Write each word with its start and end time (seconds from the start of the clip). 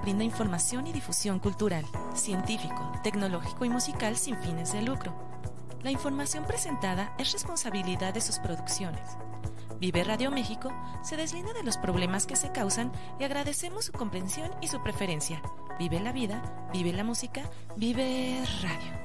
brinda 0.00 0.24
información 0.24 0.86
y 0.86 0.92
difusión 0.92 1.38
cultural, 1.38 1.84
científico, 2.14 2.92
tecnológico 3.02 3.64
y 3.64 3.70
musical 3.70 4.16
sin 4.16 4.36
fines 4.36 4.72
de 4.72 4.82
lucro. 4.82 5.14
La 5.82 5.90
información 5.90 6.44
presentada 6.44 7.14
es 7.18 7.32
responsabilidad 7.32 8.12
de 8.12 8.20
sus 8.20 8.38
producciones. 8.38 9.16
Vive 9.80 10.04
Radio 10.04 10.30
México 10.30 10.70
se 11.02 11.16
deslinda 11.16 11.54
de 11.54 11.62
los 11.62 11.78
problemas 11.78 12.26
que 12.26 12.36
se 12.36 12.52
causan 12.52 12.92
y 13.18 13.24
agradecemos 13.24 13.86
su 13.86 13.92
comprensión 13.92 14.50
y 14.60 14.68
su 14.68 14.82
preferencia. 14.82 15.40
Vive 15.78 16.00
la 16.00 16.12
vida, 16.12 16.68
vive 16.70 16.92
la 16.92 17.04
música, 17.04 17.48
vive 17.76 18.44
radio. 18.60 18.99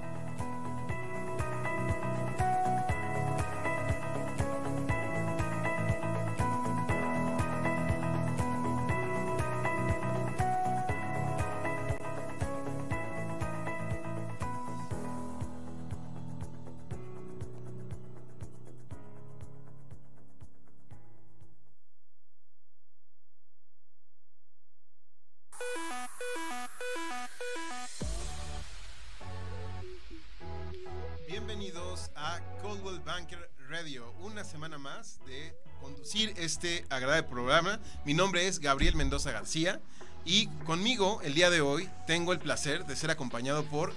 Mi 38.06 38.14
nombre 38.14 38.48
es 38.48 38.60
Gabriel 38.60 38.96
Mendoza 38.96 39.32
García 39.32 39.80
y 40.26 40.46
conmigo 40.64 41.22
el 41.24 41.34
día 41.34 41.50
de 41.50 41.62
hoy 41.62 41.90
tengo 42.06 42.34
el 42.34 42.40
placer 42.40 42.86
de 42.86 42.96
ser 42.96 43.10
acompañado 43.10 43.64
por 43.66 43.94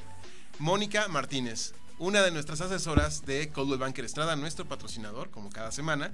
Mónica 0.59 1.09
Martínez, 1.09 1.75
una 1.99 2.23
de 2.23 2.31
nuestras 2.31 2.63
asesoras 2.63 3.27
de 3.27 3.51
Coldwell 3.51 3.81
Banker 3.81 4.07
Estrada, 4.07 4.35
nuestro 4.35 4.65
patrocinador, 4.65 5.31
como 5.31 5.51
cada 5.51 5.73
semana. 5.73 6.13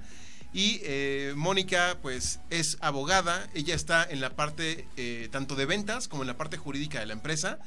Y 0.51 0.81
eh, 0.83 1.33
Mónica, 1.37 1.97
pues, 2.01 2.41
es 2.49 2.77
abogada. 2.81 3.47
Ella 3.53 3.75
está 3.75 4.03
en 4.03 4.19
la 4.19 4.35
parte 4.35 4.89
eh, 4.97 5.29
tanto 5.31 5.55
de 5.55 5.65
ventas 5.65 6.09
como 6.09 6.23
en 6.23 6.27
la 6.27 6.37
parte 6.37 6.57
jurídica 6.57 6.99
de 6.99 7.05
la 7.05 7.13
empresa. 7.13 7.59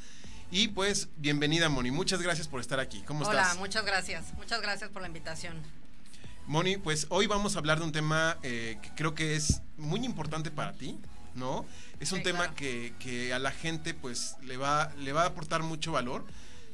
Y 0.50 0.68
pues, 0.68 1.08
bienvenida, 1.16 1.70
Moni. 1.70 1.90
Muchas 1.90 2.20
gracias 2.20 2.48
por 2.48 2.60
estar 2.60 2.80
aquí. 2.80 3.02
¿Cómo 3.06 3.26
Hola, 3.26 3.42
estás? 3.42 3.58
muchas 3.58 3.86
gracias. 3.86 4.34
Muchas 4.34 4.60
gracias 4.60 4.90
por 4.90 5.00
la 5.00 5.08
invitación. 5.08 5.62
Moni, 6.48 6.78
pues 6.78 7.06
hoy 7.10 7.26
vamos 7.26 7.54
a 7.54 7.58
hablar 7.58 7.78
de 7.78 7.84
un 7.84 7.92
tema 7.92 8.38
eh, 8.42 8.78
que 8.82 8.90
creo 8.96 9.14
que 9.14 9.36
es 9.36 9.60
muy 9.76 10.04
importante 10.04 10.50
para 10.50 10.72
ti, 10.72 10.98
¿no? 11.34 11.66
Es 12.00 12.10
un 12.12 12.18
Sí, 12.18 12.24
tema 12.24 12.38
claro. 12.38 12.54
que, 12.54 12.94
que 12.98 13.34
a 13.34 13.38
la 13.38 13.50
gente 13.50 13.92
pues 13.92 14.36
le 14.42 14.56
va, 14.56 14.90
le 14.98 15.12
va 15.12 15.24
a 15.24 15.26
aportar 15.26 15.62
mucho 15.62 15.92
valor, 15.92 16.24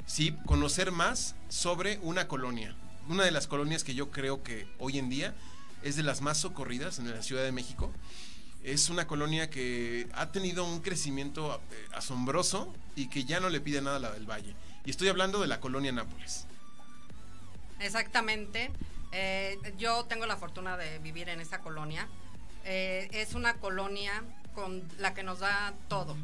¿sí? 0.07 0.37
Conocer 0.47 0.93
más 0.93 1.35
sobre 1.49 1.99
una 2.03 2.29
colonia. 2.29 2.77
Una 3.09 3.25
de 3.25 3.33
las 3.33 3.49
colonias 3.49 3.83
que 3.83 3.97
yo 3.97 4.11
creo 4.13 4.45
que 4.45 4.69
hoy 4.79 4.99
en 4.99 5.11
día 5.11 5.35
es 5.83 5.97
de 5.97 6.05
las 6.05 6.21
más 6.23 6.39
socorridas 6.39 7.01
en 7.01 7.11
la 7.11 7.23
Ciudad 7.23 7.43
de 7.43 7.53
México. 7.53 7.93
Es 8.63 8.89
una 8.91 9.07
colonia 9.09 9.51
que 9.51 10.09
ha 10.15 10.31
tenido 10.31 10.65
un 10.65 10.81
crecimiento 10.83 11.61
eh, 11.73 11.89
asombroso 11.95 12.73
y 12.95 13.09
que 13.09 13.25
ya 13.25 13.41
no 13.41 13.51
le 13.51 13.61
pide 13.61 13.83
nada 13.83 13.97
a 13.97 14.01
la 14.01 14.13
del 14.13 14.25
Valle. 14.31 14.55
Y 14.87 14.91
estoy 14.91 15.09
hablando 15.09 15.41
de 15.41 15.49
la 15.49 15.61
colonia 15.61 15.91
Nápoles. 15.93 16.47
Exactamente. 17.81 18.71
Eh, 19.17 19.59
yo 19.79 20.05
tengo 20.07 20.27
la 20.27 20.37
fortuna 20.37 20.77
de 20.77 20.99
vivir 20.99 21.29
en 21.29 21.41
esa 21.41 21.61
colonia. 21.61 22.09
Eh, 22.65 23.09
es 23.13 23.35
una 23.35 23.55
colonia 23.55 24.25
con 24.55 24.83
la 24.99 25.15
que 25.15 25.23
nos 25.23 25.39
da 25.39 25.73
todo. 25.89 26.17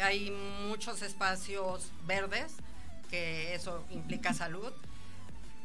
Hay 0.00 0.30
muchos 0.30 1.02
espacios 1.02 1.90
verdes, 2.06 2.54
que 3.10 3.54
eso 3.54 3.84
implica 3.90 4.32
salud. 4.32 4.72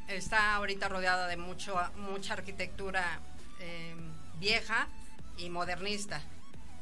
Está 0.09 0.55
ahorita 0.55 0.89
rodeada 0.89 1.27
de 1.27 1.37
mucho, 1.37 1.79
mucha 1.95 2.33
arquitectura 2.33 3.21
eh, 3.59 3.95
vieja 4.39 4.87
y 5.37 5.49
modernista. 5.49 6.21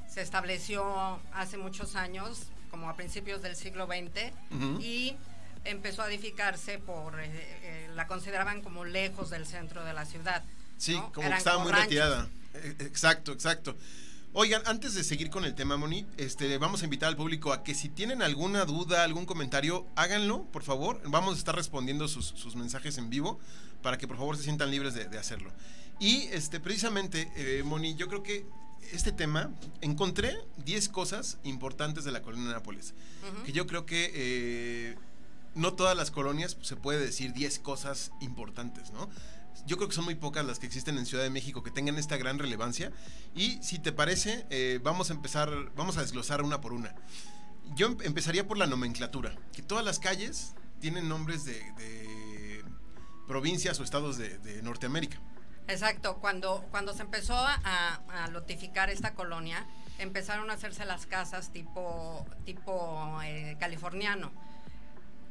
Se 0.10 0.22
estableció 0.22 1.20
hace 1.32 1.58
muchos 1.58 1.96
años, 1.96 2.48
como 2.72 2.90
a 2.90 2.96
principios 2.96 3.44
del 3.44 3.56
siglo 3.56 3.86
XX, 3.86 4.34
Ujú. 4.50 4.82
y 4.82 5.16
empezó 5.66 6.02
a 6.02 6.10
edificarse 6.10 6.80
por, 6.80 7.20
eh, 7.20 7.30
eh, 7.30 7.90
la 7.96 8.08
consideraban 8.08 8.62
como 8.62 8.86
lejos 8.86 9.30
del 9.30 9.46
centro 9.46 9.84
de 9.84 9.94
la 9.94 10.06
ciudad. 10.06 10.44
Sí, 10.78 10.96
¿no? 10.96 11.12
como 11.12 11.30
que 11.30 11.36
estaba 11.36 11.58
como 11.58 11.66
muy 11.66 11.74
ranchos. 11.74 11.90
retirada. 11.90 12.30
Eh, 12.54 12.76
Exacto, 12.80 13.32
exacto. 13.32 13.76
Oigan, 14.34 14.62
antes 14.66 14.94
de 14.94 15.04
seguir 15.04 15.30
con 15.30 15.44
el 15.44 15.56
tema, 15.56 15.76
Moni, 15.76 16.06
este, 16.18 16.58
vamos 16.58 16.82
a 16.82 16.86
invitar 16.86 17.10
al 17.10 17.18
público 17.18 17.52
a 17.52 17.64
que 17.64 17.76
si 17.76 17.90
tienen 17.90 18.22
alguna 18.22 18.64
duda, 18.64 19.04
algún 19.04 19.26
comentario, 19.26 19.86
háganlo, 19.98 20.46
por 20.46 20.64
favor. 20.64 21.02
Vamos 21.06 21.36
a 21.36 21.38
estar 21.38 21.54
respondiendo 21.54 22.08
sus, 22.08 22.28
sus 22.28 22.56
mensajes 22.56 22.98
en 22.98 23.10
vivo 23.10 23.40
para 23.82 23.98
que 23.98 24.08
por 24.08 24.16
favor 24.16 24.38
se 24.38 24.44
sientan 24.44 24.72
libres 24.72 24.94
de, 24.94 25.06
de 25.10 25.18
hacerlo. 25.18 25.52
Y 26.00 26.30
este, 26.32 26.62
precisamente, 26.62 27.30
eh, 27.36 27.62
Moni, 27.64 27.96
yo 27.96 28.08
creo 28.08 28.24
que 28.24 28.46
este 28.94 29.12
tema, 29.12 29.52
encontré 29.82 30.36
10 30.66 30.90
cosas 30.90 31.38
importantes 31.44 32.04
de 32.04 32.12
la 32.12 32.22
colonia 32.22 32.48
de 32.48 32.54
Nápoles. 32.54 32.94
Que 33.46 33.52
yo 33.52 33.68
creo 33.68 33.86
que 33.86 34.12
eh, 34.14 34.96
no 35.56 35.74
todas 35.74 35.96
las 35.98 36.12
colonias 36.12 36.58
se 36.62 36.76
puede 36.76 37.00
decir 37.00 37.34
10 37.34 37.60
cosas 37.60 38.12
importantes, 38.22 38.92
¿no? 38.92 39.10
Yo 39.66 39.78
creo 39.78 39.90
que 39.90 39.96
son 39.96 40.06
muy 40.06 40.16
pocas 40.16 40.46
las 40.46 40.60
que 40.60 40.66
existen 40.66 40.98
en 40.98 41.06
Ciudad 41.06 41.24
de 41.24 41.30
México 41.30 41.62
que 41.62 41.72
tengan 41.72 41.98
esta 41.98 42.18
gran 42.18 42.40
relevancia. 42.40 42.92
Y 43.36 43.62
si 43.62 43.80
te 43.80 43.92
parece, 43.92 44.46
eh, 44.50 44.80
vamos 44.82 45.10
a 45.10 45.14
empezar, 45.14 45.52
vamos 45.76 45.98
a 45.98 46.02
desglosar 46.02 46.42
una 46.42 46.62
por 46.62 46.74
una. 46.74 46.96
Yo 47.76 47.88
em- 47.88 47.98
empezaría 48.04 48.48
por 48.48 48.58
la 48.58 48.66
nomenclatura, 48.66 49.36
que 49.54 49.62
todas 49.62 49.86
las 49.86 50.00
calles 50.00 50.56
tienen 50.80 51.08
nombres 51.08 51.46
de, 51.46 52.64
provincias 53.28 53.80
o 53.80 53.84
estados 53.84 54.18
de, 54.18 54.62
Norteamérica. 54.64 55.20
Exacto, 55.68 56.18
cuando, 56.18 56.66
cuando 56.72 56.94
se 56.94 57.04
empezó 57.04 57.36
a, 57.36 57.54
a 58.10 58.28
lotificar 58.28 58.90
esta 58.90 59.14
colonia, 59.14 59.66
empezaron 60.00 60.50
a 60.50 60.54
hacerse 60.54 60.86
las 60.86 61.06
casas 61.06 61.54
tipo, 61.54 62.26
tipo 62.46 63.22
eh, 63.24 63.56
californiano. 63.60 64.32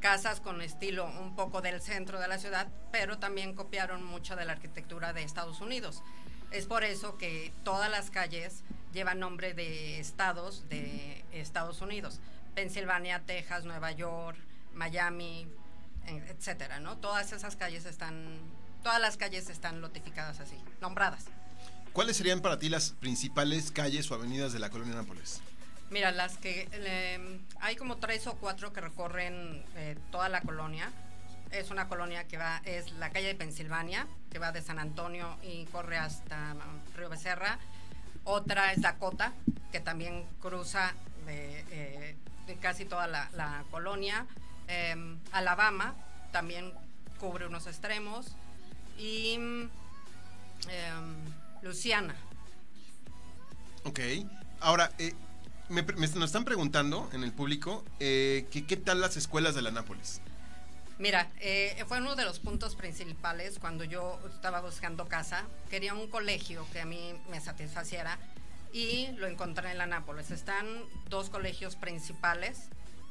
Casas 0.01 0.41
con 0.41 0.61
estilo 0.63 1.05
un 1.05 1.35
poco 1.35 1.61
del 1.61 1.79
centro 1.79 2.19
de 2.19 2.27
la 2.27 2.39
ciudad, 2.39 2.67
pero 2.91 3.19
también 3.19 3.53
copiaron 3.53 4.03
mucho 4.03 4.35
de 4.35 4.45
la 4.45 4.53
arquitectura 4.53 5.13
de 5.13 5.21
Estados 5.21 5.61
Unidos. 5.61 6.01
Es 6.49 6.65
por 6.65 6.83
eso 6.83 7.19
que 7.19 7.53
todas 7.63 7.89
las 7.89 8.09
calles 8.09 8.63
llevan 8.93 9.19
nombre 9.19 9.53
de 9.53 9.99
estados 9.99 10.67
de 10.69 11.23
Estados 11.31 11.81
Unidos. 11.81 12.19
Pensilvania, 12.55 13.21
Texas, 13.27 13.63
Nueva 13.63 13.91
York, 13.91 14.39
Miami, 14.73 15.47
etcétera, 16.07 16.79
¿no? 16.79 16.97
Todas 16.97 17.31
esas 17.31 17.55
calles 17.55 17.85
están, 17.85 18.39
todas 18.83 18.99
las 18.99 19.17
calles 19.17 19.49
están 19.49 19.81
lotificadas 19.81 20.39
así, 20.39 20.57
nombradas. 20.81 21.25
¿Cuáles 21.93 22.17
serían 22.17 22.41
para 22.41 22.57
ti 22.57 22.69
las 22.69 22.91
principales 22.91 23.71
calles 23.71 24.09
o 24.09 24.15
avenidas 24.15 24.51
de 24.51 24.59
la 24.59 24.71
colonia 24.71 24.95
Nápoles? 24.95 25.41
Mira, 25.91 26.11
las 26.11 26.37
que 26.37 26.69
hay 27.59 27.75
como 27.75 27.97
tres 27.97 28.25
o 28.25 28.35
cuatro 28.35 28.71
que 28.71 28.79
recorren 28.79 29.61
eh, 29.75 29.97
toda 30.09 30.29
la 30.29 30.39
colonia. 30.39 30.89
Es 31.51 31.69
una 31.69 31.89
colonia 31.89 32.29
que 32.29 32.37
va, 32.37 32.61
es 32.63 32.93
la 32.93 33.09
calle 33.09 33.27
de 33.27 33.35
Pensilvania, 33.35 34.07
que 34.31 34.39
va 34.39 34.53
de 34.53 34.61
San 34.61 34.79
Antonio 34.79 35.37
y 35.43 35.65
corre 35.65 35.97
hasta 35.97 36.53
um, 36.53 36.95
Río 36.95 37.09
Becerra. 37.09 37.59
Otra 38.23 38.71
es 38.71 38.81
Dakota, 38.81 39.33
que 39.73 39.81
también 39.81 40.25
cruza 40.39 40.93
de, 41.25 41.65
eh, 41.71 42.15
casi 42.61 42.85
toda 42.85 43.07
la, 43.07 43.29
la 43.33 43.65
colonia. 43.69 44.25
Em, 44.69 45.19
Alabama 45.33 45.93
también 46.31 46.71
cubre 47.19 47.47
unos 47.47 47.67
extremos. 47.67 48.27
Y 48.97 49.33
em, 49.33 49.69
Luciana. 51.61 52.15
Ok. 53.83 53.99
Ahora, 54.61 54.91
eh, 54.97 55.13
me, 55.71 55.81
me- 55.83 56.07
nos 56.07 56.25
están 56.25 56.45
preguntando 56.45 57.09
en 57.13 57.23
el 57.23 57.31
público 57.31 57.83
eh, 57.99 58.45
que 58.51 58.65
qué 58.65 58.77
tal 58.77 59.01
las 59.01 59.17
escuelas 59.17 59.55
de 59.55 59.61
la 59.61 59.71
Nápoles. 59.71 60.21
Mira, 60.99 61.29
eh, 61.39 61.83
fue 61.87 61.97
uno 61.97 62.15
de 62.15 62.25
los 62.25 62.39
puntos 62.39 62.75
principales 62.75 63.57
cuando 63.59 63.83
yo 63.83 64.19
estaba 64.35 64.61
buscando 64.61 65.07
casa. 65.07 65.45
Quería 65.69 65.93
un 65.95 66.07
colegio 66.07 66.67
que 66.71 66.81
a 66.81 66.85
mí 66.85 67.13
me 67.31 67.41
satisfaciera 67.41 68.19
y 68.71 69.07
lo 69.17 69.25
encontré 69.27 69.71
en 69.71 69.79
la 69.79 69.87
Nápoles. 69.87 70.29
Están 70.29 70.67
dos 71.09 71.29
colegios 71.29 71.75
principales 71.75 72.59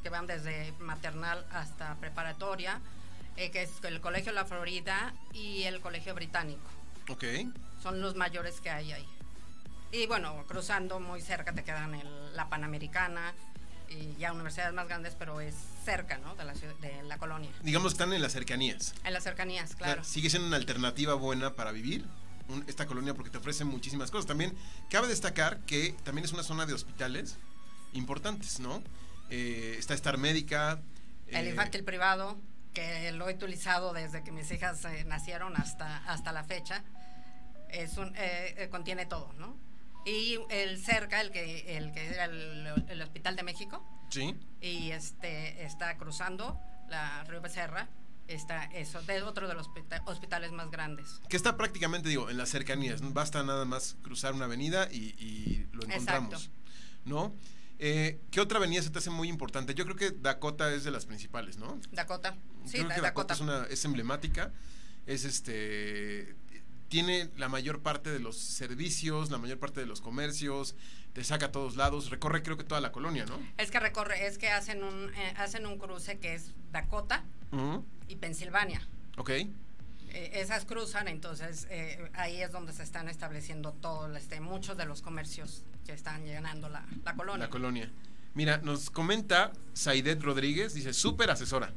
que 0.05 0.09
van 0.09 0.27
desde 0.29 0.73
maternal 0.79 1.45
hasta 1.53 1.97
preparatoria, 1.97 2.81
eh, 3.37 3.51
que 3.51 3.63
es 3.63 3.71
el 3.83 4.01
Colegio 4.01 4.33
La 4.33 4.45
Florida 4.45 5.13
y 5.33 5.65
el 5.65 5.81
Colegio 5.81 6.15
Británico. 6.15 6.63
Ok. 7.09 7.25
Son 7.83 8.01
los 8.01 8.15
mayores 8.15 8.61
que 8.61 8.71
hay 8.71 8.93
ahí. 8.93 9.07
Y 9.93 10.07
bueno, 10.07 10.45
cruzando 10.47 11.01
muy 11.01 11.21
cerca 11.21 11.53
te 11.53 11.65
quedan 11.65 11.95
el- 11.95 12.37
la 12.37 12.49
Panamericana 12.49 13.35
y 13.89 14.15
ya 14.19 14.33
universidades 14.33 14.73
más 14.73 14.87
grandes, 14.87 15.17
pero 15.19 15.41
es 15.41 15.55
cerca, 15.85 16.19
¿no? 16.19 16.37
De 16.37 16.45
la, 16.45 16.55
ciudad- 16.55 16.77
de 16.77 17.03
la 17.03 17.19
colonia. 17.19 17.51
Digamos 17.63 17.93
que 17.93 17.95
están 17.95 18.13
en 18.13 18.23
las 18.23 18.33
cercanías. 18.33 18.95
En 19.05 19.13
las 19.13 19.25
cercanías, 19.25 19.65
O 19.67 19.69
sea, 19.71 19.77
claro. 19.79 20.05
sigue 20.05 20.31
siendo 20.31 20.47
una 20.47 20.57
alternativa 20.57 21.15
buena 21.15 21.55
para 21.57 21.73
vivir 21.73 22.05
un- 22.49 22.65
esta 22.69 22.87
colonia 22.87 23.15
porque 23.15 23.31
te 23.31 23.39
ofrece 23.39 23.65
muchísimas 23.65 24.11
cosas. 24.13 24.27
También 24.27 24.57
cabe 24.91 25.09
destacar 25.09 25.59
que 25.61 25.95
también 26.05 26.25
es 26.25 26.33
una 26.33 26.45
zona 26.45 26.67
de 26.67 26.73
hospitales 26.75 27.37
importantes, 27.93 28.61
¿no? 28.61 28.83
Eh, 29.29 29.75
está 29.79 29.95
Star 29.95 30.19
Médica. 30.19 30.81
El 31.27 31.47
eh, 31.47 31.51
infantil 31.51 31.83
privado, 31.85 32.37
que 32.75 33.11
lo 33.13 33.29
he 33.29 33.35
utilizado 33.35 33.93
desde 33.93 34.23
que 34.23 34.31
mis 34.31 34.49
hijas 34.53 34.85
eh, 34.85 35.05
nacieron 35.05 35.57
hasta, 35.57 35.97
hasta 36.07 36.31
la 36.33 36.45
fecha. 36.45 36.85
Es 37.69 37.97
un, 37.99 38.13
eh, 38.17 38.69
contiene 38.71 39.07
todo, 39.07 39.33
¿no? 39.39 39.57
Y 40.05 40.39
el 40.51 40.83
cerca, 40.83 41.21
el 41.21 41.31
que, 41.31 41.77
el 41.77 41.93
que 41.93 42.07
era 42.09 42.25
el, 42.25 42.67
el 42.89 43.03
Hospital 43.03 43.37
de 43.37 43.43
México, 43.43 43.85
Sí. 44.11 44.35
y 44.61 44.91
este 44.93 45.65
está 45.65 45.97
cruzando 45.99 46.59
la 46.89 47.23
Río 47.25 47.41
Becerra, 47.41 47.89
está 48.27 48.65
eso, 48.65 49.03
de 49.03 49.23
otro 49.23 49.47
de 49.49 49.55
los 49.55 49.69
hospita- 49.69 50.03
hospitales 50.07 50.53
más 50.53 50.71
grandes. 50.71 51.21
Que 51.29 51.37
está 51.37 51.57
prácticamente, 51.57 52.09
digo, 52.09 52.31
en 52.31 52.39
las 52.39 52.49
cercanías. 52.49 53.01
Basta 53.13 53.43
nada 53.43 53.65
más 53.65 53.97
cruzar 54.03 54.33
una 54.35 54.47
avenida 54.47 54.89
y, 54.91 55.15
y 55.19 55.67
lo 55.73 55.83
encontramos. 55.85 56.35
Exacto. 56.35 56.51
¿No? 57.05 57.35
Eh, 57.79 58.21
¿Qué 58.31 58.41
otra 58.41 58.59
avenida 58.59 58.83
se 58.83 58.91
te 58.91 58.99
hace 58.99 59.11
muy 59.11 59.29
importante? 59.29 59.75
Yo 59.75 59.85
creo 59.85 59.97
que 59.97 60.11
Dakota 60.11 60.73
es 60.73 60.85
de 60.85 60.91
las 60.91 61.07
principales, 61.07 61.57
¿no? 61.57 61.81
Dakota. 61.93 62.37
Sí, 62.67 62.79
creo 62.79 62.89
que 62.89 63.01
Dakota, 63.01 63.03
Dakota. 63.03 63.35
es, 63.35 63.41
una, 63.41 63.65
es 63.71 63.85
emblemática. 63.85 64.53
Es 65.07 65.25
este. 65.25 66.37
Tiene 66.91 67.31
la 67.37 67.49
mayor 67.49 67.81
parte 67.81 68.11
de 68.11 68.19
los 68.19 68.37
servicios, 68.37 69.31
la 69.31 69.39
mayor 69.39 69.59
parte 69.59 69.79
de 69.79 69.87
los 69.87 70.01
comercios, 70.01 70.75
te 71.13 71.23
saca 71.23 71.47
a 71.47 71.53
todos 71.53 71.77
lados, 71.77 72.11
recorre 72.11 72.43
creo 72.43 72.57
que 72.57 72.65
toda 72.65 72.81
la 72.81 72.91
colonia, 72.91 73.25
¿no? 73.27 73.39
Es 73.59 73.71
que 73.71 73.79
recorre, 73.79 74.27
es 74.27 74.39
que 74.39 74.49
hacen 74.49 74.83
un, 74.83 75.15
eh, 75.15 75.35
hacen 75.37 75.67
un 75.67 75.79
cruce 75.79 76.19
que 76.19 76.35
es 76.35 76.53
Dakota 76.73 77.25
y 78.09 78.17
Pensilvania. 78.17 78.87
Ok. 79.17 79.31
Eh, 79.31 79.51
esas 80.35 80.65
cruzan, 80.65 81.07
entonces 81.07 81.69
eh, 81.71 82.11
ahí 82.15 82.43
es 82.43 82.51
donde 82.51 82.73
se 82.73 82.83
están 82.83 83.09
estableciendo 83.09 83.73
todo, 83.73 84.13
este, 84.17 84.41
muchos 84.41 84.77
de 84.77 84.85
los 84.85 85.01
comercios 85.01 85.63
que 85.87 85.93
están 85.93 86.25
llenando 86.25 86.69
la, 86.69 86.85
la 87.05 87.15
colonia. 87.15 87.47
La 87.47 87.51
colonia. 87.51 87.89
Mira, 88.35 88.59
nos 88.59 88.91
comenta 88.91 89.53
Saidet 89.75 90.21
Rodríguez, 90.21 90.75
dice, 90.75 90.93
súper 90.93 91.31
asesora. 91.31 91.73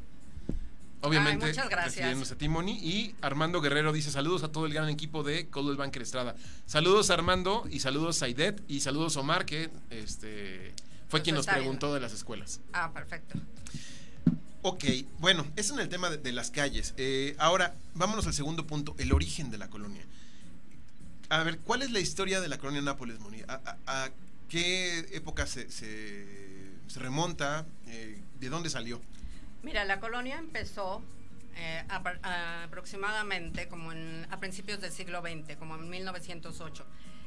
Obviamente, 1.03 1.45
Ay, 1.45 1.51
muchas 1.51 1.69
gracias. 1.69 2.31
a 2.31 2.35
Timoni. 2.37 2.73
Y 2.79 3.15
Armando 3.21 3.59
Guerrero 3.61 3.91
dice, 3.91 4.09
saludos 4.09 4.43
a 4.43 4.51
todo 4.51 4.65
el 4.65 4.73
gran 4.73 4.89
equipo 4.89 5.23
de 5.23 5.47
Coldwell 5.49 5.77
Banker 5.77 6.01
Estrada. 6.01 6.35
Saludos 6.65 7.09
Armando 7.09 7.65
y 7.69 7.81
saludos 7.81 8.17
Saidet 8.17 8.61
y 8.69 8.79
saludos 8.79 9.17
Omar, 9.17 9.45
que 9.45 9.69
este 9.89 10.73
fue 11.09 11.19
Nos 11.19 11.23
quien 11.25 11.35
nos 11.35 11.45
preguntó 11.45 11.93
de 11.93 11.99
las 11.99 12.13
escuelas. 12.13 12.61
Ah, 12.71 12.91
perfecto. 12.93 13.37
Ok, 14.61 14.85
bueno, 15.19 15.45
eso 15.57 15.73
en 15.73 15.81
el 15.81 15.89
tema 15.89 16.09
de, 16.09 16.17
de 16.17 16.31
las 16.31 16.49
calles. 16.49 16.93
Eh, 16.95 17.35
ahora, 17.37 17.75
vámonos 17.95 18.25
al 18.27 18.33
segundo 18.33 18.65
punto, 18.65 18.95
el 18.97 19.11
origen 19.11 19.51
de 19.51 19.57
la 19.57 19.67
colonia. 19.69 20.03
A 21.29 21.43
ver, 21.43 21.59
¿cuál 21.59 21.81
es 21.81 21.91
la 21.91 21.99
historia 21.99 22.39
de 22.39 22.47
la 22.47 22.57
colonia 22.57 22.81
Nápoles, 22.81 23.19
Moni? 23.19 23.41
¿A, 23.47 23.59
a- 23.85 24.05
a 24.05 24.09
qué 24.47 24.99
época 25.11 25.47
se, 25.47 25.69
se- 25.69 26.71
se 26.87 26.99
remonta? 26.99 27.65
Eh, 27.87 28.21
¿De 28.39 28.47
dónde 28.49 28.69
salió? 28.69 29.01
Mira, 29.63 29.85
la 29.85 29.99
colonia 29.99 30.37
empezó 30.37 31.01
eh, 31.55 31.83
a- 31.89 32.63
aproximadamente 32.63 33.67
como 33.67 33.91
en, 33.91 34.27
a 34.31 34.39
principios 34.39 34.79
del 34.81 34.91
siglo 34.91 35.21
XX, 35.21 35.55
como 35.57 35.75
en 35.75 35.89
1908. 35.89 36.85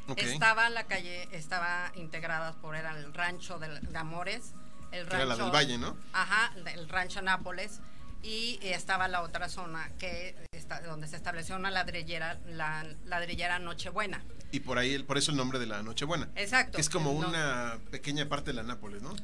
Ok. 0.09 0.19
Estaba 0.19 0.69
la 0.71 0.85
calle, 0.85 1.29
estaba 1.33 1.91
integrada 1.97 2.53
por 2.61 2.77
era 2.77 2.97
el 2.97 3.13
rancho 3.13 3.59
de 3.59 3.99
Amores, 3.99 4.53
el 4.93 5.07
Que 5.09 5.17
era 5.17 5.25
la 5.25 5.37
del 5.37 5.51
Valle, 5.51 5.79
¿no? 5.79 5.97
Ajá, 6.13 6.53
el 6.75 6.89
rancho 6.89 7.21
Nápoles 7.23 7.81
y 8.23 8.59
estaba 8.63 9.09
la 9.09 9.23
otra 9.23 9.49
zona 9.49 9.91
que 9.99 10.35
está, 10.53 10.81
donde 10.83 11.07
se 11.09 11.17
estableció 11.17 11.57
una 11.57 11.71
ladrillera, 11.71 12.39
la 12.47 12.85
ladrillera 13.05 13.59
Nochebuena. 13.59 14.23
Y 14.53 14.61
por 14.61 14.79
ahí, 14.79 14.95
el- 14.95 15.05
por 15.05 15.19
eso 15.19 15.33
el 15.33 15.37
nombre 15.37 15.59
de 15.59 15.67
la 15.67 15.83
Nochebuena. 15.83 16.29
Exacto. 16.37 16.77
Que 16.77 16.81
es 16.81 16.89
como 16.89 17.11
una 17.11 17.79
pequeña 17.91 18.29
parte 18.29 18.51
de 18.51 18.55
la 18.55 18.63
Nápoles, 18.63 19.03
¿no? 19.03 19.15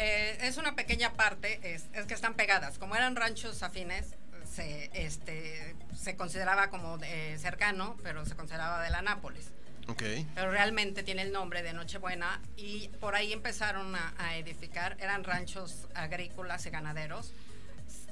Eh, 0.00 0.38
es 0.42 0.56
una 0.58 0.76
pequeña 0.76 1.12
parte, 1.14 1.58
es, 1.74 1.86
es 1.92 2.06
que 2.06 2.14
están 2.14 2.34
pegadas. 2.34 2.78
Como 2.78 2.94
eran 2.94 3.16
ranchos 3.16 3.62
afines, 3.64 4.14
se, 4.48 4.90
este, 4.94 5.74
se 5.96 6.16
consideraba 6.16 6.70
como 6.70 6.98
de- 6.98 7.36
cercano, 7.38 7.96
pero 8.04 8.24
se 8.24 8.36
consideraba 8.36 8.82
de 8.82 8.90
la 8.90 9.02
Nápoles. 9.02 9.50
Ok. 9.88 10.02
Pero 10.34 10.50
realmente 10.52 11.02
tiene 11.02 11.22
el 11.22 11.32
nombre 11.32 11.62
de 11.62 11.72
Nochebuena 11.72 12.40
y 12.56 12.88
por 13.00 13.14
ahí 13.16 13.32
empezaron 13.32 13.96
a, 13.96 14.14
a 14.18 14.36
edificar, 14.36 14.96
eran 15.00 15.24
ranchos 15.24 15.88
agrícolas 15.94 16.64
y 16.66 16.70
ganaderos. 16.70 17.32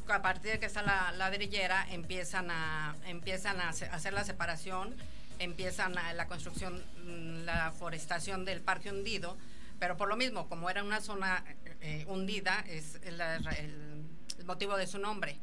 A 0.09 0.23
partir 0.23 0.53
de 0.53 0.59
que 0.59 0.67
está 0.67 0.83
la 0.83 1.13
ladrillera, 1.13 1.87
empiezan 1.91 2.51
a, 2.51 2.97
empiezan 3.07 3.61
a 3.61 3.69
hace- 3.69 3.87
hacer 3.87 4.13
la 4.13 4.25
separación, 4.25 4.97
empiezan 5.39 5.97
a 5.99 6.13
la 6.15 6.27
construcción, 6.27 6.83
mm, 7.05 7.45
la 7.45 7.73
forestación 7.73 8.45
del 8.45 8.61
parque 8.63 8.91
hundido, 8.91 9.37
pero 9.79 9.97
por 9.99 10.09
lo 10.09 10.17
mismo, 10.17 10.49
como 10.49 10.71
era 10.71 10.83
una 10.83 11.01
zona 11.03 11.45
eh, 11.81 12.05
hundida, 12.09 12.65
es 12.69 12.97
el, 13.05 13.21
el- 13.21 14.07
el 14.39 14.45
motivo 14.45 14.77
de 14.77 14.87
su 14.87 14.99
nombre. 14.99 15.39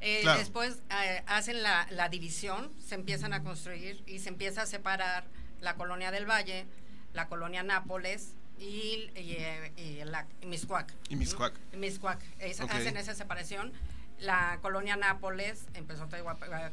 Eh, 0.00 0.20
Claro. 0.22 0.38
Después 0.38 0.78
eh, 0.90 1.22
hacen 1.26 1.62
la, 1.62 1.86
la 1.90 2.08
división, 2.08 2.70
se 2.80 2.94
empiezan 2.94 3.32
a 3.34 3.42
construir 3.42 4.02
y 4.06 4.18
se 4.20 4.28
empieza 4.30 4.62
a 4.62 4.66
separar 4.66 5.24
la 5.60 5.74
colonia 5.74 6.10
del 6.10 6.24
Valle, 6.28 6.66
la 7.12 7.26
colonia 7.28 7.62
Nápoles 7.62 8.34
y, 8.58 9.10
y, 9.16 9.36
y 9.76 10.04
la 10.04 10.26
y 10.40 10.46
Miscuac. 10.46 10.94
Y 11.10 11.16
Miscuac. 11.16 11.52
¿no? 11.72 11.78
Miscuac. 11.78 12.20
Es-. 12.38 12.60
Hacen 12.60 12.96
esa 12.96 13.14
separación. 13.14 13.72
La 14.18 14.58
colonia 14.62 14.96
Nápoles 14.96 15.66
empezó 15.74 16.08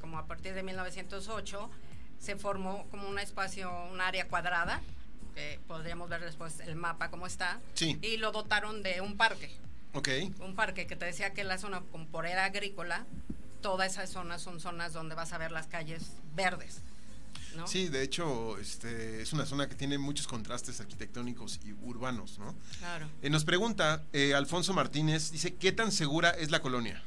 como 0.01 0.19
a 0.19 0.25
partir 0.27 0.53
de 0.53 0.63
1908. 0.63 1.69
Se 2.19 2.35
formó 2.35 2.88
como 2.89 3.07
un 3.09 3.19
espacio, 3.19 3.71
un 3.91 3.99
área 4.01 4.27
cuadrada, 4.27 4.81
que 5.38 5.60
podríamos 5.68 6.10
ver 6.10 6.22
después 6.22 6.60
el 6.62 6.75
mapa 6.75 7.12
cómo 7.12 7.28
está. 7.28 7.60
Sí. 7.75 8.00
Y 8.01 8.18
lo 8.18 8.31
dotaron 8.31 8.81
de 8.81 9.01
un 9.01 9.18
parque 9.18 9.51
Ok. 9.94 10.10
un 10.39 10.56
parque 10.56 10.88
que 10.88 10.95
te 10.95 11.06
decía 11.06 11.31
que 11.33 11.44
la 11.44 11.59
zona 11.59 11.81
como 11.92 12.07
por 12.07 12.26
era 12.26 12.45
agrícola, 12.45 13.06
todas 13.61 13.94
esas 13.94 14.09
zonas 14.09 14.42
son 14.42 14.59
zonas 14.59 14.94
donde 14.94 15.14
vas 15.16 15.33
a 15.33 15.38
ver 15.38 15.52
las 15.52 15.68
calles 15.68 16.14
verdes. 16.35 16.81
¿no? 17.56 17.68
Sí, 17.68 17.88
de 17.88 18.02
hecho, 18.04 18.57
este, 18.57 19.21
es 19.21 19.31
una 19.33 19.45
zona 19.45 19.68
que 19.69 19.76
tiene 19.76 19.97
muchos 19.97 20.28
contrastes 20.28 20.80
arquitectónicos 20.80 21.59
y 21.66 21.71
urbanos, 21.71 22.38
¿no? 22.40 22.56
Claro. 22.80 23.07
Eh, 23.21 23.30
nos 23.30 23.45
pregunta 23.45 24.04
eh, 24.14 24.33
Alfonso 24.35 24.73
Martínez, 24.73 25.31
dice, 25.31 25.54
¿qué 25.56 25.71
tan 25.71 25.92
segura 25.92 26.31
es 26.31 26.52
la 26.52 26.61
colonia? 26.61 27.02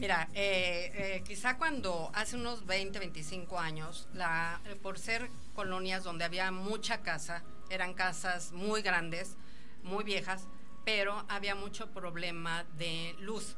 Mira, 0.00 0.28
eh, 0.32 0.90
eh, 0.94 1.22
quizá 1.26 1.58
cuando 1.58 2.10
hace 2.14 2.36
unos 2.36 2.64
20, 2.64 2.98
25 2.98 3.58
años, 3.60 4.08
la, 4.14 4.58
eh, 4.64 4.74
por 4.74 4.98
ser 4.98 5.28
colonias 5.54 6.04
donde 6.04 6.24
había 6.24 6.50
mucha 6.50 7.02
casa, 7.02 7.42
eran 7.68 7.92
casas 7.92 8.52
muy 8.52 8.80
grandes, 8.80 9.36
muy 9.82 10.02
viejas, 10.02 10.46
pero 10.86 11.26
había 11.28 11.54
mucho 11.54 11.90
problema 11.90 12.64
de 12.78 13.14
luz, 13.20 13.56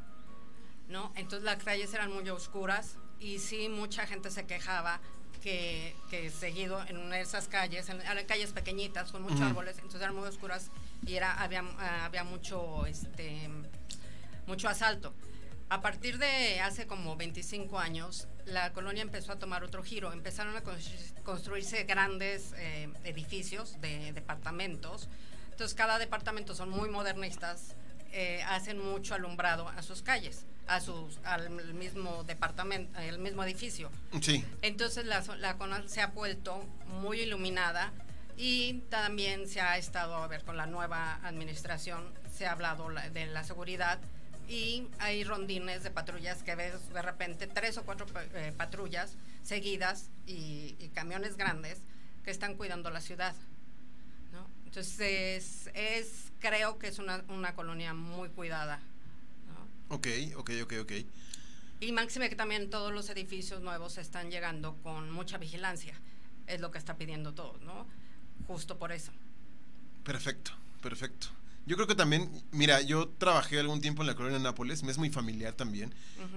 ¿no? 0.88 1.12
Entonces 1.14 1.44
las 1.44 1.62
calles 1.62 1.94
eran 1.94 2.12
muy 2.12 2.28
oscuras 2.28 2.96
y 3.20 3.38
sí 3.38 3.68
mucha 3.68 4.04
gente 4.08 4.28
se 4.28 4.44
quejaba 4.44 5.00
que, 5.44 5.94
que 6.10 6.28
seguido 6.30 6.82
en 6.88 6.96
una 6.96 7.16
de 7.16 7.22
esas 7.22 7.46
calles, 7.46 7.88
en- 7.88 8.00
eran 8.00 8.24
calles 8.26 8.52
pequeñitas 8.52 9.12
con 9.12 9.22
muchos 9.22 9.40
árboles, 9.42 9.76
entonces 9.76 10.00
eran 10.02 10.16
muy 10.16 10.26
oscuras 10.28 10.70
y 11.06 11.14
era, 11.14 11.40
había, 11.40 11.62
había 12.04 12.24
mucho, 12.24 12.84
este, 12.86 13.48
mucho 14.48 14.68
asalto. 14.68 15.14
A 15.72 15.80
partir 15.80 16.18
de 16.18 16.60
hace 16.60 16.86
como 16.86 17.16
25 17.16 17.78
años, 17.78 18.28
la 18.44 18.74
colonia 18.74 19.00
empezó 19.00 19.32
a 19.32 19.38
tomar 19.38 19.64
otro 19.64 19.82
giro. 19.82 20.12
Empezaron 20.12 20.54
a 20.54 20.62
constru- 20.62 21.22
construirse 21.22 21.84
grandes 21.84 22.52
eh, 22.58 22.90
edificios 23.04 23.80
de 23.80 24.12
departamentos. 24.12 25.08
Entonces, 25.50 25.74
cada 25.74 25.98
departamento 25.98 26.54
son 26.54 26.68
muy 26.68 26.90
modernistas, 26.90 27.74
eh, 28.12 28.42
hacen 28.48 28.78
mucho 28.84 29.14
alumbrado 29.14 29.66
a 29.66 29.80
sus 29.82 30.02
calles, 30.02 30.44
a 30.66 30.78
sus, 30.82 31.18
al 31.24 31.48
mismo 31.48 32.22
departamento, 32.24 32.98
al 32.98 33.18
mismo 33.18 33.42
edificio. 33.42 33.90
Sí, 34.20 34.44
Entonces 34.60 35.06
la, 35.06 35.22
la 35.38 35.56
zona 35.56 35.88
se 35.88 36.02
ha 36.02 36.08
vuelto 36.08 36.66
muy 37.00 37.20
iluminada 37.20 37.94
y 38.36 38.74
también 38.90 39.48
se 39.48 39.62
ha 39.62 39.78
estado 39.78 40.16
a 40.16 40.26
ver 40.26 40.44
con 40.44 40.58
la 40.58 40.66
nueva 40.66 41.14
administración, 41.24 42.12
se 42.30 42.46
ha 42.46 42.52
hablado 42.52 42.90
la- 42.90 43.08
de 43.08 43.24
la 43.24 43.42
seguridad 43.42 43.98
y 44.48 44.88
hay 44.98 45.24
rondines 45.24 45.82
de 45.82 45.90
patrullas 45.90 46.42
que 46.42 46.54
ves 46.54 46.92
de 46.92 47.02
repente 47.02 47.46
tres 47.46 47.78
o 47.78 47.84
cuatro 47.84 48.06
eh, 48.34 48.52
patrullas 48.56 49.16
seguidas 49.42 50.10
y, 50.26 50.76
y 50.78 50.90
camiones 50.94 51.36
grandes 51.36 51.78
que 52.24 52.30
están 52.30 52.56
cuidando 52.56 52.90
la 52.90 53.00
ciudad. 53.00 53.34
¿no? 54.32 54.46
Entonces 54.64 55.70
es, 55.74 56.32
creo 56.38 56.78
que 56.78 56.88
es 56.88 56.98
una, 56.98 57.24
una 57.28 57.54
colonia 57.54 57.94
muy 57.94 58.28
cuidada. 58.30 58.80
¿no? 59.48 59.96
ok, 59.96 60.06
ok, 60.36 60.50
ok, 60.62 60.72
ok. 60.82 60.92
Y 61.80 61.90
máxime 61.92 62.28
que 62.28 62.36
también 62.36 62.70
todos 62.70 62.92
los 62.92 63.10
edificios 63.10 63.60
nuevos 63.60 63.98
están 63.98 64.30
llegando 64.30 64.76
con 64.82 65.10
mucha 65.10 65.38
vigilancia. 65.38 65.94
Es 66.46 66.60
lo 66.60 66.70
que 66.70 66.78
está 66.78 66.96
pidiendo 66.96 67.34
todo, 67.34 67.58
¿no? 67.58 67.86
Justo 68.46 68.78
por 68.78 68.92
eso. 68.92 69.12
Perfecto, 70.04 70.52
perfecto. 70.80 71.28
Yo 71.66 71.76
creo 71.76 71.86
que 71.86 71.94
también, 71.94 72.30
mira, 72.50 72.80
yo 72.80 73.08
trabajé 73.08 73.60
algún 73.60 73.80
tiempo 73.80 74.02
en 74.02 74.08
la 74.08 74.14
colonia 74.14 74.38
de 74.38 74.44
Nápoles, 74.44 74.82
me 74.82 74.90
es 74.90 74.98
muy 74.98 75.10
familiar 75.10 75.54
también, 75.54 75.94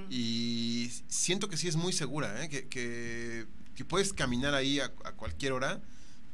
y 0.09 0.91
siento 1.07 1.49
que 1.49 1.57
sí 1.57 1.67
es 1.67 1.75
muy 1.75 1.93
segura, 1.93 2.43
¿eh? 2.43 2.49
que, 2.49 2.67
que, 2.67 3.47
que 3.75 3.85
puedes 3.85 4.13
caminar 4.13 4.53
ahí 4.53 4.79
a, 4.79 4.85
a 4.85 5.13
cualquier 5.13 5.53
hora 5.53 5.81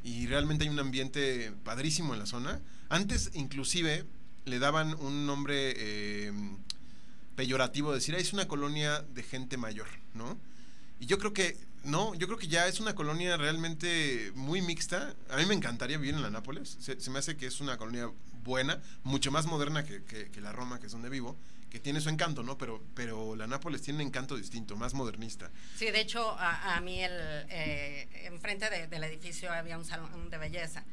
y 0.04 0.28
realmente 0.28 0.64
hay 0.66 0.70
un 0.70 0.80
ambiente 0.80 1.54
padrísimo 1.64 2.14
en 2.14 2.20
la 2.20 2.26
zona. 2.26 2.60
Antes 2.90 3.32
inclusive 3.34 4.06
le 4.46 4.60
daban 4.60 4.96
un 4.96 5.26
nombre 5.26 5.74
eh, 5.78 6.34
peyorativo, 7.36 7.94
decir, 7.94 8.16
es 8.16 8.34
una 8.34 8.48
colonia 8.48 9.02
de 9.14 9.24
gente 9.24 9.58
mayor, 9.58 9.88
¿no? 10.14 10.38
Y 11.00 11.06
yo 11.06 11.18
creo 11.18 11.34
que, 11.34 11.58
no, 11.84 12.14
yo 12.16 12.28
creo 12.28 12.38
que 12.38 12.48
ya 12.48 12.68
es 12.68 12.80
una 12.80 12.94
colonia 12.94 13.38
realmente 13.38 14.32
muy 14.36 14.62
mixta. 14.62 15.16
A 15.30 15.38
mí 15.38 15.46
me 15.46 15.56
encantaría 15.56 15.98
vivir 15.98 16.14
en 16.14 16.22
la 16.22 16.30
Nápoles. 16.30 16.78
Se, 16.80 17.10
me 17.10 17.20
hace 17.20 17.38
que 17.38 17.48
es 17.48 17.60
una 17.60 17.78
colonia 17.78 18.12
buena, 18.44 18.82
mucho 19.04 19.32
más 19.32 19.46
moderna 19.46 19.84
que, 19.84 20.04
que 20.04 20.42
la 20.42 20.52
Roma, 20.52 20.80
que 20.80 20.88
es 20.88 20.92
donde 20.92 21.10
vivo 21.10 21.38
que 21.72 21.80
tiene 21.80 22.02
su 22.02 22.10
encanto, 22.10 22.44
¿no? 22.44 22.58
Pero, 22.58 22.84
pero 22.94 23.34
la 23.38 23.48
Nápoles 23.48 23.82
tiene 23.82 24.02
un 24.02 24.08
encanto 24.10 24.36
distinto, 24.36 24.76
más 24.76 24.94
modernista. 24.94 25.50
Sí, 25.78 25.90
de 25.90 26.02
hecho, 26.02 26.36
a, 26.38 26.80
mí 26.82 27.02
el, 27.02 27.46
eh, 27.50 28.10
enfrente 28.26 28.70
del 28.88 29.04
edificio 29.06 29.50
había 29.52 29.78
un 29.78 29.86
salón 29.86 30.30
de 30.30 30.38
belleza. 30.38 30.84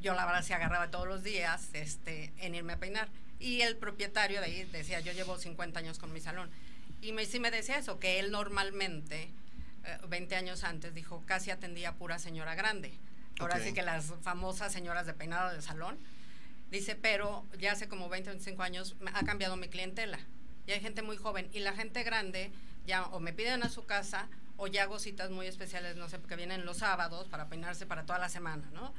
Yo 0.00 0.14
la 0.14 0.24
verdad 0.24 0.42
se 0.42 0.54
agarraba 0.54 0.90
todos 0.90 1.06
los 1.06 1.22
días 1.22 1.68
este, 1.74 2.32
en 2.38 2.54
irme 2.54 2.72
a 2.72 2.78
peinar. 2.78 3.10
Y 3.38 3.60
el 3.60 3.76
propietario 3.76 4.40
de 4.40 4.46
ahí 4.46 4.64
decía, 4.72 5.00
yo 5.00 5.12
llevo 5.12 5.36
50 5.36 5.78
años 5.78 5.98
con 5.98 6.14
mi 6.14 6.20
salón. 6.20 6.50
Y 7.02 7.12
me, 7.12 7.26
sí 7.26 7.38
me 7.38 7.50
decía 7.50 7.76
eso, 7.76 7.98
que 7.98 8.18
él 8.18 8.30
normalmente, 8.30 9.28
20 10.08 10.34
eh, 10.34 10.38
años 10.38 10.64
antes, 10.64 10.94
dijo, 10.94 11.22
casi 11.26 11.50
atendía 11.50 11.92
pura 11.92 12.18
señora 12.18 12.54
grande. 12.54 12.94
Ahora 13.38 13.60
sí 13.60 13.74
que 13.74 13.82
las 13.82 14.14
famosas 14.22 14.72
señoras 14.72 15.04
de 15.04 15.12
peinado 15.12 15.52
de 15.52 15.60
salón 15.60 15.98
Dice, 16.72 16.96
pero 16.96 17.46
ya 17.58 17.72
hace 17.72 17.86
como 17.86 18.08
20, 18.08 18.30
25 18.30 18.62
años 18.62 18.96
ha 19.12 19.24
cambiado 19.24 19.56
mi 19.58 19.68
clientela. 19.68 20.18
Y 20.66 20.72
hay 20.72 20.80
gente 20.80 21.02
muy 21.02 21.18
joven. 21.18 21.50
Y 21.52 21.58
la 21.58 21.74
gente 21.74 22.02
grande 22.02 22.50
ya 22.86 23.04
o 23.08 23.20
me 23.20 23.34
piden 23.34 23.62
a 23.62 23.68
su 23.68 23.84
casa 23.84 24.30
o 24.56 24.68
ya 24.68 24.84
hago 24.84 24.98
citas 24.98 25.30
muy 25.30 25.46
especiales, 25.46 25.96
no 25.96 26.08
sé, 26.08 26.18
porque 26.18 26.34
vienen 26.34 26.64
los 26.64 26.78
sábados 26.78 27.28
para 27.28 27.50
peinarse 27.50 27.84
para 27.84 28.06
toda 28.06 28.18
la 28.18 28.30
semana, 28.30 28.70
¿no? 28.72 28.94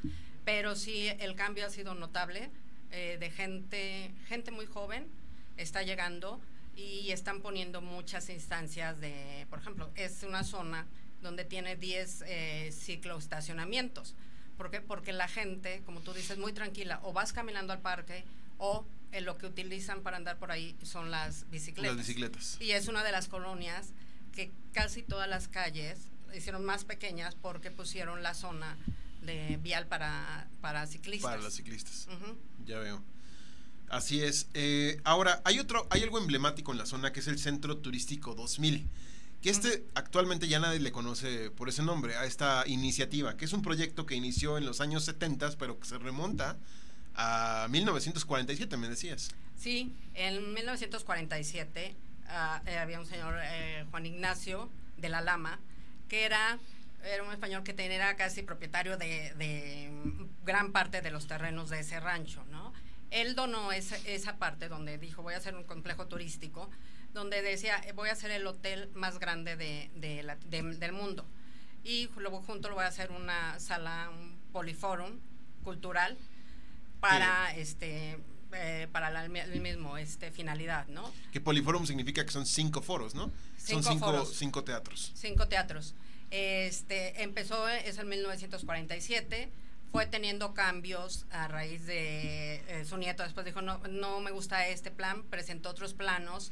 Pero 0.46 0.76
sí, 0.76 1.08
el 1.20 1.36
cambio 1.36 1.66
ha 1.66 1.72
sido 1.72 1.96
notable 1.96 2.52
eh, 2.92 3.18
de 3.20 3.32
gente, 3.32 4.14
gente 4.28 4.52
muy 4.52 4.68
joven 4.68 5.08
está 5.58 5.82
llegando 5.82 6.40
y 6.76 7.10
están 7.10 7.42
poniendo 7.42 7.82
muchas 7.82 8.30
instancias 8.30 9.00
de, 9.00 9.48
por 9.50 9.58
ejemplo, 9.58 9.90
es 9.96 10.22
una 10.22 10.44
zona 10.44 10.86
donde 11.24 11.44
tiene 11.44 11.76
10 11.76 12.24
eh, 12.28 12.70
cicloestacionamientos. 12.72 14.16
¿Por 14.58 14.70
qué? 14.72 14.82
Porque 14.82 15.14
la 15.14 15.28
gente, 15.28 15.82
como 15.86 16.02
tú 16.02 16.14
dices, 16.14 16.38
muy 16.38 16.54
tranquila, 16.54 17.00
o 17.04 17.14
vas 17.14 17.34
caminando 17.34 17.74
al 17.74 17.82
parque 17.82 18.24
o 18.58 18.86
en 19.12 19.26
lo 19.26 19.38
que 19.38 19.46
utilizan 19.46 20.02
para 20.02 20.18
andar 20.18 20.38
por 20.38 20.52
ahí 20.52 20.76
son 20.84 21.12
las 21.12 21.50
bicicletas. 21.50 21.96
Las 21.96 22.06
bicicletas. 22.06 22.58
Y 22.60 22.72
es 22.72 22.88
una 22.88 23.04
de 23.04 23.12
las 23.12 23.28
colonias 23.28 23.90
que 24.34 24.52
casi 24.74 25.04
todas 25.04 25.30
las 25.30 25.48
calles 25.48 26.00
hicieron 26.36 26.66
más 26.66 26.84
pequeñas 26.84 27.36
porque 27.36 27.72
pusieron 27.72 28.24
la 28.24 28.34
zona 28.34 28.78
de 29.22 29.58
vial 29.62 29.88
para, 29.88 30.48
para 30.62 30.86
ciclistas. 30.88 31.32
Para 31.32 31.42
los 31.42 31.54
ciclistas. 31.54 32.08
Ya 32.66 32.80
veo. 32.80 33.04
Así 33.90 34.24
es. 34.24 34.48
Eh, 34.56 35.00
ahora, 35.04 35.42
hay 35.46 35.60
otro, 35.60 35.88
hay 35.92 36.02
algo 36.02 36.18
emblemático 36.18 36.72
en 36.72 36.80
la 36.80 36.86
zona 36.86 37.14
que 37.14 37.20
es 37.20 37.28
el 37.28 37.38
Centro 37.38 37.78
Turístico 37.78 38.34
2000 38.34 38.90
que 39.44 39.50
este 39.50 39.86
actualmente 39.94 40.48
ya 40.48 40.60
nadie 40.60 40.80
le 40.80 40.94
conoce 40.94 41.52
por 41.52 41.68
ese 41.68 41.84
nombre, 41.84 42.16
a 42.16 42.24
esta 42.24 42.64
iniciativa, 42.66 43.36
que 43.36 43.44
es 43.44 43.52
un 43.52 43.62
proyecto 43.62 44.06
que 44.06 44.16
inició 44.16 44.58
en 44.58 44.66
los 44.66 44.80
años 44.80 45.04
70, 45.04 45.58
pero 45.60 45.78
que 45.82 45.86
se 45.86 45.98
remonta 45.98 46.56
a 47.14 47.68
1947, 47.70 48.78
me 48.78 48.88
decías. 48.88 49.32
Sí, 49.58 49.94
en 50.14 50.54
1947 50.54 51.94
ah, 52.30 52.62
eh, 52.66 52.78
había 52.78 53.02
un 53.02 53.06
señor, 53.06 53.36
eh, 53.44 53.86
Juan 53.92 54.06
Ignacio 54.06 54.70
de 54.96 55.10
la 55.10 55.20
Lama, 55.20 55.60
que 56.08 56.24
era, 56.24 56.58
era 57.04 57.22
un 57.24 57.34
español 57.34 57.64
que 57.64 57.76
era 57.78 58.16
casi 58.16 58.44
propietario 58.44 58.98
de, 58.98 59.92
gran 60.46 60.72
parte 60.72 61.02
de 61.02 61.12
los 61.12 61.28
terrenos 61.28 61.70
de 61.70 61.82
ese 61.82 62.00
rancho, 62.00 62.46
¿no? 62.50 62.72
Él 63.12 63.36
donó 63.36 63.74
esa, 63.74 63.98
esa 64.06 64.38
parte 64.38 64.70
donde 64.70 64.98
dijo, 64.98 65.22
voy 65.22 65.34
a 65.34 65.38
hacer 65.38 65.54
un 65.54 65.66
complejo 65.66 66.08
turístico, 66.08 66.70
donde 67.14 67.42
decía, 67.42 67.82
eh, 67.86 67.92
voy 67.94 68.10
a 68.10 68.14
hacer 68.14 68.32
el 68.32 68.46
hotel 68.48 68.90
más 68.94 69.20
grande 69.20 69.56
de, 69.56 69.90
del 70.48 70.92
mundo. 70.94 71.26
Y 71.84 72.10
luego 72.18 72.42
junto 72.42 72.70
lo 72.70 72.76
voy 72.76 72.86
a 72.86 72.88
hacer 72.88 73.12
una 73.12 73.60
sala, 73.60 74.10
un 74.10 74.38
poliforum 74.52 75.20
cultural 75.64 76.18
para 77.00 77.54
este 77.56 78.18
eh, 78.54 78.88
para 78.92 79.10
la, 79.10 79.26
el 79.26 79.62
mismo 79.62 79.98
este 79.98 80.32
finalidad, 80.32 80.88
¿no? 80.88 81.12
Que 81.32 81.42
poliforum 81.42 81.86
significa 81.86 82.24
que 82.24 82.32
son 82.32 82.46
cinco 82.46 82.82
foros, 82.82 83.16
¿no? 83.16 83.32
son 83.58 83.84
cinco, 83.84 84.26
cinco 84.26 84.64
teatros. 84.64 85.12
Cinco 85.16 85.48
teatros. 85.48 85.96
Este 86.30 87.24
empezó 87.24 87.68
es 87.68 87.98
en 87.98 88.08
1947 88.10 89.52
fue 89.92 90.08
teniendo 90.08 90.56
cambios 90.56 91.28
a 91.30 91.48
raíz 91.48 91.86
de 91.86 92.56
eh, 92.68 92.86
su 92.86 92.98
nieto 92.98 93.22
después 93.22 93.46
dijo 93.46 93.62
no 93.62 93.78
no 93.90 94.20
me 94.22 94.32
gusta 94.32 94.68
este 94.68 94.90
plan 94.90 95.22
presentó 95.30 95.70
otros 95.70 95.94
planos 95.94 96.52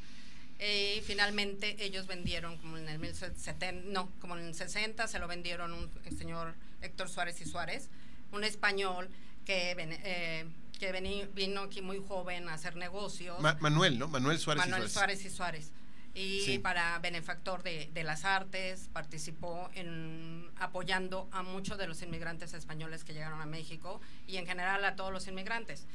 y 0.61 1.01
finalmente 1.01 1.75
ellos 1.83 2.05
vendieron 2.05 2.57
como 2.57 2.77
en 2.77 2.87
el 2.87 2.99
1070, 2.99 3.89
no, 3.89 4.11
como 4.19 4.37
en 4.37 4.45
el 4.45 4.53
60 4.53 5.07
se 5.07 5.17
lo 5.17 5.27
vendieron 5.27 5.73
un 5.73 5.89
el 6.05 6.17
señor 6.17 6.53
Héctor 6.81 7.09
Suárez 7.09 7.41
y 7.41 7.45
Suárez, 7.45 7.89
un 8.31 8.43
español 8.43 9.09
que, 9.43 9.75
eh, 9.77 10.45
que 10.79 11.27
vino 11.33 11.61
aquí 11.61 11.81
muy 11.81 11.99
joven 12.07 12.47
a 12.47 12.53
hacer 12.53 12.75
negocios. 12.75 13.39
Manuel, 13.59 13.97
¿no? 13.97 14.07
Manuel 14.07 14.37
Suárez 14.37 14.65
Manuel 14.65 14.85
y 14.85 14.89
Suárez. 14.89 15.19
Suárez 15.19 15.25
y 15.25 15.35
Suárez. 15.35 15.71
Y 16.13 16.59
para 16.59 16.99
benefactor 16.99 17.63
de, 17.63 17.89
de, 17.93 18.03
las 18.03 18.25
artes, 18.25 18.89
participó 18.91 19.71
en 19.75 20.51
apoyando 20.57 21.29
a 21.31 21.41
muchos 21.41 21.77
de 21.77 21.87
los 21.87 22.01
inmigrantes 22.01 22.53
españoles 22.53 23.05
que 23.05 23.13
llegaron 23.13 23.41
a 23.41 23.45
México 23.45 24.01
y 24.27 24.35
en 24.35 24.45
general 24.45 24.83
a 24.83 24.97
todos 24.97 25.13
los 25.13 25.27
inmigrantes 25.27 25.87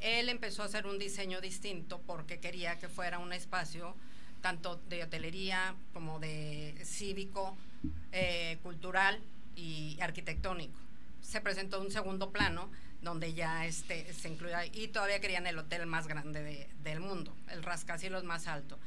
él 0.00 0.28
empezó 0.28 0.62
a 0.62 0.66
hacer 0.66 0.86
un 0.86 0.98
diseño 0.98 1.40
distinto 1.40 2.00
porque 2.06 2.40
quería 2.40 2.78
que 2.78 2.88
fuera 2.88 3.18
un 3.18 3.32
espacio 3.32 3.94
tanto 4.40 4.76
de 4.88 5.02
hotelería 5.02 5.74
como 5.94 6.20
de 6.20 6.74
cívico, 6.84 7.56
eh, 8.12 8.58
cultural 8.62 9.18
y 9.56 9.96
arquitectónico. 10.00 10.78
Se 11.22 11.40
presentó 11.40 11.80
un 11.80 11.90
segundo 11.90 12.30
plano 12.30 12.70
donde 13.00 13.32
ya 13.32 13.64
este, 13.66 14.12
se 14.12 14.28
incluía, 14.28 14.66
y 14.66 14.88
todavía 14.88 15.20
querían 15.20 15.46
el 15.46 15.58
hotel 15.58 15.86
más 15.86 16.06
grande 16.06 16.68
del 16.82 17.00
mundo, 17.00 17.34
el 17.50 17.62
rascacielos 17.62 18.24
más 18.24 18.46
alto. 18.46 18.78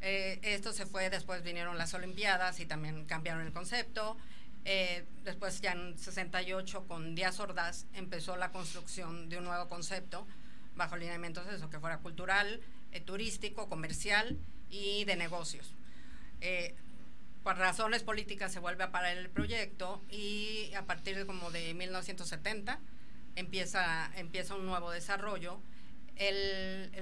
Eh, 0.00 0.38
esto 0.42 0.72
se 0.72 0.86
fue, 0.86 1.10
después 1.10 1.42
vinieron 1.42 1.78
las 1.78 1.94
Olimpiadas 1.94 2.60
y 2.60 2.66
también 2.66 3.04
cambiaron 3.06 3.46
el 3.46 3.52
concepto. 3.52 4.16
Eh, 4.64 5.04
después 5.24 5.60
ya 5.60 5.72
en 5.72 5.96
68 5.96 6.86
con 6.88 7.14
Díaz 7.14 7.38
Ordaz 7.38 7.86
empezó 7.94 8.36
la 8.36 8.50
construcción 8.50 9.28
de 9.28 9.38
un 9.38 9.44
nuevo 9.44 9.68
concepto 9.68 10.26
bajo 10.76 10.96
lineamientos 10.96 11.46
de 11.46 11.56
eso, 11.56 11.70
que 11.70 11.80
fuera 11.80 11.98
cultural, 11.98 12.60
eh, 12.92 13.00
turístico, 13.00 13.68
comercial 13.68 14.38
y 14.70 15.04
de 15.04 15.16
negocios. 15.16 15.74
Eh, 16.40 16.74
por 17.42 17.56
razones 17.58 18.02
políticas 18.02 18.52
se 18.52 18.58
vuelve 18.58 18.84
a 18.84 18.90
parar 18.90 19.16
el 19.16 19.30
proyecto 19.30 20.02
y 20.10 20.72
a 20.74 20.84
partir 20.84 21.16
de 21.16 21.26
como 21.26 21.50
de 21.50 21.74
1970 21.74 22.80
empieza, 23.36 24.10
empieza 24.16 24.54
un 24.54 24.66
nuevo 24.66 24.90
desarrollo. 24.90 25.60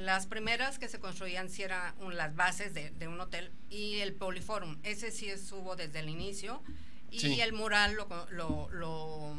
las 0.01 0.27
primeras 0.27 0.79
que 0.79 0.89
se 0.89 0.99
construían 0.99 1.49
sí 1.49 1.63
eran 1.63 1.95
las 2.13 2.35
bases 2.35 2.75
de, 2.75 3.09
un 3.09 3.21
hotel 3.21 3.53
y 3.71 4.01
el 4.01 4.13
Poliforum, 4.13 4.79
ese 4.83 5.11
sí 5.11 5.31
estuvo 5.31 5.77
desde 5.77 6.01
el 6.01 6.09
inicio 6.09 6.63
y 7.11 7.41
el 7.41 7.53
mural 7.53 7.95
lo... 7.95 8.69
lo, 8.71 9.37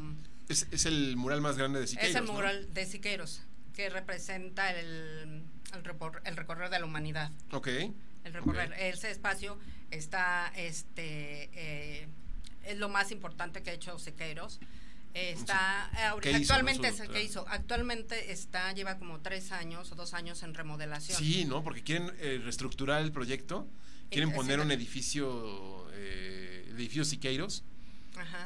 es, 0.47 0.85
el 0.85 1.17
mural 1.17 1.41
más 1.41 1.57
grande 1.57 1.81
de 1.81 1.87
Siqueiros. 1.87 2.15
Es 2.15 2.15
el 2.15 2.23
mural 2.23 2.73
de 2.73 2.85
Siqueiros 2.85 3.41
que 3.75 3.89
representa 3.89 4.71
el, 4.71 5.43
el, 5.73 6.35
recorrer 6.35 6.69
de 6.69 6.79
la 6.79 6.85
humanidad. 6.85 7.31
Ok. 7.51 7.67
El 8.23 8.33
recorrer. 8.33 8.73
Ese 8.79 9.11
espacio 9.11 9.59
está, 9.91 10.51
este, 10.55 11.49
eh, 11.53 12.07
es 12.63 12.77
lo 12.77 12.89
más 12.89 13.11
importante 13.11 13.61
que 13.61 13.71
ha 13.71 13.73
hecho 13.73 13.99
Sequeiros. 13.99 14.59
Está 15.13 15.85
actualmente 15.85 16.91
¿qué 17.13 17.23
hizo? 17.23 17.45
Actualmente 17.47 18.33
está 18.33 18.73
lleva 18.73 18.97
como 18.97 19.21
tres 19.21 19.53
años 19.53 19.89
o 19.93 19.95
dos 19.95 20.13
años 20.13 20.43
en 20.43 20.53
remodelación. 20.53 21.17
Sí, 21.17 21.45
no, 21.45 21.63
porque 21.63 21.83
quieren 21.83 22.11
eh, 22.19 22.41
reestructurar 22.43 23.01
el 23.01 23.13
proyecto, 23.13 23.65
quieren 24.09 24.33
poner 24.33 24.59
un 24.59 24.71
edificio, 24.71 25.87
eh, 25.93 26.67
edificio 26.69 27.05
Siqueiros 27.05 27.63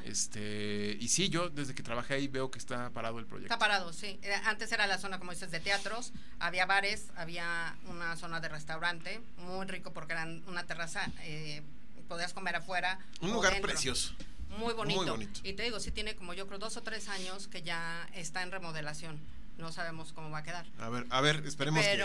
este, 0.05 0.97
y 0.99 1.07
sí, 1.07 1.29
yo 1.29 1.49
desde 1.49 1.75
que 1.75 1.83
trabajé 1.83 2.15
ahí 2.15 2.27
veo 2.27 2.51
que 2.51 2.59
está 2.59 2.89
parado 2.89 3.19
el 3.19 3.25
proyecto. 3.25 3.53
Está 3.53 3.59
parado, 3.59 3.93
sí. 3.93 4.19
Eh, 4.21 4.33
antes 4.45 4.71
era 4.71 4.87
la 4.87 4.97
zona, 4.97 5.19
como 5.19 5.31
dices, 5.31 5.51
de 5.51 5.59
teatros, 5.59 6.13
había 6.39 6.65
bares, 6.65 7.07
había 7.15 7.75
una 7.87 8.15
zona 8.15 8.39
de 8.39 8.49
restaurante, 8.49 9.21
muy 9.37 9.65
rico 9.67 9.91
porque 9.93 10.13
eran 10.13 10.43
una 10.47 10.65
terraza, 10.65 11.09
eh, 11.21 11.61
podías 12.07 12.33
comer 12.33 12.55
afuera. 12.55 12.99
Un 13.21 13.31
lugar 13.31 13.59
precioso. 13.61 14.13
Muy 14.57 14.73
bonito. 14.73 15.17
Y 15.43 15.53
te 15.53 15.63
digo, 15.63 15.79
sí 15.79 15.91
tiene 15.91 16.15
como 16.15 16.33
yo 16.33 16.47
creo 16.47 16.59
dos 16.59 16.75
o 16.77 16.83
tres 16.83 17.07
años 17.07 17.47
que 17.47 17.61
ya 17.61 18.09
está 18.13 18.41
en 18.41 18.51
remodelación. 18.51 19.19
No 19.57 19.73
sabemos 19.73 20.13
cómo 20.13 20.29
va 20.31 20.39
a 20.39 20.43
quedar. 20.43 20.65
A 20.79 20.87
ver, 20.87 21.05
a 21.09 21.19
ver, 21.19 21.45
esperemos 21.45 21.83
que, 21.83 22.01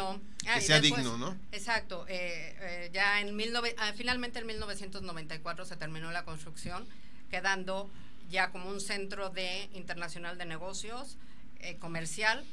ah, 0.49 0.61
sea 0.61 0.81
digno, 0.81 1.17
¿no? 1.17 1.37
Exacto. 1.53 2.05
Eh, 2.09 2.91
ya 2.93 3.21
en 3.21 3.37
mil 3.37 3.55
ah, 3.57 3.93
finalmente 3.97 4.41
en 4.41 4.47
1994 4.47 5.65
se 5.65 5.77
terminó 5.77 6.11
la 6.11 6.25
construcción 6.25 6.85
quedando 7.31 7.91
ya 8.31 8.51
como 8.51 8.69
un 8.69 8.81
centro 8.81 9.31
de 9.31 9.69
internacional 9.73 10.39
de 10.39 10.47
negocios, 10.47 11.17
eh, 11.61 11.77
comercial. 11.79 12.45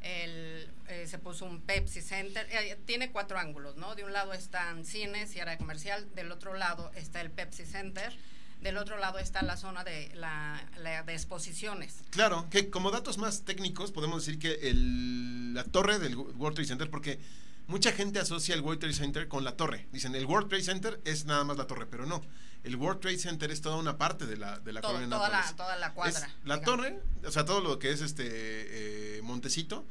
El, 0.00 0.70
eh, 0.88 1.06
se 1.06 1.18
puso 1.18 1.46
un 1.46 1.60
Pepsi 1.60 2.02
Center. 2.02 2.46
Eh, 2.50 2.78
tiene 2.84 3.10
cuatro 3.10 3.38
ángulos, 3.38 3.76
¿no? 3.76 3.94
De 3.94 4.04
un 4.04 4.12
lado 4.12 4.32
están 4.34 4.84
cines 4.84 5.34
y 5.34 5.40
área 5.40 5.56
comercial, 5.56 6.06
del 6.14 6.30
otro 6.30 6.54
lado 6.54 6.90
está 6.94 7.20
el 7.20 7.30
Pepsi 7.30 7.64
Center 7.64 8.14
del 8.64 8.78
otro 8.78 8.96
lado 8.96 9.18
está 9.18 9.42
la 9.42 9.58
zona 9.58 9.84
de, 9.84 10.10
la, 10.14 10.58
de 11.04 11.12
exposiciones. 11.12 12.02
Claro, 12.08 12.46
que 12.50 12.70
como 12.70 12.90
datos 12.90 13.18
más 13.18 13.42
técnicos 13.42 13.92
podemos 13.92 14.24
decir 14.24 14.40
que 14.40 14.70
el, 14.70 15.52
la 15.52 15.64
torre 15.64 15.98
del 15.98 16.16
World 16.16 16.54
Trade 16.56 16.68
Center, 16.68 16.90
porque 16.90 17.18
mucha 17.66 17.92
gente 17.92 18.18
asocia 18.18 18.54
el 18.54 18.60
World 18.60 18.80
Trade 18.80 18.94
Center 18.94 19.28
con 19.28 19.44
la 19.44 19.56
torre. 19.56 19.86
Dicen, 19.92 20.14
el 20.14 20.26
World 20.26 20.48
Trade 20.48 20.64
Center 20.64 21.00
es 21.04 21.24
nada 21.24 21.44
más 21.44 21.56
la 21.56 21.66
torre, 21.66 21.86
pero 21.86 22.06
no. 22.06 22.22
El 22.62 22.76
World 22.76 23.00
Trade 23.00 23.18
Center 23.18 23.50
es 23.50 23.60
toda 23.60 23.76
una 23.76 23.98
parte 23.98 24.26
de 24.26 24.36
la, 24.36 24.58
de 24.58 24.72
la 24.72 24.80
colonia 24.80 25.08
toda 25.08 25.28
la, 25.28 25.56
toda 25.56 25.76
la 25.76 25.92
cuadra. 25.92 26.28
la 26.44 26.60
torre, 26.62 27.00
o 27.24 27.30
sea, 27.30 27.44
todo 27.44 27.60
lo 27.60 27.78
que 27.78 27.90
es 27.90 28.00
este 28.00 28.24
eh, 29.18 29.22
Montecito. 29.22 29.84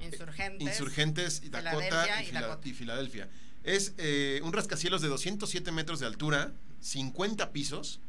Insurgentes. 0.00 0.66
Insurgentes, 0.66 1.42
y 1.44 1.48
Dakota 1.50 2.22
y, 2.64 2.72
Filadelfia. 2.72 3.28
Es 3.64 3.92
eh, 3.98 4.40
un 4.44 4.52
rascacielos 4.52 5.02
de 5.02 5.08
207 5.08 5.70
metros 5.72 6.00
de 6.00 6.06
altura, 6.06 6.52
50 6.80 7.50
pisos, 7.52 8.00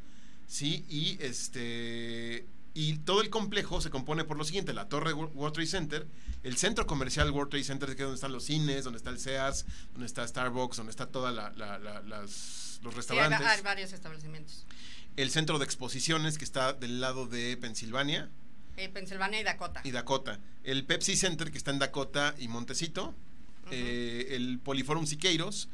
¿sí? 0.48 0.86
Y 0.88 1.18
este 1.22 2.46
y 2.74 2.98
todo 3.00 3.22
el 3.22 3.30
complejo 3.30 3.82
se 3.82 3.90
compone 3.90 4.24
por 4.24 4.38
lo 4.38 4.44
siguiente, 4.44 4.74
la 4.74 4.88
torre 4.88 5.14
World 5.14 5.54
Trade 5.54 5.68
Center, 5.68 6.08
el 6.44 6.58
centro 6.58 6.86
comercial 6.88 7.32
World 7.32 7.50
Trade 7.50 7.64
Center, 7.64 7.90
que 7.90 7.94
es 7.94 8.00
donde 8.00 8.16
están 8.16 8.32
los 8.32 8.46
cines, 8.46 8.84
donde 8.84 8.98
está 8.98 9.10
el 9.10 9.20
Sears, 9.20 9.66
donde 9.92 10.06
está 10.06 10.28
Starbucks, 10.28 10.78
donde 10.78 10.92
está 10.92 11.08
toda 11.08 11.32
la, 11.32 11.52
los 12.82 12.94
restaurantes. 12.96 13.46
hay, 13.46 13.62
varios 13.62 13.94
establecimientos. 13.94 14.66
El 15.16 15.32
centro 15.32 15.60
de 15.60 15.66
exposiciones 15.66 16.38
que 16.38 16.46
está 16.46 16.74
del 16.74 17.02
lado 17.02 17.28
de 17.28 17.58
Pensilvania. 17.58 18.30
Eh, 18.78 18.88
Pensilvania 18.90 19.42
y 19.42 19.44
Dakota. 19.44 19.82
Y 19.84 19.92
Dakota. 19.92 20.40
El 20.64 20.86
Pepsi 20.86 21.18
Center 21.18 21.52
que 21.52 21.58
está 21.58 21.72
en 21.72 21.80
Dakota 21.80 22.36
y 22.38 22.48
Montecito. 22.48 23.14
Eh, 23.72 24.28
el 24.32 24.60
Poliforum 24.60 25.06
Siqueiros 25.06 25.70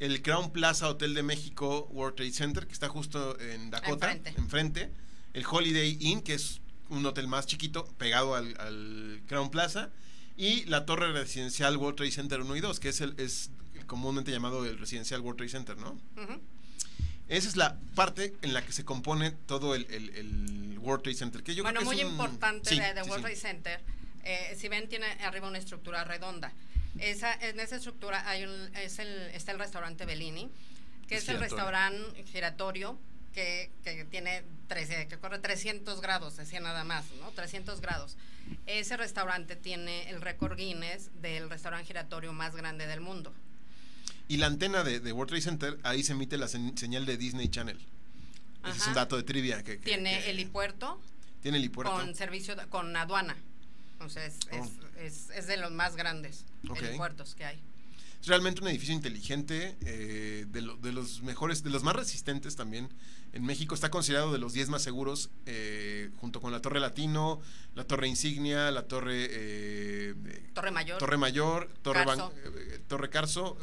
el 0.00 0.22
Crown 0.22 0.50
Plaza 0.50 0.88
Hotel 0.88 1.14
de 1.14 1.22
México 1.22 1.86
World 1.92 2.16
Trade 2.16 2.32
Center, 2.32 2.66
que 2.66 2.72
está 2.72 2.88
justo 2.88 3.38
en 3.38 3.70
Dakota, 3.70 4.18
enfrente. 4.36 4.90
El 5.32 5.44
Holiday 5.48 5.96
Inn, 6.00 6.22
que 6.22 6.34
es 6.34 6.60
un 6.88 7.06
hotel 7.06 7.28
más 7.28 7.46
chiquito, 7.46 7.86
pegado 7.98 8.34
al, 8.34 9.22
Crown 9.28 9.50
Plaza. 9.50 9.90
Y 10.36 10.64
la 10.64 10.86
torre 10.86 11.12
residencial 11.12 11.76
World 11.76 11.96
Trade 11.96 12.12
Center 12.12 12.40
1 12.40 12.56
y 12.56 12.60
2, 12.60 12.80
que 12.80 12.88
es, 12.88 13.00
el, 13.00 13.14
es 13.18 13.50
comúnmente 13.86 14.30
llamado 14.30 14.64
el 14.64 14.78
residencial 14.78 15.20
World 15.20 15.36
Trade 15.36 15.50
Center, 15.50 15.76
¿no? 15.76 15.98
Esa 17.28 17.48
es 17.48 17.56
la 17.56 17.76
parte 17.94 18.34
en 18.42 18.54
la 18.54 18.64
que 18.64 18.72
se 18.72 18.84
compone 18.84 19.30
todo 19.30 19.74
el, 19.74 20.78
World 20.80 21.02
Trade 21.02 21.16
Center. 21.16 21.42
Que 21.42 21.54
yo 21.54 21.62
bueno, 21.62 21.80
creo 21.80 21.92
muy 21.92 22.00
importante 22.00 22.74
de, 22.74 23.02
World 23.02 23.22
Trade 23.22 23.36
Center. 23.36 23.80
Eh, 24.24 24.56
si 24.58 24.68
ven, 24.68 24.88
tiene 24.88 25.06
arriba 25.22 25.46
una 25.46 25.58
estructura 25.58 26.04
redonda. 26.04 26.52
Esa, 26.98 27.32
en 27.34 27.60
esa 27.60 27.76
estructura 27.76 28.28
hay 28.28 28.44
un, 28.44 28.76
es 28.76 28.98
el, 28.98 29.08
está 29.32 29.52
el 29.52 29.58
restaurante 29.58 30.06
Bellini, 30.06 30.50
que 31.06 31.16
es, 31.16 31.28
el 31.28 31.38
restaurante 31.38 32.24
giratorio 32.24 32.98
que, 33.32 33.70
que, 33.84 34.04
tiene 34.04 34.42
13, 34.68 35.08
que 35.08 35.18
corre 35.18 35.38
300 35.38 36.00
grados, 36.00 36.36
decía 36.36 36.60
nada 36.60 36.84
más, 36.84 37.04
¿no? 37.20 37.30
300 37.30 37.80
grados. 37.80 38.16
Ese 38.66 38.96
restaurante 38.96 39.56
tiene 39.56 40.10
el 40.10 40.20
récord 40.20 40.56
Guinness 40.56 41.10
del 41.20 41.48
restaurante 41.48 41.86
giratorio 41.86 42.32
más 42.32 42.56
grande 42.56 42.86
del 42.86 43.00
mundo. 43.00 43.32
Y 44.28 44.36
la 44.36 44.46
antena 44.46 44.84
de, 44.84 45.12
World 45.12 45.28
Trade 45.28 45.42
Center, 45.42 45.78
ahí 45.82 46.02
se 46.02 46.12
emite 46.12 46.36
la 46.36 46.48
señal 46.48 47.04
de 47.04 47.16
Disney 47.16 47.48
Channel. 47.48 47.78
Ese 48.64 48.78
es 48.78 48.86
un 48.86 48.94
dato 48.94 49.16
de 49.16 49.22
trivia. 49.22 49.62
Que, 49.64 49.76
tiene 49.76 50.28
helipuerto. 50.28 51.00
Tiene 51.42 51.58
helipuerto. 51.58 51.92
Con 51.92 52.14
servicio, 52.14 52.54
con 52.68 52.96
aduana. 52.96 53.36
Entonces, 53.92 54.38
es, 54.50 54.58
oh. 54.60 54.98
es, 54.98 55.30
es, 55.30 55.46
de 55.46 55.56
los 55.56 55.72
más 55.72 55.96
grandes 55.96 56.44
puertos 56.96 57.34
que 57.34 57.44
hay. 57.44 57.60
Es 58.20 58.26
realmente 58.26 58.60
un 58.60 58.68
edificio 58.68 58.94
inteligente, 58.94 59.78
eh, 59.80 60.44
de, 60.46 60.60
de, 60.80 60.92
los 60.92 61.22
mejores, 61.22 61.62
de 61.62 61.70
los 61.70 61.82
más 61.82 61.96
resistentes 61.96 62.54
también. 62.54 62.92
En 63.32 63.44
México 63.44 63.74
está 63.74 63.90
considerado 63.90 64.30
de 64.30 64.38
los 64.38 64.52
10 64.52 64.68
más 64.68 64.82
seguros, 64.82 65.30
eh, 65.46 66.10
junto 66.18 66.40
con 66.42 66.52
la 66.52 66.60
Torre 66.60 66.80
Latino, 66.80 67.40
la 67.74 67.84
Torre 67.84 68.08
Insignia, 68.08 68.70
la 68.72 68.82
Torre... 68.82 69.26
Eh, 69.30 70.50
Torre 70.52 70.70
Mayor. 70.70 70.98
Torre 70.98 71.16
Mayor, 71.16 71.72
Torre 71.80 72.04
Carso, 72.04 72.34
Torre 72.88 73.08
Carso 73.08 73.56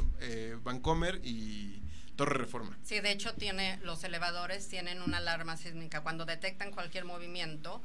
Vancomer 0.64 1.22
y 1.24 1.84
Torre 2.16 2.38
Reforma. 2.38 2.76
Sí, 2.84 3.00
de 3.00 3.12
hecho 3.12 3.36
tiene 3.36 3.80
los 3.84 4.04
elevadores 4.04 4.68
tienen 4.68 5.04
una 5.04 5.18
alarma 5.18 5.56
sísmica. 5.56 6.02
Cuando 6.02 6.26
detectan 6.26 6.72
cualquier 6.72 7.06
movimiento, 7.06 7.84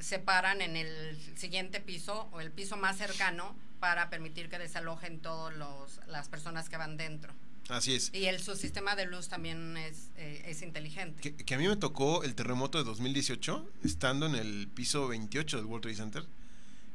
se 0.00 0.18
paran 0.18 0.60
en 0.60 0.76
el 0.76 1.16
siguiente 1.36 1.80
piso 1.80 2.28
o 2.32 2.40
el 2.40 2.50
piso 2.50 2.76
más 2.76 2.98
cercano 2.98 3.54
para 3.80 4.10
permitir 4.10 4.48
que 4.48 4.58
desalojen 4.58 5.20
todas 5.20 5.54
las 6.06 6.28
personas 6.28 6.68
que 6.68 6.76
van 6.76 6.96
dentro. 6.96 7.32
Así 7.68 7.94
es. 7.94 8.10
Y 8.12 8.26
el, 8.26 8.40
su 8.40 8.56
sistema 8.56 8.96
de 8.96 9.06
luz 9.06 9.28
también 9.28 9.76
es, 9.76 10.10
eh, 10.16 10.42
es 10.46 10.62
inteligente. 10.62 11.34
Que, 11.34 11.54
a 11.54 11.58
mí 11.58 11.68
me 11.68 11.76
tocó 11.76 12.24
el 12.24 12.34
terremoto 12.34 12.78
de 12.78 12.84
2018, 12.84 13.68
estando 13.84 14.26
en 14.26 14.34
el 14.34 14.68
piso 14.68 15.08
28 15.08 15.56
del 15.56 15.66
World 15.66 15.82
Trade 15.82 15.96
Center. 15.96 16.26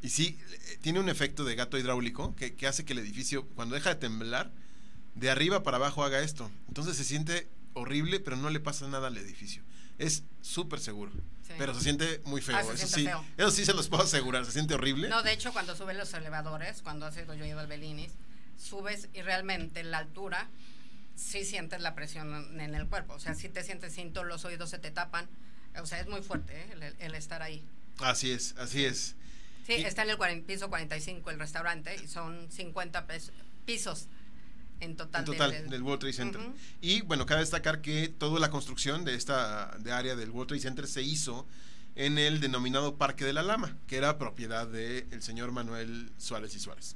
Y 0.01 0.09
sí, 0.09 0.37
eh, 0.51 0.77
tiene 0.81 0.99
un 0.99 1.09
efecto 1.09 1.45
de 1.45 1.55
gato 1.55 1.77
hidráulico 1.77 2.35
que, 2.35 2.55
que 2.55 2.67
hace 2.67 2.85
que 2.85 2.93
el 2.93 2.99
edificio, 2.99 3.47
cuando 3.55 3.75
deja 3.75 3.89
de 3.89 3.95
temblar, 3.95 4.51
de 5.15 5.29
arriba 5.29 5.63
para 5.63 5.77
abajo 5.77 6.03
haga 6.03 6.19
esto. 6.19 6.51
Entonces 6.67 6.97
se 6.97 7.05
siente 7.05 7.47
horrible, 7.73 8.19
pero 8.19 8.35
no 8.35 8.49
le 8.49 8.59
pasa 8.59 8.87
nada 8.87 9.07
al 9.07 9.17
edificio. 9.17 9.63
Es 9.97 10.23
súper 10.41 10.79
seguro. 10.79 11.11
Pero 11.57 11.73
se 11.73 11.81
siente 11.81 12.21
muy 12.25 12.41
feo. 12.41 12.55
Ah, 12.57 12.61
eso 12.61 12.87
sí, 12.87 13.07
eso 13.37 13.51
sí 13.51 13.65
se 13.65 13.73
los 13.73 13.87
puedo 13.87 14.03
asegurar. 14.03 14.45
Se 14.45 14.51
siente 14.51 14.73
horrible. 14.73 15.09
No, 15.09 15.23
de 15.23 15.31
hecho, 15.31 15.53
cuando 15.53 15.75
subes 15.75 15.95
los 15.95 16.13
elevadores, 16.13 16.81
cuando 16.81 17.09
ido 17.11 17.33
yo 17.33 17.45
ido 17.45 17.59
al 17.59 17.67
Belinis, 17.67 18.11
subes 18.57 19.09
y 19.13 19.21
realmente 19.21 19.83
la 19.83 19.99
altura 19.99 20.49
sí 21.15 21.45
sientes 21.45 21.81
la 21.81 21.95
presión 21.95 22.59
en 22.59 22.75
el 22.75 22.87
cuerpo. 22.87 23.13
O 23.13 23.19
sea, 23.19 23.35
sí 23.35 23.49
te 23.49 23.63
sientes 23.63 23.93
cinto, 23.93 24.23
los 24.23 24.45
oídos 24.45 24.69
se 24.69 24.79
te 24.79 24.91
tapan. 24.91 25.27
O 25.81 25.85
sea, 25.85 25.99
es 25.99 26.07
muy 26.07 26.21
fuerte 26.21 26.53
¿eh? 26.53 26.93
el, 26.99 27.15
estar 27.15 27.41
ahí. 27.41 27.63
Así 27.99 28.31
es, 28.31 28.55
así 28.57 28.85
es. 28.85 29.15
Sí, 29.65 29.73
está 29.73 30.03
en 30.03 30.09
el 30.09 30.41
piso 30.43 30.69
45 30.69 31.31
el 31.31 31.39
restaurante 31.39 31.95
y 31.95 32.07
son 32.07 32.51
50 32.51 33.07
pisos 33.65 34.07
en 34.79 34.95
total, 34.95 35.25
del, 35.69 35.83
World 35.83 35.99
Trade 35.99 36.13
Center. 36.13 36.41
Y 36.81 37.01
bueno, 37.01 37.25
cabe 37.25 37.41
destacar 37.41 37.81
que 37.81 38.07
toda 38.07 38.39
la 38.39 38.49
construcción 38.49 39.05
de 39.05 39.15
esta 39.15 39.75
de 39.79 39.91
área 39.91 40.15
del 40.15 40.29
World 40.31 40.49
Trade 40.49 40.61
Center 40.61 40.87
se 40.87 41.01
hizo 41.01 41.47
en 41.95 42.17
el 42.17 42.39
denominado 42.39 42.95
Parque 42.95 43.25
de 43.25 43.33
la 43.33 43.41
Lama, 43.41 43.77
que 43.87 43.97
era 43.97 44.17
propiedad 44.17 44.67
del 44.67 45.21
señor 45.21 45.51
Manuel 45.51 46.11
Suárez 46.17 46.55
y 46.55 46.59
Suárez. 46.59 46.95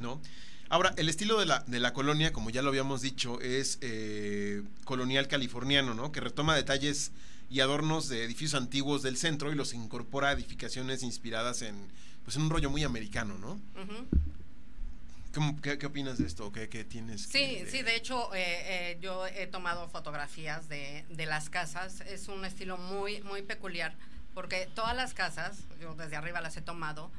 ¿No? 0.00 0.20
Ahora, 0.68 0.94
el 0.96 1.08
estilo 1.08 1.38
de 1.38 1.46
la, 1.46 1.64
de 1.66 1.80
la 1.80 1.92
colonia, 1.92 2.32
como 2.32 2.50
ya 2.50 2.62
lo 2.62 2.68
habíamos 2.68 3.02
dicho, 3.02 3.40
es 3.40 3.78
eh, 3.80 4.62
colonial 4.84 5.26
californiano, 5.26 5.94
¿no? 5.94 6.12
Que 6.12 6.20
retoma 6.20 6.54
detalles 6.54 7.12
y 7.50 7.58
adornos 7.58 8.08
de 8.08 8.24
edificios 8.24 8.54
antiguos 8.54 9.02
del 9.02 9.16
centro 9.16 9.50
y 9.50 9.56
los 9.56 9.74
incorpora 9.74 10.28
a 10.28 10.32
edificaciones 10.32 11.02
inspiradas 11.02 11.62
en, 11.62 11.74
pues, 12.22 12.36
en 12.36 12.42
un 12.42 12.50
rollo 12.50 12.70
muy 12.70 12.84
americano, 12.84 13.36
¿no? 13.38 13.60
Qué, 15.32 15.86
opinas 15.86 16.18
de 16.18 16.26
esto? 16.26 16.50
¿Qué, 16.52 16.68
qué 16.68 16.84
tienes? 16.84 17.22
Sí, 17.22 17.64
sí, 17.68 17.82
de 17.82 17.96
hecho 17.96 18.34
eh, 18.34 18.92
eh, 18.92 18.98
yo 19.00 19.26
he 19.26 19.46
tomado 19.46 19.88
fotografías 19.88 20.68
de, 20.68 21.04
de, 21.08 21.26
las 21.26 21.50
casas. 21.50 22.00
Es 22.02 22.28
un 22.28 22.44
estilo 22.44 22.76
muy, 22.76 23.22
muy 23.22 23.42
peculiar 23.42 23.94
porque 24.34 24.68
todas 24.74 24.96
las 24.96 25.14
casas, 25.14 25.58
yo 25.80 25.94
desde 25.94 26.16
arriba 26.16 26.40
las 26.40 26.56
he 26.56 26.62
tomado, 26.62 27.10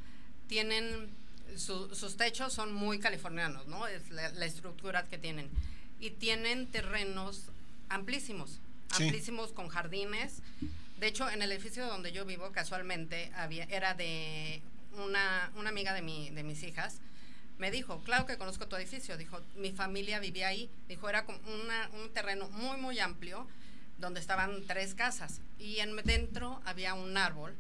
tienen, 0.48 1.10
sus 1.56 2.18
techos 2.18 2.54
son 2.54 2.74
muy 2.74 3.00
californianos, 3.00 3.68
¿no? 3.68 3.88
Es 3.88 4.10
la, 4.10 4.46
estructura 4.46 5.06
que 5.06 5.18
tienen. 5.18 5.50
Y 6.00 6.12
tienen 6.12 6.68
terrenos 6.68 7.50
amplísimos, 7.90 8.60
amplísimos 8.92 9.52
con 9.52 9.68
jardines. 9.68 10.42
De 11.00 11.08
hecho, 11.08 11.30
en 11.30 11.42
el 11.42 11.52
edificio 11.52 11.86
donde 11.88 12.12
yo 12.12 12.26
vivo, 12.26 12.52
casualmente, 12.52 13.32
había, 13.36 13.66
era 13.66 13.94
de 13.94 14.62
una, 15.06 15.52
una 15.56 15.70
amiga 15.70 15.94
de, 15.94 16.02
mi, 16.02 16.30
de 16.30 16.44
mis 16.44 16.64
hijas 16.64 17.00
me 17.62 17.70
dijo, 17.70 18.00
claro 18.00 18.26
que 18.26 18.40
conozco 18.40 18.68
tu 18.68 18.76
edificio, 18.76 19.18
dijo, 19.18 19.40
mi 19.56 19.72
familia 19.72 20.20
vivía 20.20 20.48
ahí, 20.48 20.68
dijo, 20.88 21.08
era 21.08 21.26
como 21.26 21.38
un 21.38 22.12
terreno 22.12 22.50
muy, 22.50 22.78
muy 22.78 22.98
amplio 22.98 23.48
donde 24.00 24.20
estaban 24.20 24.66
tres 24.66 24.96
casas 24.96 25.42
y 25.60 25.78
en, 25.78 25.96
dentro 25.98 26.60
había 26.66 26.96
un 26.96 27.16
árbol 27.18 27.56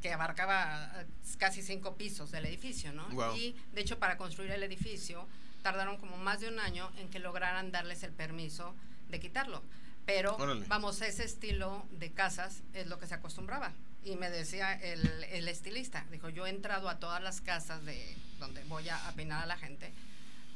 que 0.00 0.12
abarcaba 0.12 0.92
eh, 0.94 1.06
casi 1.38 1.60
cinco 1.60 1.96
pisos 1.96 2.30
del 2.30 2.46
edificio, 2.46 2.92
¿no? 2.92 3.04
Y 3.34 3.56
de 3.72 3.80
hecho 3.80 3.98
para 3.98 4.16
construir 4.16 4.52
el 4.52 4.62
edificio 4.62 5.26
tardaron 5.62 5.96
como 5.96 6.16
más 6.18 6.38
de 6.38 6.46
un 6.46 6.60
año 6.60 6.92
en 6.96 7.10
que 7.10 7.18
lograran 7.18 7.72
darles 7.72 8.04
el 8.04 8.12
permiso 8.12 8.76
de 9.08 9.18
quitarlo. 9.18 9.60
Pero 10.06 10.38
vamos, 10.68 11.02
ese 11.02 11.24
estilo 11.24 11.84
de 11.90 12.12
casas 12.12 12.62
es 12.74 12.86
lo 12.86 13.00
que 13.00 13.08
se 13.08 13.14
acostumbraba. 13.14 13.72
Y 14.04 14.16
me 14.16 14.30
decía 14.30 14.72
el, 14.74 15.06
el 15.30 15.48
estilista, 15.48 16.04
dijo, 16.10 16.28
yo 16.28 16.46
he 16.46 16.50
entrado 16.50 16.88
a 16.88 16.98
todas 16.98 17.22
las 17.22 17.40
casas 17.40 17.84
de 17.84 18.16
donde 18.40 18.64
voy 18.64 18.88
a 18.88 19.08
apinar 19.08 19.44
a 19.44 19.46
la 19.46 19.56
gente, 19.56 19.92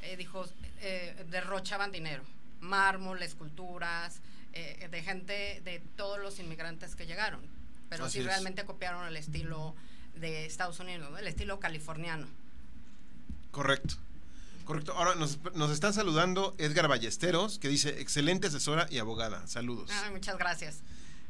eh, 0.01 0.17
dijo, 0.17 0.45
eh, 0.81 1.15
derrochaban 1.29 1.91
dinero, 1.91 2.23
mármol, 2.59 3.21
esculturas, 3.23 4.19
eh, 4.53 4.87
de 4.91 5.01
gente 5.01 5.61
de 5.63 5.81
todos 5.95 6.19
los 6.19 6.39
inmigrantes 6.39 6.95
que 6.95 7.05
llegaron, 7.05 7.39
pero 7.89 8.05
Así 8.05 8.13
sí 8.13 8.19
es. 8.19 8.25
realmente 8.25 8.65
copiaron 8.65 9.07
el 9.07 9.15
estilo 9.15 9.75
de 10.15 10.45
Estados 10.45 10.79
Unidos, 10.79 11.09
¿no? 11.09 11.17
el 11.17 11.27
estilo 11.27 11.59
californiano. 11.59 12.27
Correcto. 13.51 13.95
Correcto. 14.65 14.91
Ahora 14.93 15.15
nos, 15.15 15.39
nos 15.53 15.71
están 15.71 15.93
saludando 15.93 16.53
Edgar 16.57 16.89
Ballesteros, 16.89 17.57
que 17.57 17.69
dice 17.69 18.01
excelente 18.01 18.47
asesora 18.47 18.85
y 18.89 18.97
abogada. 18.97 19.47
Saludos. 19.47 19.89
Ah, 19.93 20.09
muchas 20.11 20.37
gracias. 20.37 20.79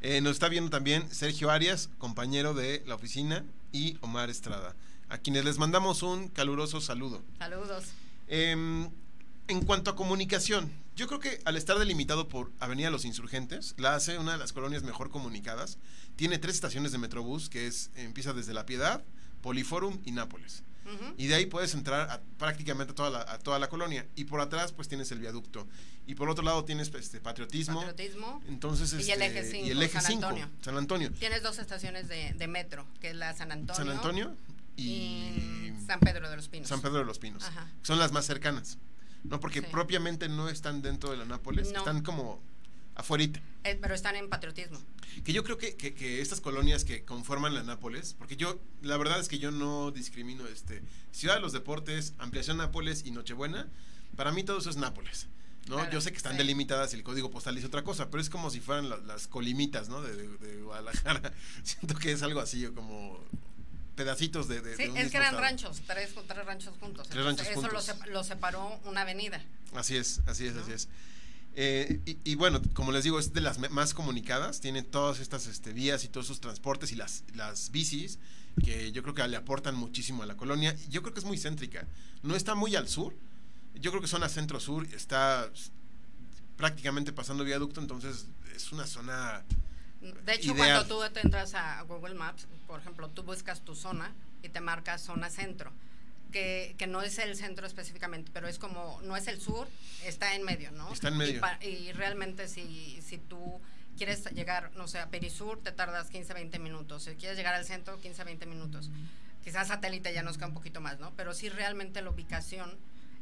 Eh, 0.02 0.22
nos 0.22 0.34
está 0.34 0.48
viendo 0.48 0.70
también 0.70 1.10
Sergio 1.12 1.50
Arias, 1.50 1.90
compañero 1.98 2.54
de 2.54 2.84
la 2.86 2.96
oficina, 2.96 3.44
y 3.72 3.98
Omar 4.02 4.30
Estrada, 4.30 4.76
a 5.10 5.18
quienes 5.18 5.44
les 5.44 5.58
mandamos 5.58 6.04
un 6.04 6.28
caluroso 6.30 6.82
saludo. 6.82 7.24
Saludos. 7.40 7.86
Em, 8.28 8.90
en 9.48 9.62
cuanto 9.66 9.90
a 9.90 9.96
comunicación, 9.96 10.72
yo 10.96 11.08
creo 11.08 11.20
que 11.20 11.40
al 11.46 11.58
estar 11.58 11.80
delimitado 11.80 12.28
por 12.28 12.52
Avenida 12.60 12.90
Los 12.90 13.06
Insurgentes, 13.06 13.74
la 13.78 13.96
hace 13.96 14.20
una 14.20 14.34
de 14.34 14.38
las 14.38 14.54
colonias 14.54 14.84
mejor 14.84 15.10
comunicadas. 15.10 15.78
Tiene 16.16 16.38
tres 16.38 16.56
estaciones 16.56 16.92
de 16.92 16.98
Metrobús, 16.98 17.50
que 17.50 17.68
es 17.68 17.92
empieza 17.96 18.34
desde 18.34 18.54
La 18.54 18.66
Piedad, 18.66 19.04
Poliforum 19.42 20.00
y 20.06 20.12
Nápoles. 20.12 20.64
Y 21.18 21.28
de 21.28 21.36
ahí 21.36 21.46
puedes 21.46 21.74
entrar 21.74 22.10
a, 22.10 22.22
prácticamente 22.38 22.92
a 22.92 22.96
toda, 22.96 23.10
la, 23.10 23.22
a 23.22 23.40
toda 23.40 23.60
la 23.60 23.70
colonia. 23.70 24.08
Y 24.16 24.26
por 24.26 24.40
atrás, 24.42 24.72
pues 24.72 24.88
tienes 24.88 25.12
el 25.12 25.20
viaducto. 25.20 25.68
Y 26.06 26.16
por 26.16 26.30
otro 26.30 26.44
lado 26.44 26.64
tienes 26.64 26.94
este, 26.94 27.20
patriotismo. 27.20 27.82
Patriotismo. 27.82 28.42
Entonces, 28.48 28.94
Y 29.06 29.12
el 29.12 29.22
este, 29.22 29.40
eje 29.40 29.52
cinco, 29.52 29.68
y 29.68 29.70
el 29.72 29.84
eje 29.84 29.94
San 30.00 30.12
5, 30.12 30.26
Antonio. 30.26 30.50
San 30.62 30.78
Antonio. 30.78 31.12
Tienes 31.12 31.44
dos 31.44 31.60
estaciones 31.60 32.08
de, 32.08 32.34
de 32.34 32.48
metro, 32.48 32.86
que 33.02 33.10
es 33.10 33.16
la 33.16 33.34
San 33.36 33.52
Antonio, 33.52 33.76
San 33.76 33.90
Antonio 33.90 34.36
y 34.76 34.84
y 34.84 35.74
San 35.88 36.00
Pedro 36.00 36.30
de 36.30 36.36
los 36.36 36.48
Pinos. 36.50 36.68
San 36.70 36.82
Pedro 36.82 37.00
de 37.00 37.06
los 37.06 37.20
Pinos. 37.20 37.44
Ajá. 37.44 37.68
Son 37.82 37.98
las 38.00 38.12
más 38.12 38.26
cercanas. 38.26 38.78
No, 39.24 39.40
porque 39.40 39.62
Sí. 39.62 39.68
propiamente 39.72 40.30
no 40.30 40.48
están 40.50 40.82
dentro 40.82 41.10
de 41.12 41.18
la 41.18 41.26
Nápoles, 41.26 41.72
No. 41.72 41.80
están 41.80 42.02
como 42.04 42.42
afuerita. 42.98 43.40
Eh, 43.64 43.78
pero 43.82 43.94
están 43.96 44.16
en 44.16 44.30
patriotismo. 44.30 44.80
Que 45.24 45.32
yo 45.34 45.44
creo 45.44 45.58
que, 45.58 45.76
que- 45.76 45.94
que 45.94 46.22
estas 46.22 46.42
colonias 46.42 46.84
que 46.84 47.06
conforman 47.06 47.54
la 47.54 47.64
Nápoles, 47.64 48.14
porque 48.18 48.36
yo, 48.36 48.60
la 48.82 48.98
verdad 48.98 49.20
es 49.20 49.28
que 49.30 49.40
yo 49.40 49.52
no 49.52 49.92
discrimino 49.92 50.46
este 50.48 50.82
Ciudad 51.12 51.36
de 51.36 51.42
los 51.42 51.54
Deportes, 51.54 52.14
Ampliación 52.18 52.58
Nápoles 52.58 53.04
y 53.06 53.12
Nochebuena. 53.12 53.68
Para 54.16 54.32
mí 54.32 54.44
todo 54.44 54.58
eso 54.60 54.70
es 54.70 54.78
Nápoles. 54.78 55.28
¿no? 55.68 55.76
Claro, 55.76 55.92
yo 55.92 56.00
sé 56.02 56.12
que 56.12 56.18
están 56.18 56.32
sí. 56.34 56.38
delimitadas 56.38 56.94
y 56.94 56.96
el 56.96 57.04
código 57.04 57.30
postal 57.30 57.54
dice 57.56 57.68
otra 57.68 57.84
cosa, 57.84 58.10
pero 58.10 58.22
es 58.22 58.30
como 58.30 58.50
si 58.50 58.62
fueran 58.62 58.90
la- 58.90 58.98
las 58.98 59.28
colimitas, 59.28 59.90
¿no? 59.90 60.02
De, 60.02 60.16
de- 60.16 60.38
de 60.38 60.62
Guadalajara. 60.62 61.34
Siento 61.64 61.94
que 61.96 62.14
es 62.14 62.22
algo 62.24 62.40
así, 62.40 62.66
como 62.68 63.20
pedacitos 63.96 64.48
de, 64.48 64.62
de- 64.62 64.78
Sí, 64.78 64.88
un 64.88 64.96
es 64.98 65.12
que 65.12 65.18
eran 65.18 65.28
estado. 65.36 65.42
ranchos, 65.42 65.82
tres, 65.86 66.12
tres 66.28 66.46
ranchos 66.46 66.74
juntos. 66.80 67.08
Tres 67.10 67.20
Entonces, 67.20 67.48
ranchos 67.48 67.64
eso 67.64 67.74
lo, 67.74 67.82
juntos. 67.82 68.08
sep- 68.08 68.12
lo 68.14 68.24
separó 68.24 68.80
una 68.86 69.02
avenida. 69.02 69.44
Así 69.76 69.98
es, 69.98 70.22
así 70.28 70.46
es, 70.48 70.54
¿no? 70.54 70.62
así 70.62 70.72
es. 70.72 70.88
Eh, 71.60 72.02
y, 72.06 72.20
y 72.24 72.36
bueno, 72.36 72.62
como 72.76 72.92
les 72.92 73.04
digo, 73.04 73.18
es 73.18 73.34
de 73.34 73.42
las 73.42 73.58
más 73.58 73.96
comunicadas, 73.96 74.62
tiene 74.62 74.84
todas 74.84 75.20
estas 75.20 75.48
este, 75.48 75.74
vías 75.74 76.04
y 76.04 76.08
todos 76.08 76.28
sus 76.28 76.40
transportes 76.40 76.92
y 76.92 76.96
las, 76.96 77.24
las 77.34 77.72
bicis, 77.72 78.20
que 78.64 78.92
yo 78.92 79.02
creo 79.02 79.16
que 79.16 79.28
le 79.28 79.38
aportan 79.38 79.74
muchísimo 79.74 80.22
a 80.22 80.28
la 80.28 80.38
colonia. 80.38 80.76
Yo 80.88 81.02
creo 81.02 81.16
que 81.16 81.20
es 81.20 81.26
muy 81.26 81.40
céntrica, 81.40 81.88
no 82.22 82.36
está 82.36 82.54
muy 82.54 82.76
al 82.76 82.88
sur, 82.88 83.16
yo 83.74 83.90
creo 83.90 84.04
que 84.04 84.08
zona 84.08 84.30
centro-sur, 84.30 84.86
está 84.94 85.52
prácticamente 86.58 87.12
pasando 87.12 87.44
viaducto, 87.44 87.82
entonces 87.82 88.28
es 88.56 88.72
una 88.72 88.86
zona... 88.86 89.44
De 90.00 90.36
hecho, 90.36 90.54
Ideal. 90.54 90.86
cuando 90.86 91.08
tú 91.08 91.12
te 91.12 91.22
entras 91.22 91.56
a 91.56 91.82
Google 91.82 92.14
Maps, 92.14 92.46
por 92.68 92.80
ejemplo, 92.80 93.10
tú 93.10 93.24
buscas 93.24 93.62
tu 93.62 93.74
zona 93.74 94.14
y 94.44 94.50
te 94.50 94.62
marcas 94.62 95.02
zona 95.02 95.32
centro, 95.32 95.72
que, 96.32 96.76
que 96.78 96.88
no 96.88 97.02
es 97.02 97.18
el 97.20 97.36
centro 97.36 97.66
específicamente, 97.68 98.32
pero 98.34 98.48
es 98.48 98.60
como, 98.60 99.00
no 99.04 99.16
es 99.18 99.28
el 99.28 99.40
sur, 99.40 99.68
está 100.04 100.36
en 100.36 100.44
medio, 100.44 100.72
¿no? 100.72 100.92
Está 100.94 101.08
en 101.10 101.16
Y 101.16 101.18
medio. 101.18 101.42
pa- 101.42 101.60
Y, 101.64 101.92
realmente 101.94 102.48
si, 102.48 103.00
si 103.02 103.18
tú 103.18 103.60
quieres 103.98 104.26
llegar, 104.34 104.72
no 104.76 104.88
sé, 104.88 105.00
a 105.00 105.10
Perisur, 105.10 105.62
te 105.64 105.72
tardas 105.72 106.10
15, 106.10 106.34
20 106.34 106.60
minutos. 106.60 107.04
Si 107.04 107.16
quieres 107.16 107.38
llegar 107.38 107.54
al 107.56 107.66
centro, 107.66 108.00
15, 108.00 108.24
20 108.24 108.46
minutos. 108.46 108.90
Quizás 109.44 109.70
satélite 109.70 110.14
ya 110.14 110.24
nos 110.24 110.38
queda 110.38 110.48
un 110.48 110.54
poquito 110.54 110.82
más, 110.82 111.00
¿no? 111.00 111.14
Pero 111.16 111.34
sí 111.34 111.50
realmente 111.50 112.02
la 112.02 112.10
ubicación 112.10 112.78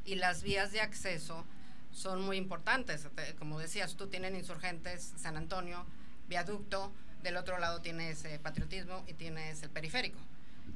y 0.06 0.16
las 0.16 0.42
vías 0.44 0.72
de 0.72 0.82
acceso 0.82 1.46
son 1.92 2.22
muy 2.22 2.38
importantes. 2.38 3.08
Te- 3.16 3.36
Como 3.36 3.60
decías, 3.60 3.96
tú 3.96 4.08
tienes 4.08 4.34
insurgentes, 4.34 5.14
San 5.18 5.38
Antonio, 5.38 5.86
viaducto, 6.28 6.92
del 7.24 7.38
otro 7.38 7.58
lado 7.60 7.82
tienes 7.82 8.24
eh, 8.26 8.40
patriotismo 8.42 9.04
y 9.08 9.14
tienes 9.14 9.64
el 9.64 9.70
periférico. 9.70 10.20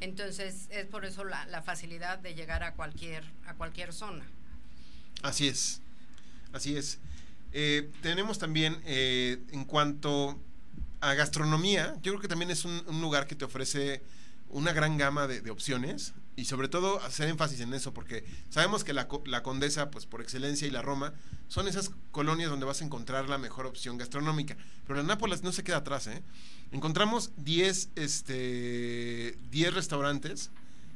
Entonces 0.01 0.67
es 0.69 0.85
por 0.85 1.05
eso 1.05 1.23
la, 1.23 1.61
facilidad 1.61 2.19
de 2.19 2.33
llegar 2.33 2.63
a 2.63 2.73
cualquier, 2.73 3.23
a 3.45 3.55
cualquier 3.55 3.93
zona. 3.93 4.25
Así 5.23 5.47
es, 5.47 5.81
así 6.53 6.77
es. 6.77 6.99
Eh, 7.51 7.89
tenemos 8.01 8.39
también, 8.39 8.81
eh, 8.85 9.41
en 9.51 9.65
cuanto 9.65 10.39
a 11.01 11.13
gastronomía, 11.13 11.95
yo 12.01 12.13
creo 12.13 12.21
que 12.21 12.27
también 12.27 12.51
es 12.51 12.65
un, 12.65 12.83
lugar 13.01 13.27
que 13.27 13.35
te 13.35 13.45
ofrece 13.45 14.01
una 14.49 14.71
gran 14.71 14.97
gama 14.97 15.27
de, 15.27 15.41
de 15.41 15.51
opciones 15.51 16.13
y 16.39 16.45
sobre 16.45 16.69
todo 16.69 17.01
hacer 17.03 17.27
énfasis 17.27 17.59
en 17.59 17.73
eso, 17.73 17.93
porque 17.93 18.23
sabemos 18.49 18.85
que 18.85 18.93
la, 18.93 19.09
la 19.25 19.43
Condesa, 19.43 19.91
pues 19.91 20.05
por 20.05 20.21
excelencia, 20.21 20.67
y 20.67 20.71
la 20.71 20.81
Roma 20.81 21.13
son 21.49 21.67
esas 21.67 21.91
colonias 22.11 22.49
donde 22.49 22.65
vas 22.65 22.81
a 22.81 22.85
encontrar 22.85 23.27
la 23.27 23.37
mejor 23.37 23.65
opción 23.65 23.97
gastronómica. 23.97 24.55
Pero 24.87 25.01
la 25.01 25.03
Nápoles 25.03 25.43
no 25.43 25.51
se 25.51 25.65
queda 25.65 25.77
atrás, 25.77 26.07
¿eh? 26.07 26.23
Encontramos 26.71 27.31
10 27.37 27.89
este, 27.95 29.37
10 29.51 29.73
restaurantes 29.73 30.51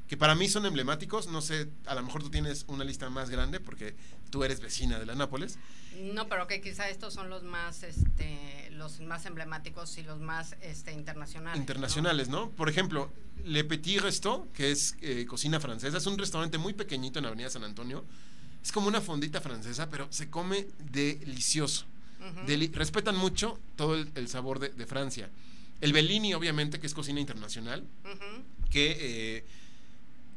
que 0.08 0.18
para 0.18 0.36
mí 0.36 0.48
son 0.48 0.66
emblemáticos. 0.66 1.28
No 1.28 1.42
sé, 1.42 1.68
a 1.86 1.96
lo 1.96 2.04
mejor 2.04 2.22
tú 2.22 2.30
tienes 2.30 2.66
una 2.68 2.84
lista 2.84 3.10
más 3.10 3.30
grande 3.30 3.60
porque 3.60 3.96
tú 4.30 4.44
eres 4.44 4.60
vecina 4.60 5.00
de 5.00 5.06
la 5.06 5.16
Nápoles. 5.16 5.58
No, 6.02 6.28
pero 6.28 6.48
que 6.48 6.60
quizá 6.62 6.90
estos 6.90 7.14
son 7.14 7.30
los 7.30 7.44
más, 7.44 7.84
este, 7.84 8.70
los 8.72 9.00
más 9.00 9.26
emblemáticos 9.26 9.98
y 9.98 10.04
los 10.04 10.20
más, 10.20 10.56
este, 10.62 10.92
internacionales. 10.92 11.60
internacionales, 11.60 12.30
¿no? 12.30 12.50
Por 12.52 12.70
ejemplo, 12.70 13.12
Le 13.46 13.64
Petit 13.64 14.02
Resto, 14.02 14.48
que 14.54 14.72
es 14.72 14.96
eh, 15.02 15.26
cocina 15.28 15.60
francesa, 15.60 15.98
es 15.98 16.06
un 16.06 16.18
restaurante 16.18 16.58
muy 16.58 16.74
pequeñito 16.74 17.20
en 17.20 17.26
Avenida 17.26 17.50
San 17.50 17.64
Antonio. 17.64 18.04
Es 18.64 18.72
como 18.72 18.88
una 18.88 19.02
fondita 19.02 19.42
francesa, 19.42 19.90
pero 19.90 20.08
se 20.12 20.30
come 20.30 20.68
delicioso. 20.92 21.86
Deli- 22.48 22.72
respetan 22.74 23.18
mucho 23.18 23.60
todo 23.76 23.96
el, 23.96 24.10
el 24.16 24.28
sabor 24.30 24.60
de, 24.60 24.70
de 24.70 24.86
Francia. 24.86 25.30
El 25.84 25.92
Bellini, 25.94 26.34
obviamente, 26.34 26.80
que 26.80 26.88
es 26.88 26.94
cocina 26.94 27.20
internacional, 27.20 27.86
que 28.72 28.98
eh, 29.38 29.46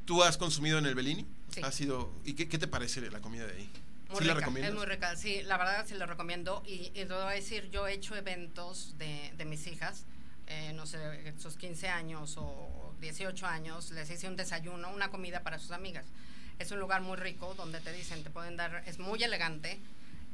tú 0.05 0.23
has 0.25 0.37
consumido 0.37 0.79
en 0.79 0.87
el 0.87 0.95
Bellini. 0.95 1.25
Sí. 1.55 1.61
Ha 1.63 1.71
sido, 1.71 2.13
¿Y 2.25 2.35
qué, 2.35 2.49
qué 2.49 2.59
te 2.59 2.67
parece 2.67 3.01
la 3.11 3.21
comida 3.21 3.47
de 3.47 3.53
ahí? 3.53 3.71
Muy 4.11 4.19
¿Sí 4.19 4.25
la 4.25 4.35
recomiendas? 4.35 4.73
es 4.73 4.77
muy 4.77 4.87
rica. 4.87 5.17
Sí, 5.17 5.43
la 5.45 5.57
verdad 5.57 5.87
sí 5.87 5.95
la 5.95 6.07
recomiendo. 6.07 6.63
Y, 6.67 6.87
y 6.89 6.91
te 6.91 7.05
voy 7.07 7.23
a 7.23 7.31
decir, 7.31 7.71
yo 7.71 7.87
he 7.87 7.93
hecho 7.95 8.17
eventos 8.17 8.97
de, 8.99 9.33
de 9.37 9.45
mis 9.45 9.67
hijas, 9.69 10.05
eh, 10.49 10.73
no 10.75 10.85
sé, 10.85 10.99
sus 11.39 11.57
15 11.57 11.89
años 11.89 12.35
o 12.39 12.95
18 13.01 13.47
años, 13.47 13.93
les 13.93 14.11
hice 14.11 14.29
un 14.29 14.35
desayuno, 14.37 14.91
una 14.93 15.11
comida 15.11 15.43
para 15.45 15.59
sus 15.61 15.71
amigas. 15.71 16.07
Es 16.59 16.73
un 16.73 16.81
lugar 16.81 17.03
muy 17.03 17.17
rico 17.17 17.55
donde 17.55 17.81
te 17.81 17.93
dicen, 17.93 18.25
te 18.25 18.31
pueden 18.31 18.57
dar, 18.57 18.83
es 18.87 18.99
muy 18.99 19.23
elegante. 19.23 19.79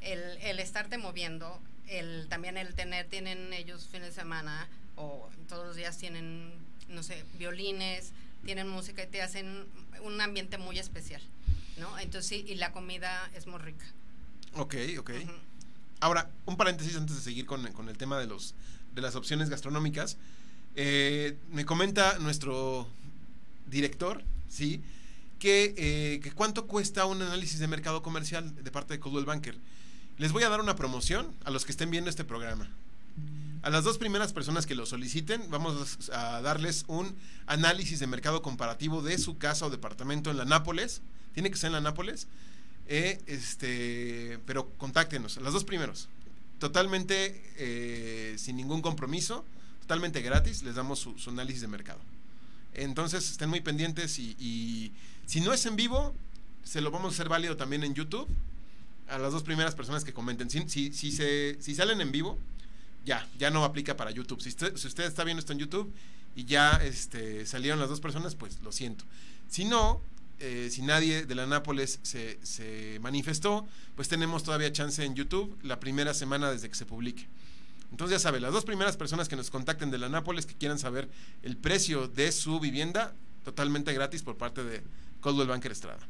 El, 0.00 0.20
el 0.40 0.58
estarte 0.58 0.96
moviendo, 0.96 1.60
el, 1.86 2.26
también 2.28 2.56
el 2.56 2.74
tener, 2.74 3.08
tienen 3.08 3.52
ellos 3.52 3.88
fines 3.90 4.08
de 4.08 4.14
semana 4.14 4.68
o 4.96 5.28
todos 5.48 5.66
los 5.66 5.76
días 5.76 5.98
tienen, 5.98 6.52
no 6.88 7.02
sé, 7.02 7.24
violines, 7.38 8.12
tienen 8.44 8.68
música 8.68 9.02
y 9.02 9.06
te 9.06 9.22
hacen 9.22 9.66
un 10.02 10.20
ambiente 10.20 10.58
muy 10.58 10.78
especial. 10.78 11.22
¿no? 11.78 11.98
Entonces 11.98 12.28
sí, 12.28 12.44
y 12.46 12.54
la 12.56 12.72
comida 12.72 13.30
es 13.34 13.46
muy 13.46 13.58
rica. 13.60 13.84
Ok, 14.54 14.74
ok. 14.98 15.10
Ahora, 16.00 16.30
un 16.46 16.56
paréntesis 16.56 16.96
antes 16.96 17.16
de 17.16 17.22
seguir 17.22 17.46
con, 17.46 17.70
con 17.72 17.88
el 17.88 17.96
tema 17.96 18.18
de, 18.18 18.26
los, 18.26 18.54
de 18.94 19.02
las 19.02 19.14
opciones 19.14 19.48
gastronómicas. 19.48 20.16
Eh, 20.74 21.36
me 21.50 21.64
comenta 21.64 22.18
nuestro 22.18 22.88
director, 23.66 24.22
¿sí? 24.48 24.82
Que, 25.38 25.74
eh, 25.76 26.20
que 26.20 26.32
cuánto 26.32 26.66
cuesta 26.66 27.04
un 27.04 27.20
análisis 27.20 27.58
de 27.58 27.68
mercado 27.68 28.02
comercial 28.02 28.54
de 28.62 28.70
parte 28.70 28.94
de 28.94 29.00
Coldwell 29.00 29.24
Banker. 29.24 29.56
Les 30.18 30.32
voy 30.32 30.42
a 30.44 30.48
dar 30.48 30.60
una 30.60 30.76
promoción 30.76 31.34
a 31.44 31.50
los 31.50 31.64
que 31.64 31.72
estén 31.72 31.90
viendo 31.90 32.10
este 32.10 32.24
programa. 32.24 32.70
A 33.62 33.70
las 33.70 33.84
dos 33.84 33.96
primeras 33.96 34.32
personas 34.32 34.66
que 34.66 34.74
lo 34.74 34.86
soliciten, 34.86 35.48
vamos 35.48 36.10
a 36.10 36.40
darles 36.40 36.84
un 36.88 37.14
análisis 37.46 38.00
de 38.00 38.08
mercado 38.08 38.42
comparativo 38.42 39.02
de 39.02 39.16
su 39.18 39.38
casa 39.38 39.66
o 39.66 39.70
departamento 39.70 40.32
en 40.32 40.36
la 40.36 40.44
Nápoles. 40.44 41.00
Tiene 41.32 41.48
que 41.48 41.56
ser 41.56 41.68
en 41.68 41.74
la 41.74 41.80
Nápoles. 41.80 42.26
Eh, 42.88 43.22
este, 43.26 44.40
pero 44.46 44.68
contáctenos, 44.78 45.36
a 45.38 45.40
los 45.40 45.52
dos 45.52 45.62
primeros. 45.62 46.08
Totalmente 46.58 47.40
eh, 47.56 48.34
sin 48.36 48.56
ningún 48.56 48.82
compromiso, 48.82 49.44
totalmente 49.80 50.22
gratis, 50.22 50.64
les 50.64 50.74
damos 50.74 50.98
su, 50.98 51.14
análisis 51.28 51.60
de 51.60 51.68
mercado. 51.68 52.00
Entonces 52.74 53.30
estén 53.30 53.48
muy 53.48 53.60
pendientes 53.60 54.18
y, 54.18 54.92
si 55.26 55.40
no 55.40 55.52
es 55.52 55.64
en 55.66 55.76
vivo, 55.76 56.14
se 56.64 56.80
lo 56.80 56.90
vamos 56.90 57.12
a 57.12 57.14
hacer 57.14 57.28
válido 57.28 57.56
también 57.56 57.84
en 57.84 57.94
YouTube 57.94 58.28
a 59.08 59.18
las 59.18 59.32
dos 59.32 59.44
primeras 59.44 59.74
personas 59.76 60.04
que 60.04 60.12
comenten. 60.12 60.50
Si, 60.50 60.92
si 60.92 61.12
se, 61.12 61.56
si 61.60 61.74
salen 61.74 62.00
en 62.00 62.10
vivo, 62.10 62.38
ya, 63.04 63.26
ya 63.38 63.50
no 63.50 63.64
aplica 63.64 63.96
para 63.96 64.10
YouTube. 64.10 64.40
Si 64.40 64.50
usted, 64.50 64.76
si 64.76 64.86
usted 64.86 65.04
está 65.04 65.24
viendo 65.24 65.40
esto 65.40 65.52
en 65.52 65.58
YouTube 65.58 65.92
y 66.34 66.44
ya 66.44 66.80
este, 66.82 67.46
salieron 67.46 67.78
las 67.80 67.88
dos 67.88 68.00
personas, 68.00 68.34
pues 68.34 68.60
lo 68.62 68.72
siento. 68.72 69.04
Si 69.48 69.64
no, 69.64 70.00
eh, 70.38 70.68
si 70.70 70.82
nadie 70.82 71.24
de 71.24 71.34
la 71.34 71.46
Nápoles 71.46 72.00
se, 72.02 72.38
se 72.42 72.98
manifestó, 73.00 73.66
pues 73.94 74.08
tenemos 74.08 74.42
todavía 74.42 74.72
chance 74.72 75.04
en 75.04 75.14
YouTube 75.14 75.56
la 75.62 75.78
primera 75.80 76.14
semana 76.14 76.50
desde 76.50 76.68
que 76.68 76.74
se 76.74 76.86
publique. 76.86 77.28
Entonces 77.90 78.18
ya 78.18 78.18
sabe, 78.18 78.40
las 78.40 78.52
dos 78.52 78.64
primeras 78.64 78.96
personas 78.96 79.28
que 79.28 79.36
nos 79.36 79.50
contacten 79.50 79.90
de 79.90 79.98
la 79.98 80.08
Nápoles 80.08 80.46
que 80.46 80.54
quieran 80.54 80.78
saber 80.78 81.10
el 81.42 81.58
precio 81.58 82.08
de 82.08 82.32
su 82.32 82.58
vivienda, 82.58 83.14
totalmente 83.44 83.92
gratis 83.92 84.22
por 84.22 84.38
parte 84.38 84.64
de 84.64 84.82
Coldwell 85.20 85.48
Banker 85.48 85.70
Estrada. 85.70 86.00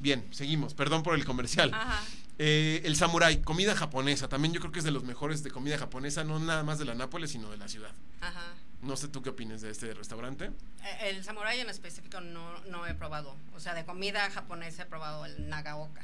Bien, 0.00 0.24
seguimos. 0.30 0.74
Perdón 0.74 1.02
por 1.02 1.14
el 1.14 1.24
comercial. 1.24 1.72
Ajá. 1.74 2.02
Eh, 2.38 2.82
el 2.84 2.94
Samurai, 2.94 3.42
comida 3.42 3.74
japonesa. 3.74 4.28
También 4.28 4.54
yo 4.54 4.60
creo 4.60 4.70
que 4.72 4.78
es 4.78 4.84
de 4.84 4.92
los 4.92 5.02
mejores 5.02 5.42
de 5.42 5.50
comida 5.50 5.76
japonesa, 5.76 6.22
no 6.22 6.38
nada 6.38 6.62
más 6.62 6.78
de 6.78 6.84
la 6.84 6.94
Nápoles, 6.94 7.32
sino 7.32 7.50
de 7.50 7.56
la 7.56 7.68
ciudad. 7.68 7.90
Ajá. 8.20 8.54
No 8.80 8.96
sé 8.96 9.08
tú 9.08 9.22
qué 9.22 9.30
opinas 9.30 9.60
de 9.60 9.70
este 9.70 9.92
restaurante. 9.92 10.46
Eh, 10.84 11.08
El 11.10 11.24
samurai 11.24 11.58
en 11.58 11.68
específico 11.68 12.20
no, 12.20 12.60
no 12.66 12.86
he 12.86 12.94
probado. 12.94 13.34
O 13.56 13.60
sea, 13.60 13.74
de 13.74 13.84
comida 13.84 14.30
japonesa 14.30 14.84
he 14.84 14.86
probado 14.86 15.26
el 15.26 15.48
nagaoka. 15.48 16.02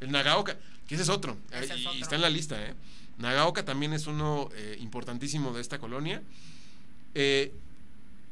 El 0.00 0.10
Nagaoka, 0.10 0.56
que 0.88 0.94
ese 0.96 1.04
es 1.04 1.08
otro. 1.08 1.38
Ese 1.52 1.72
eh, 1.72 1.76
es 1.76 1.82
y 1.82 1.86
otro. 1.86 2.00
está 2.02 2.16
en 2.16 2.22
la 2.22 2.30
lista, 2.30 2.60
¿eh? 2.60 2.74
Nagaoka 3.18 3.64
también 3.64 3.92
es 3.92 4.08
uno 4.08 4.50
eh, 4.54 4.76
importantísimo 4.80 5.52
de 5.54 5.60
esta 5.60 5.78
colonia. 5.78 6.20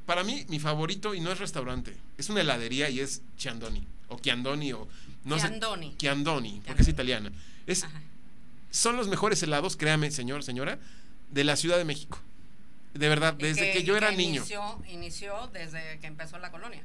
Para 0.07 0.25
mí, 0.25 0.45
mi 0.49 0.59
favorito, 0.59 1.15
y 1.15 1.21
no 1.21 1.33
es 1.33 1.39
restaurante, 1.39 1.97
es 2.19 2.29
una 2.29 2.43
heladería 2.43 2.91
y 2.91 3.01
es 3.01 3.23
Chiandoni. 3.39 3.87
O 4.09 4.19
Chiandoni, 4.19 4.73
o 4.73 4.87
no 5.25 5.39
Chiandoni. 5.39 5.91
sé. 5.93 5.97
Chiandoni, 5.99 6.63
porque 6.67 6.83
es 6.83 6.89
italiana. 6.89 7.33
Es, 7.67 7.85
Ajá. 7.85 8.01
son 8.71 8.97
los 8.97 9.09
mejores 9.09 9.43
helados, 9.43 9.77
créame, 9.77 10.11
señor, 10.11 10.43
señora, 10.43 10.79
de 11.31 11.45
la 11.45 11.57
Ciudad 11.57 11.79
de 11.79 11.85
México. 11.85 12.19
De 12.93 13.09
verdad, 13.09 13.35
Y 13.39 13.43
desde 13.43 13.73
que, 13.73 13.83
yo 13.83 13.97
era 13.97 14.11
que 14.11 14.17
niño. 14.17 14.37
Inició, 14.41 14.83
inició 14.89 15.51
desde 15.53 15.99
que 16.01 16.07
empezó 16.07 16.39
la 16.39 16.51
colonia. 16.53 16.83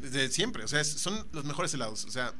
Desde 0.00 0.28
siempre, 0.30 0.64
o 0.64 0.68
sea, 0.68 0.80
es- 0.80 0.90
son 1.00 1.26
los 1.32 1.44
mejores 1.44 1.72
helados. 1.74 2.04
O 2.06 2.10
sea, 2.10 2.32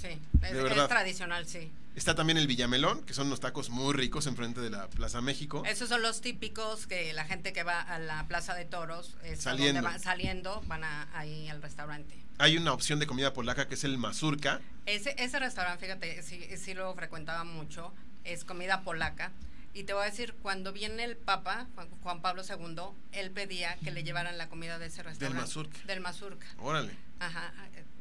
Sí, 0.00 0.06
es, 0.08 0.40
De 0.40 0.62
verdad. 0.62 0.84
es 0.84 0.88
tradicional, 0.88 1.46
sí. 1.46 1.70
Está 1.96 2.14
también 2.14 2.38
el 2.38 2.46
Villamelón, 2.46 3.02
que 3.04 3.14
son 3.14 3.26
unos 3.26 3.40
tacos 3.40 3.70
muy 3.70 3.92
ricos 3.94 4.26
enfrente 4.26 4.60
de 4.60 4.70
la 4.70 4.88
Plaza 4.88 5.20
México. 5.20 5.62
Esos 5.66 5.88
son 5.88 6.02
los 6.02 6.20
típicos 6.20 6.86
que 6.86 7.12
la 7.12 7.24
gente 7.24 7.52
que 7.52 7.62
va 7.62 7.80
a 7.80 7.98
la 7.98 8.26
Plaza 8.28 8.54
de 8.54 8.64
Toros, 8.64 9.16
es 9.24 9.46
a 9.46 9.50
donde 9.50 9.64
Saliendo. 9.66 9.82
va- 9.82 9.98
saliendo, 9.98 10.62
van 10.66 10.84
a, 10.84 11.08
ahí 11.18 11.48
al 11.48 11.60
restaurante. 11.62 12.16
Hay 12.38 12.56
una 12.56 12.72
opción 12.72 12.98
de 12.98 13.06
comida 13.06 13.32
polaca 13.32 13.68
que 13.68 13.74
es 13.74 13.84
el 13.84 13.98
mazurka. 13.98 14.60
Ese, 14.86 15.14
ese 15.18 15.38
restaurante, 15.38 15.84
fíjate, 15.84 16.22
sí, 16.22 16.42
sí 16.56 16.72
lo 16.74 16.94
frecuentaba 16.94 17.44
mucho, 17.44 17.92
es 18.24 18.44
comida 18.44 18.82
polaca. 18.82 19.32
Y 19.72 19.84
te 19.84 19.92
voy 19.92 20.02
a 20.02 20.06
decir, 20.06 20.34
cuando 20.42 20.72
viene 20.72 21.04
el 21.04 21.16
Papa, 21.16 21.68
Juan, 22.02 22.20
Pablo 22.22 22.42
II, 22.42 22.82
él 23.12 23.30
pedía 23.30 23.76
que 23.84 23.92
le 23.92 24.02
llevaran 24.02 24.36
la 24.36 24.48
comida 24.48 24.78
de 24.80 24.86
ese 24.86 25.02
restaurante. 25.04 25.40
mazurka. 25.40 25.78
Del 25.86 26.00
mazurka. 26.00 26.46
Órale. 26.58 26.92
Ajá, 27.20 27.52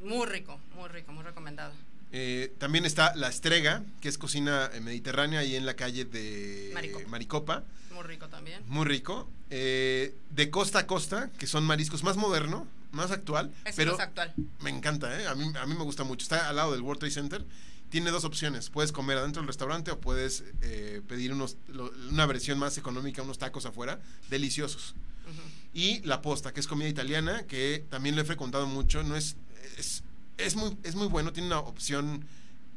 muy 0.02 0.26
rico, 0.26 0.60
muy 0.74 0.88
rico, 0.90 1.12
muy 1.12 1.24
recomendado. 1.24 1.72
Eh, 2.12 2.54
también 2.58 2.86
está 2.86 3.16
La 3.16 3.28
Estrega, 3.30 3.84
que 4.02 4.10
es 4.10 4.18
cocina 4.18 4.70
eh, 4.74 4.80
mediterránea 4.82 5.42
ahí 5.42 5.56
en 5.56 5.66
la 5.66 5.76
calle 5.76 6.06
de 6.06 6.72
Maricopa. 6.74 7.08
Maricopa. 7.08 7.64
Muy 7.94 8.04
rico 8.04 8.28
también. 8.30 8.64
Muy 8.68 8.86
rico. 8.86 9.30
Eh, 9.52 10.16
de 10.32 10.50
costa 10.50 10.80
a 10.80 10.88
costa, 10.88 11.30
que 11.38 11.46
son 11.48 11.64
mariscos 11.66 12.04
más 12.04 12.18
moderno, 12.18 12.68
más 12.92 13.12
actual. 13.12 13.54
Ese 13.66 13.76
pero 13.78 13.94
es 13.94 14.00
actual. 14.00 14.34
me 14.62 14.70
encanta, 14.70 15.20
¿eh? 15.22 15.28
A 15.28 15.36
mí, 15.36 15.52
a 15.60 15.66
mí 15.66 15.76
me 15.76 15.84
gusta 15.84 16.04
mucho. 16.04 16.24
Está 16.24 16.50
al 16.50 16.56
lado 16.56 16.72
del 16.72 16.82
World 16.82 17.00
Trade 17.00 17.14
Center. 17.14 17.46
Tiene 17.90 18.10
dos 18.12 18.24
opciones. 18.24 18.70
Puedes 18.70 18.92
comer 18.92 19.18
adentro 19.18 19.42
del 19.42 19.48
restaurante 19.48 19.92
o 19.92 20.00
puedes 20.00 20.44
eh, 20.62 21.02
pedir 21.08 21.34
unos, 21.34 21.58
lo- 21.68 21.92
una 22.10 22.26
versión 22.26 22.58
más 22.60 22.78
económica, 22.78 23.22
unos 23.22 23.38
tacos 23.40 23.66
afuera. 23.66 24.00
Deliciosos. 24.30 24.96
Y 25.74 26.00
la 26.02 26.22
posta, 26.24 26.54
que 26.54 26.60
es 26.60 26.68
comida 26.68 26.88
italiana, 26.90 27.46
que 27.46 27.86
también 27.90 28.16
lo 28.16 28.22
he 28.24 28.26
frecuentado 28.26 28.66
mucho. 28.66 29.04
No 29.04 29.16
es, 29.16 29.36
es, 29.78 30.04
es 30.40 30.56
muy, 30.56 30.78
es 30.84 30.96
muy 30.96 31.08
bueno, 31.08 31.32
tiene 31.34 31.48
una 31.48 31.60
opción 31.60 32.26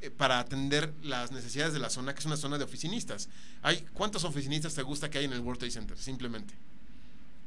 eh, 0.01 0.11
para 0.11 0.39
atender 0.39 0.93
las 1.03 1.33
necesidades 1.33 1.73
de 1.73 1.79
la 1.79 1.91
zona, 1.91 2.13
que 2.15 2.21
es 2.21 2.27
una 2.27 2.37
zona 2.37 2.59
de 2.59 2.65
oficinistas. 2.65 3.29
Hay, 3.63 3.87
¿Cuántos 3.95 4.25
oficinistas 4.25 4.75
te 4.75 4.83
gusta 4.83 5.09
que 5.11 5.19
hay 5.19 5.25
en 5.25 5.33
el 5.33 5.41
World 5.41 5.59
Trade 5.61 5.71
Center? 5.73 5.99
Simplemente. 5.99 6.55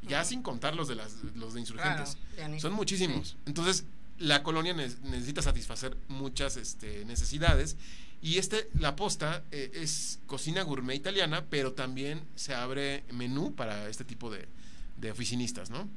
Ya 0.07 0.23
sin 0.23 0.41
contar 0.43 0.75
los 0.75 0.87
de, 0.87 0.95
las, 0.95 1.13
los 1.35 1.53
de 1.55 1.59
insurgentes. 1.61 2.17
Claro, 2.35 2.59
Son 2.59 2.73
muchísimos. 2.73 3.37
Entonces, 3.45 3.85
la 4.19 4.43
colonia 4.43 4.73
ne- 4.73 4.91
necesita 5.03 5.41
satisfacer 5.41 5.97
muchas 6.07 6.57
este, 6.57 7.05
necesidades. 7.05 7.75
Y 8.21 8.37
este, 8.37 8.69
la 8.79 8.95
posta, 8.95 9.43
eh, 9.51 9.71
es 9.73 10.19
cocina 10.27 10.61
gourmet 10.63 10.95
italiana, 10.95 11.45
pero 11.49 11.73
también 11.73 12.21
se 12.35 12.53
abre 12.53 13.03
menú 13.11 13.53
para 13.55 13.89
este 13.89 14.03
tipo 14.03 14.29
de, 14.31 14.47
de 14.97 15.11
oficinistas, 15.11 15.69
¿no? 15.69 15.87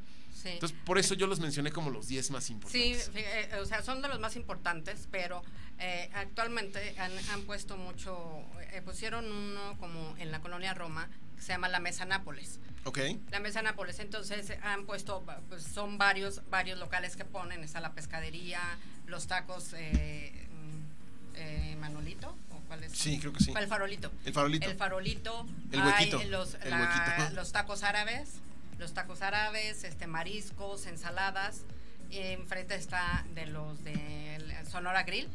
Sí. 0.49 0.55
Entonces, 0.55 0.79
por 0.85 0.99
eso 0.99 1.15
yo 1.15 1.27
los 1.27 1.41
mencioné 1.41 1.71
como 1.73 1.91
los 1.91 2.09
10 2.09 2.31
más 2.31 2.45
Sí, 2.45 2.53
importantes. 2.55 3.13
fí- 3.13 3.23
eh, 3.25 3.51
o 3.61 3.65
sea, 3.67 3.83
son 3.83 4.03
de 4.03 4.09
los 4.09 4.19
más 4.21 4.37
importantes, 4.37 5.09
pero 5.11 5.43
eh, 5.79 6.11
actualmente 6.15 6.95
han, 6.99 7.13
han 7.31 7.43
puesto 7.43 7.77
mucho, 7.77 8.45
eh, 8.73 8.83
pusieron 8.83 9.31
uno 9.31 9.77
como 9.79 10.17
en 10.19 10.31
la 10.33 10.41
colonia 10.41 10.75
Roma, 10.75 11.09
que 11.37 11.43
se 11.43 11.49
llama 11.53 11.69
la 11.69 11.79
Mesa 11.81 12.05
Nápoles. 12.05 12.59
Ok. 12.85 12.99
La 13.31 13.41
Mesa 13.41 13.63
Nápoles, 13.63 13.99
entonces 14.01 14.51
eh, 14.51 14.59
han 14.63 14.87
puesto, 14.87 15.25
pues 15.49 15.63
son 15.63 15.99
varios, 15.99 16.43
varios 16.51 16.79
locales 16.79 17.17
que 17.17 17.25
ponen, 17.25 17.63
está 17.63 17.81
la 17.81 17.93
pescadería, 17.93 18.61
los 19.07 19.27
tacos, 19.27 19.73
eh, 19.77 20.49
mm, 20.51 21.79
Manolito, 21.79 22.37
¿o 22.51 22.59
cuál 22.67 22.83
es? 22.85 22.93
Sí, 22.93 23.19
creo 23.21 23.33
que 23.33 23.43
sí. 23.45 23.53
El 23.57 23.69
farolito. 23.69 24.11
El 24.25 24.33
farolito. 24.33 24.69
El 24.69 24.77
farolito. 24.77 25.47
El 25.71 25.81
hay 25.81 25.87
huequito, 26.11 26.23
Los, 26.31 26.55
el 26.55 26.71
la- 26.71 26.81
huequito. 26.81 27.35
los 27.37 27.53
tacos 27.53 27.83
árabes. 27.85 28.31
Los 28.79 28.95
tacos 28.95 29.23
árabes, 29.23 29.85
este, 29.85 30.07
mariscos, 30.07 30.87
ensaladas. 30.87 31.63
Enfrente 32.11 32.75
está 32.75 33.27
de 33.35 33.47
los 33.47 33.85
de 33.85 34.39
Sonora 34.71 35.03
Grill, 35.03 35.29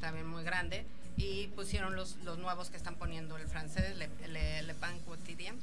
también 0.00 0.26
muy 0.26 0.42
grande. 0.42 0.86
Y 1.16 1.48
pusieron 1.48 1.96
los, 1.96 2.16
los 2.24 2.38
nuevos 2.38 2.70
que 2.70 2.76
están 2.76 2.96
poniendo 2.96 3.36
el 3.36 3.46
francés, 3.46 3.96
Le, 3.96 4.08
Le, 4.28 4.62
Le 4.62 4.74
Pain 4.74 4.98
Quotidien. 5.00 5.56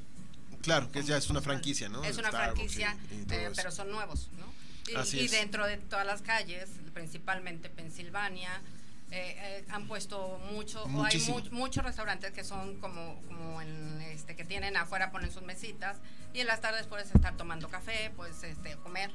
Claro, 0.62 0.90
que 0.90 1.02
ya 1.02 1.16
es 1.16 1.28
una 1.30 1.40
franquicia, 1.40 1.88
¿no? 1.88 2.02
Es 2.04 2.16
una 2.16 2.28
Starbucks 2.28 2.54
franquicia, 2.54 2.96
y 3.10 3.32
eh, 3.32 3.50
pero 3.54 3.70
son 3.70 3.90
nuevos, 3.90 4.30
¿no? 4.38 4.46
Y, 4.90 4.96
Así 4.96 5.20
y 5.20 5.28
dentro 5.28 5.66
de 5.66 5.76
todas 5.76 6.06
las 6.06 6.22
calles, 6.22 6.70
principalmente 6.94 7.68
Pensilvania, 7.68 8.62
eh, 9.10 9.36
eh, 9.38 9.64
han 9.70 9.86
puesto 9.86 10.38
mucho, 10.52 10.82
o 10.84 11.04
hay 11.04 11.18
mu- 11.28 11.40
muchos 11.52 11.84
restaurantes 11.84 12.32
que 12.32 12.42
son 12.44 12.80
como, 12.80 13.20
como 13.28 13.60
en 13.62 14.00
este, 14.02 14.34
que 14.34 14.44
tienen 14.44 14.76
afuera, 14.76 15.10
ponen 15.12 15.30
sus 15.30 15.42
mesitas, 15.42 15.98
y 16.32 16.40
en 16.40 16.46
las 16.46 16.60
tardes 16.60 16.86
puedes 16.86 17.14
estar 17.14 17.36
tomando 17.36 17.68
café, 17.68 18.10
puedes 18.16 18.42
este, 18.42 18.76
comer, 18.78 19.10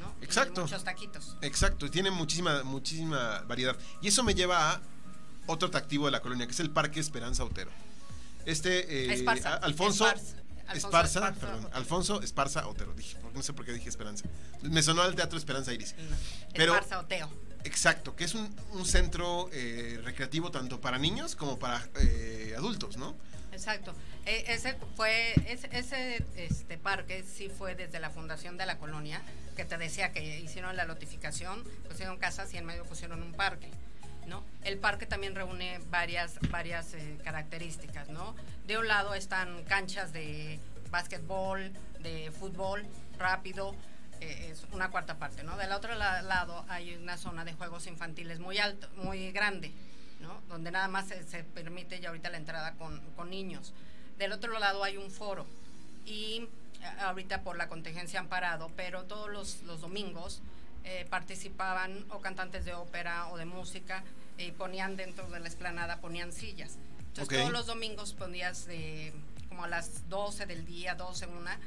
¿no? 0.00 0.12
Y 0.20 0.24
Exacto. 0.24 0.62
muchos 0.62 0.82
taquitos. 0.84 1.36
Exacto, 1.42 1.86
y 1.86 1.90
tiene 1.90 2.10
muchísima, 2.10 2.64
muchísima 2.64 3.40
variedad. 3.46 3.76
Y 4.02 4.08
eso 4.08 4.22
me 4.24 4.34
lleva 4.34 4.72
a 4.72 4.80
otro 5.46 5.68
atractivo 5.68 6.06
de 6.06 6.12
la 6.12 6.20
colonia, 6.20 6.46
que 6.46 6.52
es 6.52 6.60
el 6.60 6.70
Parque 6.70 6.98
Esperanza 6.98 7.44
Otero. 7.44 7.70
Este, 8.46 9.06
eh, 9.10 9.14
Esparza, 9.14 9.54
Alfonso, 9.54 10.06
Esparza, 10.06 10.36
Alfonso 10.66 10.86
Esparza, 10.88 11.18
Esparza 11.18 11.40
perdón, 11.40 11.64
Otero. 11.66 11.76
Alfonso 11.76 12.22
Esparza 12.22 12.66
Otero, 12.68 12.94
dije, 12.94 13.16
porque 13.22 13.36
no 13.36 13.42
sé 13.42 13.52
por 13.52 13.64
qué 13.64 13.72
dije 13.72 13.88
Esperanza. 13.88 14.24
Me 14.62 14.82
sonó 14.82 15.02
al 15.02 15.14
Teatro 15.14 15.38
Esperanza 15.38 15.72
Iris. 15.72 15.94
No, 15.98 16.16
Pero- 16.54 16.74
Esparza 16.74 16.98
o 17.00 17.04
Teo. 17.06 17.30
Exacto, 17.66 18.14
que 18.14 18.22
es 18.24 18.34
un, 18.36 18.54
un 18.72 18.86
centro 18.86 19.50
eh, 19.52 20.00
recreativo 20.04 20.52
tanto 20.52 20.80
para 20.80 20.98
niños 20.98 21.34
como 21.34 21.58
para 21.58 21.84
eh, 22.00 22.54
adultos, 22.56 22.96
¿no? 22.96 23.16
Exacto. 23.50 23.92
E- 24.24 24.44
ese 24.46 24.76
fue 24.94 25.34
ese, 25.48 25.68
ese, 25.72 26.24
este 26.36 26.78
parque 26.78 27.24
sí 27.24 27.48
fue 27.48 27.74
desde 27.74 27.98
la 27.98 28.10
fundación 28.10 28.56
de 28.56 28.66
la 28.66 28.78
colonia 28.78 29.20
que 29.56 29.64
te 29.64 29.78
decía 29.78 30.12
que 30.12 30.38
hicieron 30.40 30.76
la 30.76 30.84
notificación, 30.84 31.64
pusieron 31.88 32.18
casas 32.18 32.54
y 32.54 32.56
en 32.56 32.66
medio 32.66 32.84
pusieron 32.84 33.20
un 33.20 33.32
parque, 33.32 33.68
¿no? 34.28 34.44
El 34.62 34.78
parque 34.78 35.06
también 35.06 35.34
reúne 35.34 35.80
varias 35.90 36.38
varias 36.50 36.94
eh, 36.94 37.18
características, 37.24 38.08
¿no? 38.10 38.36
De 38.68 38.78
un 38.78 38.86
lado 38.86 39.14
están 39.14 39.64
canchas 39.64 40.12
de 40.12 40.60
básquetbol, 40.90 41.72
de 42.00 42.30
fútbol 42.30 42.86
rápido, 43.18 43.74
eh, 44.20 44.50
es 44.52 44.64
una 44.72 44.90
cuarta 44.90 45.18
parte, 45.18 45.42
¿no? 45.42 45.56
Del 45.56 45.72
otro 45.72 45.94
la- 45.94 46.22
lado 46.22 46.64
hay 46.68 46.94
una 46.94 47.16
zona 47.16 47.44
de 47.44 47.52
juegos 47.54 47.86
infantiles 47.86 48.38
muy 48.40 48.58
alto, 48.58 48.88
muy 48.96 49.32
grande, 49.32 49.72
¿no? 50.20 50.40
Donde 50.48 50.70
nada 50.70 50.88
más 50.88 51.08
se, 51.08 51.22
se 51.24 51.44
permite 51.44 52.00
ya 52.00 52.08
ahorita 52.08 52.30
la 52.30 52.36
entrada 52.38 52.72
con, 52.74 53.00
con 53.16 53.30
niños. 53.30 53.72
Del 54.18 54.32
otro 54.32 54.58
lado 54.58 54.82
hay 54.84 54.96
un 54.96 55.10
foro 55.10 55.46
y 56.04 56.48
eh, 56.82 56.86
ahorita 57.00 57.42
por 57.42 57.56
la 57.56 57.68
contingencia 57.68 58.20
han 58.20 58.28
parado, 58.28 58.70
pero 58.76 59.04
todos 59.04 59.30
los, 59.30 59.62
los 59.62 59.80
domingos 59.80 60.40
eh, 60.84 61.06
participaban 61.10 62.04
o 62.10 62.20
cantantes 62.20 62.64
de 62.64 62.72
ópera 62.74 63.28
o 63.28 63.36
de 63.36 63.44
música 63.44 64.04
y 64.38 64.52
ponían 64.52 64.96
dentro 64.96 65.28
de 65.30 65.40
la 65.40 65.48
esplanada, 65.48 66.00
ponían 66.00 66.32
sillas. 66.32 66.76
Entonces 67.08 67.24
Ok. 67.24 67.34
todos 67.40 67.52
los 67.52 67.66
domingos 67.66 68.12
ponías 68.12 68.66
de 68.66 69.12
como 69.48 69.64
a 69.64 69.68
las 69.68 70.08
12 70.10 70.44
del 70.46 70.66
día, 70.66 70.94
12, 70.96 71.26
una, 71.26 71.58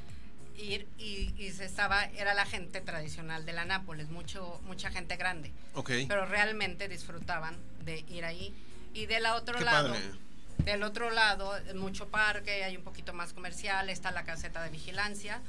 ir 0.60 0.86
y, 0.98 1.32
y 1.38 1.50
se 1.52 1.64
estaba, 1.64 2.04
era 2.04 2.34
la 2.34 2.44
gente 2.46 2.80
tradicional 2.80 3.44
de 3.46 3.52
la 3.52 3.64
Nápoles, 3.64 4.08
mucho, 4.10 4.60
mucha 4.64 4.90
gente 4.90 5.16
grande 5.16 5.52
Ok. 5.74 5.90
pero 6.08 6.26
realmente 6.26 6.88
disfrutaban 6.88 7.56
de 7.84 8.00
ir 8.08 8.24
ahí. 8.24 8.54
Y 8.94 9.06
del 9.06 9.26
otro 9.26 9.58
Qué 9.58 9.64
lado, 9.64 9.88
padre. 9.90 10.02
del 10.64 10.82
otro 10.82 11.10
lado, 11.10 11.52
mucho 11.76 12.08
parque, 12.08 12.64
hay 12.64 12.76
un 12.76 12.82
poquito 12.84 13.12
más 13.12 13.32
comercial, 13.32 13.88
está 13.88 14.10
la 14.10 14.24
caseta 14.24 14.62
de 14.62 14.70
vigilancia 14.70 15.40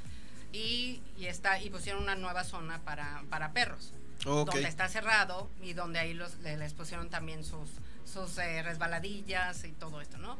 y, 0.52 1.00
y 1.18 1.26
está 1.26 1.58
y 1.60 1.68
pusieron 1.70 2.02
una 2.02 2.14
nueva 2.14 2.44
zona 2.44 2.80
para, 2.82 3.22
para 3.30 3.52
perros, 3.52 3.92
Ok. 4.26 4.52
donde 4.52 4.68
está 4.68 4.88
cerrado 4.88 5.50
y 5.62 5.72
donde 5.72 5.98
ahí 5.98 6.14
los, 6.14 6.38
le- 6.38 6.56
les 6.56 6.72
pusieron 6.74 7.10
también 7.10 7.44
sus, 7.44 7.68
sus 8.04 8.38
eh, 8.38 8.62
resbaladillas 8.62 9.64
y 9.64 9.72
todo 9.72 10.00
esto, 10.00 10.18
¿no? 10.18 10.38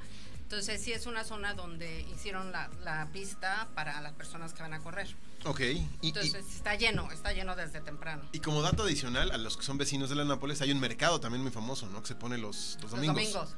Entonces 0.52 0.82
sí 0.82 0.92
es 0.92 1.06
una 1.06 1.24
zona 1.24 1.54
donde 1.54 2.02
hicieron 2.14 2.52
la, 2.52 2.68
la 2.84 3.08
pista 3.10 3.68
para 3.74 3.98
las 4.02 4.12
personas 4.12 4.52
que 4.52 4.60
van 4.60 4.74
a 4.74 4.80
correr. 4.80 5.08
Ok. 5.46 5.60
Y, 5.60 5.88
y- 6.02 6.08
Entonces 6.08 6.44
está 6.54 6.74
lleno, 6.74 7.10
está 7.10 7.32
lleno 7.32 7.56
desde 7.56 7.80
temprano. 7.80 8.22
y 8.32 8.40
como 8.40 8.60
dato 8.60 8.82
adicional, 8.82 9.30
a 9.30 9.38
los 9.38 9.56
que 9.56 9.62
son 9.62 9.78
vecinos 9.78 10.10
de 10.10 10.16
la 10.16 10.26
Nápoles, 10.26 10.60
hay 10.60 10.70
un 10.70 10.78
mercado 10.78 11.20
también 11.20 11.40
muy 11.42 11.52
famoso, 11.52 11.86
¿no? 11.86 12.02
Que 12.02 12.08
se 12.08 12.16
pone 12.16 12.36
los, 12.36 12.74
los 12.82 12.82
Los 12.82 12.90
domingos. 12.90 13.14
domingos. 13.16 13.56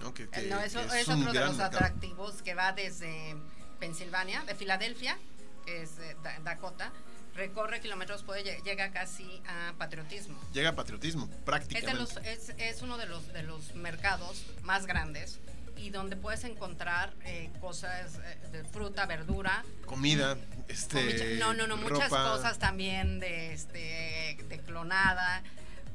¿no? 0.00 0.14
Que- 0.14 0.22
Eh, 0.22 0.28
que- 0.32 0.42
no, 0.48 0.60
eso 0.60 0.80
que 0.88 0.98
es, 1.02 1.08
un 1.08 1.20
otro 1.28 1.32
de 1.34 1.40
los 1.40 1.56
mercado. 1.58 1.76
atractivos 1.76 2.40
que 2.40 2.54
va 2.54 2.72
desde 2.72 3.36
Pensilvania, 3.78 4.44
de 4.44 4.54
Filadelfia, 4.54 5.18
que 5.66 5.82
es 5.82 5.90
eh, 5.98 6.16
Da- 6.22 6.40
Dakota, 6.40 6.90
recorre 7.34 7.82
kilómetros, 7.82 8.22
puede 8.22 8.42
lle- 8.44 8.62
llega 8.64 8.92
casi 8.92 9.42
a 9.46 9.74
patriotismo. 9.76 10.40
Llega 10.54 10.70
a 10.70 10.74
patriotismo, 10.74 11.24
Es, 11.26 11.30
de 11.32 11.36
prácticamente. 11.44 12.00
los, 12.00 12.16
es, 12.24 12.48
es 12.56 12.80
uno 12.80 12.96
de 12.96 13.04
los, 13.04 13.30
de 13.34 13.42
los 13.42 13.74
mercados 13.74 14.42
más 14.62 14.86
grandes 14.86 15.38
y 15.76 15.90
donde 15.90 16.16
puedes 16.16 16.44
encontrar 16.44 17.12
eh, 17.24 17.50
cosas 17.60 18.16
eh, 18.24 18.38
de 18.52 18.64
fruta, 18.64 19.06
verdura. 19.06 19.64
Comida, 19.86 20.36
este. 20.68 21.36
no, 21.38 21.54
no, 21.54 21.66
no, 21.66 21.76
muchas 21.76 22.10
ropa. 22.10 22.32
cosas 22.32 22.58
también 22.58 23.20
de, 23.20 23.52
este, 23.52 24.38
de 24.48 24.60
clonada. 24.66 25.42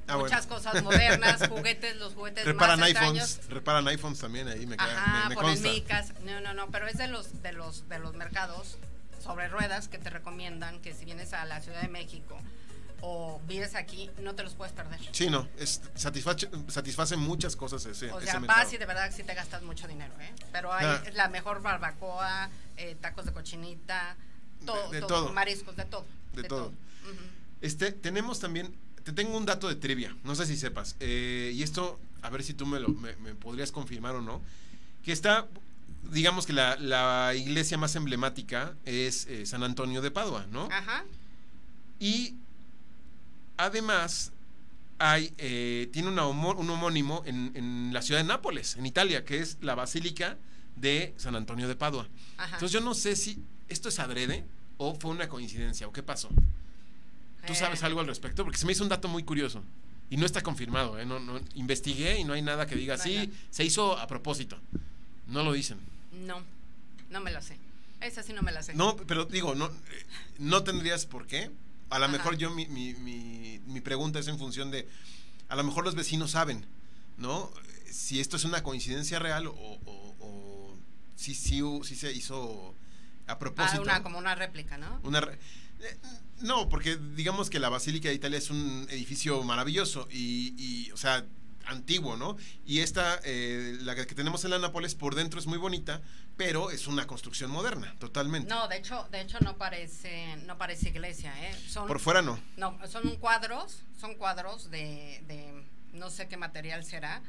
Ah, 0.08 0.16
bueno. 0.16 0.24
muchas 0.24 0.48
cosas 0.48 0.82
modernas, 0.84 1.48
juguetes, 1.50 1.96
los 1.98 2.16
juguetes 2.16 2.44
Reparan 2.44 2.80
más 2.80 2.90
iPhones, 2.90 3.24
extraños. 3.24 3.54
reparan 3.54 3.88
iPhones 3.88 4.20
también 4.20 4.48
ahí, 4.48 4.66
me, 4.66 4.76
Ajá, 4.80 5.30
me, 5.30 5.36
me 5.36 5.42
consta. 5.42 5.70
micas. 5.70 6.14
No, 6.24 6.42
no, 6.42 6.54
no, 6.56 6.72
pero 6.72 6.88
es 6.88 6.98
de 6.98 7.08
los, 7.08 7.44
de 7.44 7.54
los, 7.54 7.88
de 7.90 8.00
los 8.00 8.16
mercados 8.16 8.78
sobre 9.24 9.50
ruedas 9.50 9.88
que 9.88 10.00
te 10.00 10.10
recomiendan 10.10 10.80
que 10.82 10.94
si 10.96 11.06
vienes 11.06 11.34
a 11.34 11.46
la 11.46 11.62
Ciudad 11.62 11.82
de 11.82 11.90
México 11.90 12.40
o 13.02 13.40
vives 13.48 13.76
aquí, 13.76 14.10
no 14.22 14.36
te 14.36 14.44
los 14.44 14.54
puedes 14.56 14.74
perder. 14.74 15.00
Sí, 15.12 15.30
no, 15.30 15.48
es, 15.58 15.82
satisface, 15.96 16.50
satisface 16.68 17.16
muchas 17.18 17.56
cosas 17.56 17.86
ese, 17.86 18.12
O 18.12 18.20
ese 18.20 18.32
sea, 18.32 18.40
vas 18.40 18.72
y 18.74 18.78
de 18.78 18.86
verdad 18.86 19.12
sí 19.16 19.24
te 19.24 19.34
gastas 19.34 19.64
mucho 19.64 19.88
dinero, 19.88 20.14
¿eh? 20.20 20.34
Pero 20.52 20.74
hay 20.74 20.86
Ah. 20.86 21.04
la 21.14 21.30
mejor 21.30 21.62
barbacoa, 21.62 22.50
eh, 22.78 22.96
tacos 23.00 23.26
de 23.26 23.34
cochinita, 23.34 24.16
todo, 24.66 24.90
de 24.92 25.00
todo, 25.00 25.08
todo. 25.26 25.34
mariscos, 25.34 25.76
de 25.76 25.86
todo. 25.86 26.06
De 26.34 26.44
todo. 26.44 26.74
Este, 27.62 27.92
tenemos 27.92 28.40
también, 28.40 28.76
te 29.04 29.12
tengo 29.14 29.36
un 29.38 29.46
dato 29.46 29.68
de 29.68 29.76
trivia, 29.76 30.16
no 30.24 30.36
sé 30.36 30.46
si 30.46 30.56
sepas, 30.58 30.96
eh, 31.00 31.52
y 31.54 31.64
esto, 31.64 32.00
a 32.22 32.30
ver 32.30 32.44
si 32.44 32.54
tú 32.54 32.66
me 32.66 32.80
lo 32.80 32.90
me, 32.90 33.16
me 33.18 33.36
podrías 33.36 33.72
confirmar 33.72 34.16
o 34.16 34.22
no, 34.22 34.42
que 35.04 35.12
está, 35.12 35.48
digamos 36.12 36.46
que 36.46 36.54
la, 36.54 36.76
la 36.78 37.34
iglesia 37.36 37.78
más 37.78 37.96
emblemática 37.96 38.76
es 38.86 39.26
eh, 39.28 39.46
San 39.46 39.64
Antonio 39.64 40.02
de 40.02 40.12
Padua, 40.12 40.46
¿no? 40.52 40.70
Ajá. 40.72 41.04
Y 42.00 42.36
además 43.60 44.32
hay, 44.98 45.34
eh, 45.38 45.90
tiene 45.94 46.08
una 46.10 46.26
homo- 46.26 46.56
un 46.56 46.70
homónimo 46.70 47.22
en, 47.26 47.52
en 47.56 47.94
la 47.94 48.02
ciudad 48.02 48.20
de 48.22 48.28
Nápoles, 48.28 48.76
en 48.76 48.86
Italia, 48.86 49.24
que 49.24 49.40
es 49.40 49.58
la 49.62 49.76
Basílica 49.76 50.38
de 50.76 51.14
San 51.18 51.36
Antonio 51.36 51.68
de 51.68 51.76
Padua. 51.76 52.08
Ajá. 52.38 52.56
Entonces 52.56 52.72
yo 52.72 52.82
no 52.82 52.94
sé 52.94 53.16
si 53.16 53.42
esto 53.68 53.90
es 53.90 54.00
adrede 54.00 54.46
o 54.78 54.96
fue 54.96 55.12
una 55.12 55.28
coincidencia 55.30 55.88
o 55.88 55.94
qué 55.94 56.02
pasó. 56.04 56.30
¿Tú 57.48 57.54
sabes 57.56 57.82
Eh, 57.82 57.86
algo 57.86 58.00
al 58.02 58.08
respecto? 58.08 58.44
Porque 58.44 58.58
se 58.58 58.66
me 58.66 58.72
hizo 58.74 58.84
un 58.84 58.90
dato 58.90 59.08
muy 59.08 59.24
curioso. 59.24 59.64
Y 60.10 60.18
no 60.18 60.26
está 60.26 60.42
confirmado, 60.42 60.98
¿eh? 61.00 61.06
No, 61.06 61.20
no, 61.20 61.40
investigué 61.56 62.18
y 62.20 62.24
no 62.24 62.34
hay 62.34 62.42
nada 62.42 62.66
que 62.66 62.76
diga, 62.76 62.98
No 62.98 63.04
hay 63.04 63.10
sí, 63.12 63.28
nada. 63.28 63.40
se 63.52 63.64
hizo 63.64 63.98
a 63.98 64.08
propósito. 64.08 64.58
No 65.28 65.44
lo 65.44 65.54
dicen. 65.54 65.78
No, 66.26 66.42
no 67.12 67.20
me 67.22 67.32
la 67.32 67.42
sé. 67.42 67.58
Esa 68.02 68.24
sí 68.24 68.34
no 68.34 68.42
me 68.42 68.52
la 68.52 68.64
sé. 68.64 68.74
No, 68.74 68.96
pero 68.96 69.26
digo, 69.26 69.54
no, 69.56 69.70
no 70.40 70.64
tendrías 70.64 71.06
por 71.06 71.28
qué. 71.28 71.52
A 71.90 72.00
lo 72.00 72.08
mejor 72.10 72.38
yo, 72.38 72.50
mi, 72.52 72.68
mi, 72.68 72.94
mi, 72.94 73.60
mi 73.66 73.82
pregunta 73.82 74.20
es 74.20 74.28
en 74.28 74.38
función 74.38 74.70
de, 74.72 74.88
a 75.48 75.56
lo 75.56 75.64
mejor 75.64 75.84
los 75.86 75.96
vecinos 75.96 76.32
saben, 76.32 76.66
¿no? 77.18 77.52
Si 77.90 78.20
esto 78.20 78.38
es 78.38 78.46
una 78.46 78.62
coincidencia 78.64 79.18
real 79.20 79.48
o, 79.48 79.54
o, 79.54 80.16
o 80.20 80.78
si, 81.16 81.34
si, 81.34 81.62
si 81.84 81.96
se 81.96 82.12
hizo 82.14 82.76
a 83.28 83.34
Ah, 83.34 83.40
propósito. 83.40 83.82
una, 83.82 84.02
como 84.04 84.18
una 84.18 84.36
réplica, 84.36 84.78
¿no? 84.78 85.00
Una 85.04 85.22
re- 85.22 85.40
eh, 85.82 85.98
no, 86.42 86.68
porque 86.70 86.98
digamos 87.16 87.50
que 87.50 87.60
la 87.60 87.70
Basílica 87.70 88.10
de 88.10 88.16
Italia 88.16 88.38
es 88.38 88.50
un 88.50 88.88
edificio 88.90 89.42
maravilloso 89.44 90.08
y, 90.12 90.54
y, 90.58 90.92
o 90.92 90.98
sea, 90.98 91.26
antiguo, 91.66 92.18
¿no? 92.18 92.38
Y 92.66 92.80
esta, 92.80 93.20
eh, 93.24 93.78
la 93.82 93.96
que 93.96 94.06
tenemos 94.06 94.44
en 94.46 94.52
la 94.52 94.60
Nápoles, 94.60 94.96
por 94.96 95.16
dentro 95.16 95.40
es 95.40 95.48
muy 95.48 95.58
bonita, 95.58 96.02
pero 96.38 96.72
es 96.72 96.88
una 96.88 97.08
construcción 97.08 97.52
moderna, 97.52 97.96
totalmente. 98.00 98.50
No, 98.50 98.68
de 98.68 98.78
hecho, 98.78 99.08
de 99.12 99.22
hecho 99.22 99.40
no 99.42 99.58
parece, 99.58 100.38
no 100.46 100.58
parece 100.58 100.90
iglesia, 100.90 101.34
¿eh? 101.50 101.56
Son, 101.68 101.88
Por 101.88 102.00
fuera 102.00 102.22
no. 102.22 102.40
No, 102.58 102.78
son 102.88 103.16
cuadros, 103.18 103.84
son 104.00 104.16
cuadros 104.16 104.70
de, 104.72 105.24
de 105.28 105.64
no 105.94 106.10
sé 106.10 106.28
qué 106.28 106.38
material 106.38 106.84
será, 106.84 107.22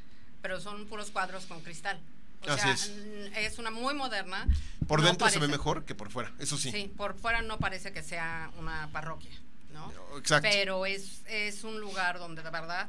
pero 0.43 0.61
son 0.61 0.87
puros 0.87 1.11
cuadros 1.11 1.47
con 1.47 1.61
cristal. 1.63 2.01
O 2.47 2.51
Así 2.51 2.61
sea, 2.63 2.73
es. 2.73 2.93
es 3.37 3.59
una 3.59 3.71
muy 3.71 3.93
moderna. 3.95 4.49
Por 4.87 5.01
no 5.01 5.07
dentro 5.07 5.29
se 5.29 5.39
ve 5.39 5.49
mejor 5.49 5.85
que 5.85 5.95
por 5.95 6.11
fuera, 6.11 6.33
eso 6.39 6.57
sí. 6.57 6.71
Sí, 6.71 6.93
por 6.97 7.15
fuera 7.19 7.43
no 7.43 7.59
parece 7.59 7.93
que 7.93 8.03
sea 8.03 8.51
una 8.59 8.89
parroquia, 8.93 9.33
¿no? 9.73 9.93
Exacto. 10.17 10.49
Pero 10.51 10.87
es, 10.87 11.23
es 11.29 11.65
un 11.65 11.81
lugar 11.81 12.19
donde 12.19 12.43
de 12.43 12.51
verdad 12.51 12.89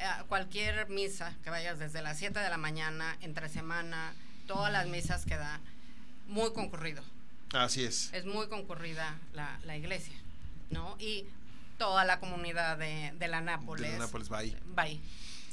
eh, 0.00 0.24
cualquier 0.28 0.88
misa 0.88 1.36
que 1.44 1.50
vayas 1.50 1.78
desde 1.78 2.02
las 2.02 2.18
7 2.18 2.38
de 2.40 2.48
la 2.50 2.56
mañana, 2.56 3.16
entre 3.20 3.48
semana, 3.48 4.12
todas 4.46 4.72
las 4.72 4.86
misas 4.88 5.24
que 5.24 5.36
da, 5.36 5.60
muy 6.26 6.52
concurrido. 6.52 7.02
Así 7.52 7.84
es. 7.84 8.10
Es 8.12 8.24
muy 8.26 8.48
concurrida 8.48 9.18
la, 9.34 9.58
la 9.64 9.76
iglesia, 9.76 10.14
¿no? 10.70 10.96
Y 10.98 11.24
toda 11.78 12.04
la 12.04 12.20
comunidad 12.20 12.78
de, 12.78 13.12
de 13.18 13.28
la 13.28 13.40
Nápoles. 13.40 13.90
De 13.90 13.98
la 13.98 14.04
Nápoles 14.06 14.30
va 14.32 14.38
ahí. 14.38 14.56
Va 14.78 14.82
ahí, 14.84 15.00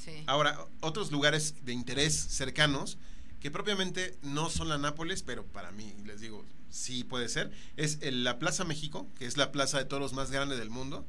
sí. 0.03 0.23
Ahora, 0.27 0.57
otros 0.81 1.11
lugares 1.11 1.55
de 1.65 1.73
interés 1.73 2.13
cercanos, 2.15 2.97
que 3.39 3.49
propiamente 3.51 4.17
no 4.21 4.49
son 4.49 4.69
la 4.69 4.77
Nápoles, 4.77 5.23
pero 5.23 5.45
para 5.45 5.71
mí, 5.71 5.93
les 6.05 6.19
digo, 6.21 6.45
sí 6.69 7.03
puede 7.03 7.29
ser, 7.29 7.51
es 7.77 7.97
el- 8.01 8.23
la 8.23 8.39
Plaza 8.39 8.63
México, 8.63 9.07
que 9.17 9.25
es 9.25 9.37
la 9.37 9.51
plaza 9.51 9.77
de 9.77 9.85
toros 9.85 10.13
más 10.13 10.29
grande 10.31 10.57
del 10.57 10.69
mundo, 10.69 11.05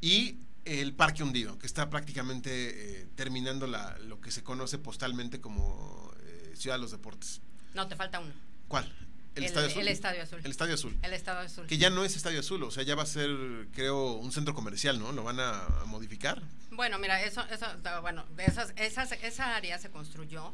y 0.00 0.36
el 0.64 0.92
Parque 0.94 1.22
Hundido, 1.22 1.58
que 1.58 1.66
está 1.66 1.90
prácticamente 1.90 3.00
eh, 3.02 3.06
terminando 3.16 3.66
la, 3.66 3.98
lo 3.98 4.20
que 4.20 4.30
se 4.30 4.42
conoce 4.42 4.78
postalmente 4.78 5.40
como 5.40 6.12
eh, 6.20 6.52
Ciudad 6.56 6.76
de 6.76 6.82
los 6.82 6.90
Deportes. 6.92 7.40
No, 7.74 7.88
te 7.88 7.96
falta 7.96 8.20
uno. 8.20 8.32
¿Cuál? 8.68 8.84
¿El, 9.34 9.44
El- 9.44 9.48
Estadio 9.48 9.68
Azul? 9.68 9.80
el 9.82 9.88
Estadio 9.88 10.22
Azul. 10.22 10.40
El 10.44 10.50
Estadio 10.50 10.74
Azul. 10.74 10.98
El 11.02 11.12
Estado 11.14 11.38
Azul. 11.40 11.66
Que 11.66 11.78
ya 11.78 11.88
no 11.90 12.04
es 12.04 12.16
Estadio 12.16 12.40
Azul, 12.40 12.62
o 12.64 12.70
sea, 12.70 12.82
ya 12.82 12.94
va 12.94 13.02
a 13.02 13.06
ser, 13.06 13.30
creo, 13.72 14.12
un 14.12 14.30
centro 14.30 14.54
comercial, 14.54 14.98
¿no? 14.98 15.10
¿Lo 15.12 15.24
van 15.24 15.40
a 15.40 15.66
modificar? 15.86 16.42
Bueno, 16.70 16.98
mira, 16.98 17.22
eso, 17.22 17.42
eso, 17.50 17.66
da- 17.82 18.00
bueno, 18.00 18.24
esas, 18.38 18.72
esas, 18.76 19.12
esa 19.12 19.56
área 19.56 19.78
se 19.78 19.90
construyó 19.90 20.52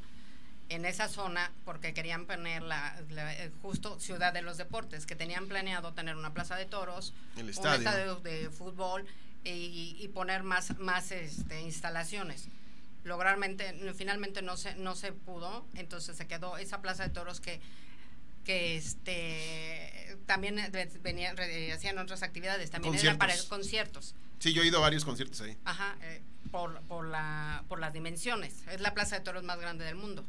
en 0.68 0.85
esa 0.85 1.09
zona 1.09 1.51
porque 1.64 1.92
querían 1.94 2.27
poner 2.27 2.62
la, 2.62 3.01
la, 3.11 3.35
eh, 3.35 3.51
justo 3.62 3.99
Ciudad 3.99 4.33
de 4.33 4.42
los 4.42 4.59
Deportes, 4.59 5.07
que 5.07 5.16
tenían 5.16 5.49
planeado 5.49 5.92
tener 5.94 6.14
una 6.16 6.33
plaza 6.33 6.57
de 6.57 6.66
toros, 6.66 7.14
El 7.37 7.44
un 7.44 7.51
estadio. 7.51 7.79
estadio 7.79 8.16
de 8.16 8.51
fútbol 8.51 9.07
y, 9.44 9.96
y 9.98 10.09
poner 10.09 10.42
más, 10.42 10.79
más 10.79 11.11
este, 11.12 11.61
instalaciones. 11.62 12.48
Lograrmente, 13.05 13.74
finalmente 13.94 14.42
no 14.42 14.57
se, 14.57 14.74
no 14.77 14.94
se 14.96 15.12
pudo, 15.12 15.66
entonces 15.74 16.16
se 16.16 16.27
quedó 16.27 16.59
esa 16.59 16.81
plaza 16.83 17.05
de 17.05 17.11
toros 17.11 17.40
que 17.40 17.61
que 18.44 18.77
este 18.77 20.16
también 20.24 20.57
venían 21.03 21.36
eh, 21.39 21.70
hacían 21.70 21.99
otras 21.99 22.22
actividades 22.22 22.70
también 22.70 22.95
eran 22.95 23.18
para 23.18 23.34
Conciertos. 23.34 23.49
conciertos 23.49 24.14
Sí, 24.39 24.53
yo 24.53 24.62
he 24.62 24.66
ido 24.66 24.78
a 24.78 24.82
varios 24.82 25.05
conciertos 25.05 25.41
ahí. 25.41 25.57
Ajá, 25.64 25.97
eh, 26.03 26.22
por, 26.51 26.80
por, 26.82 27.07
la, 27.07 27.64
por 27.68 27.80
las 27.80 27.93
dimensiones. 27.93 28.62
Es 28.68 28.80
la 28.80 28.95
plaza 28.95 29.18
de 29.18 29.24
toros 29.24 29.43
más 29.43 29.59
grande 29.59 29.84
del 29.84 29.97
mundo, 29.97 30.24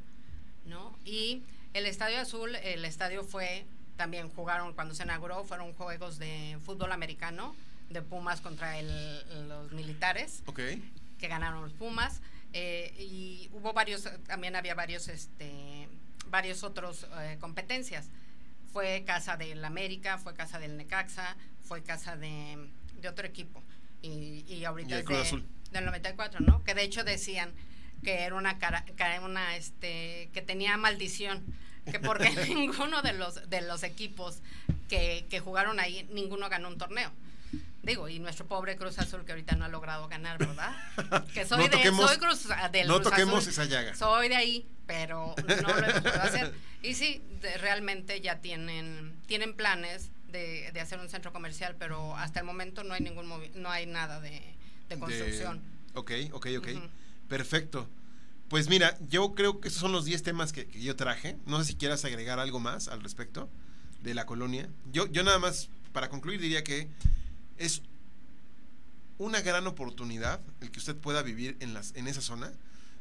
¿no? 0.66 0.98
Y 1.06 1.44
el 1.74 1.86
Estadio 1.86 2.20
Azul, 2.20 2.56
el 2.56 2.86
estadio 2.86 3.24
fue, 3.24 3.66
también 3.98 4.30
jugaron, 4.30 4.74
cuando 4.74 4.96
se 4.96 5.04
inauguró, 5.04 5.44
fueron 5.44 5.74
juegos 5.74 6.18
de 6.18 6.58
fútbol 6.66 6.92
americano, 6.92 7.56
de 7.90 8.02
Pumas 8.02 8.42
contra 8.42 8.78
el- 8.80 9.48
los 9.48 9.72
militares, 9.72 10.44
Ok. 10.46 10.60
que 11.18 11.28
ganaron 11.28 11.62
los 11.62 11.74
Pumas. 11.74 12.22
eh, 12.52 12.96
y 12.98 13.48
hubo 13.54 13.74
varios, 13.74 14.10
también 14.26 14.56
había 14.56 14.74
varios, 14.74 15.08
este, 15.08 15.88
varios 16.30 16.64
otros 16.64 17.06
eh, 17.20 17.38
competencias. 17.40 18.08
Fue 18.74 19.04
casa 19.06 19.38
del 19.38 19.64
América, 19.64 20.18
fue 20.18 20.34
casa 20.34 20.58
del 20.58 20.76
Necaxa, 20.76 21.36
fue 21.62 21.84
casa 21.84 22.16
de, 22.18 22.68
de 23.02 23.08
otro 23.08 23.28
equipo. 23.28 23.62
Y, 24.02 24.46
y 24.48 24.66
ahorita 24.66 24.90
Y 24.90 24.94
el 24.94 25.00
es 25.02 25.06
Cruz 25.06 25.18
de- 25.20 25.24
Azul. 25.26 25.46
del 25.72 25.86
94, 25.86 26.40
¿no? 26.40 26.64
Que 26.64 26.74
de 26.74 26.82
hecho 26.84 27.04
decían 27.04 27.52
que 28.04 28.22
era 28.22 28.34
una 28.34 28.58
cara, 28.58 28.84
que 28.84 29.20
una 29.24 29.56
este 29.56 30.30
que 30.34 30.42
tenía 30.42 30.76
maldición, 30.78 31.44
que 31.92 32.00
porque 32.00 32.30
ninguno 32.56 33.04
de 33.04 33.14
los 33.14 33.48
de 33.48 33.62
los 33.62 33.84
equipos 33.84 34.42
que, 34.88 35.28
que 35.30 35.40
jugaron 35.40 35.80
ahí 35.80 36.08
ninguno 36.12 36.50
ganó 36.50 36.68
un 36.70 36.80
torneo. 36.80 37.12
Digo, 37.90 38.08
y 38.08 38.20
nuestro 38.20 38.46
pobre 38.48 38.76
Cruz 38.78 39.00
Azul 39.00 39.26
que 39.26 39.32
ahorita 39.32 39.56
no 39.56 39.66
ha 39.66 39.68
logrado 39.68 40.08
ganar, 40.08 40.38
¿verdad? 40.38 40.72
Que 41.34 41.46
soy 41.46 41.58
No 41.58 41.64
de 41.64 41.70
toquemos- 41.78 42.08
soy 42.08 42.18
Cruz 42.18 42.48
del 42.72 42.88
no 42.88 42.96
Cruz 43.02 43.10
toquemos 43.10 43.40
Azul. 43.40 43.50
esa 43.52 43.66
llaga. 43.66 43.96
Soy 43.96 44.30
de 44.30 44.36
ahí, 44.36 44.68
pero 44.86 45.36
no 45.38 45.56
lo 45.74 45.78
hemos 45.86 45.94
podido 46.02 46.22
hacer. 46.22 46.54
Y 46.84 46.94
sí, 46.94 47.22
de- 47.42 47.58
realmente 47.58 48.22
ya 48.22 48.40
tienen 48.42 49.14
tienen 49.28 49.54
planes 49.56 50.12
de, 50.32 50.72
de 50.72 50.80
hacer 50.80 51.00
un 51.00 51.10
centro 51.10 51.34
comercial, 51.34 51.76
pero 51.80 52.16
hasta 52.16 52.40
el 52.40 52.46
momento 52.46 52.84
no 52.84 52.94
hay 52.94 53.02
ningún 53.02 53.28
movi- 53.28 53.52
no 53.56 53.70
hay 53.72 53.86
nada 53.88 54.20
de, 54.22 54.42
de 54.88 55.00
construcción. 55.00 55.62
ok, 55.96 56.12
ok, 56.34 56.48
ok. 56.60 56.68
Perfecto. 57.28 57.90
Pues 58.50 58.68
mira, 58.70 58.98
yo 59.10 59.34
creo 59.36 59.60
que 59.62 59.68
esos 59.68 59.80
son 59.82 59.92
los 59.92 60.06
10 60.06 60.24
temas 60.24 60.54
que, 60.54 60.68
que 60.68 60.82
yo 60.82 60.96
traje. 60.96 61.38
No 61.46 61.60
sé 61.60 61.66
si 61.66 61.76
quieras 61.76 62.04
agregar 62.06 62.40
algo 62.40 62.60
más 62.60 62.88
al 62.88 63.02
respecto 63.02 63.50
de 64.02 64.14
la 64.16 64.26
colonia. 64.26 64.70
Yo, 64.92 65.06
yo 65.08 65.24
nada 65.24 65.38
más, 65.40 65.70
para 65.94 66.10
concluir, 66.10 66.40
diría 66.42 66.64
que 66.64 66.88
es 67.60 67.84
una 69.20 69.42
gran 69.42 69.68
oportunidad 69.68 70.40
el 70.62 70.72
que 70.72 70.80
usted 70.80 70.96
pueda 70.96 71.22
vivir 71.22 71.58
en, 71.60 71.74
las, 71.74 71.94
en 71.96 72.08
esa 72.08 72.22
zona. 72.22 72.52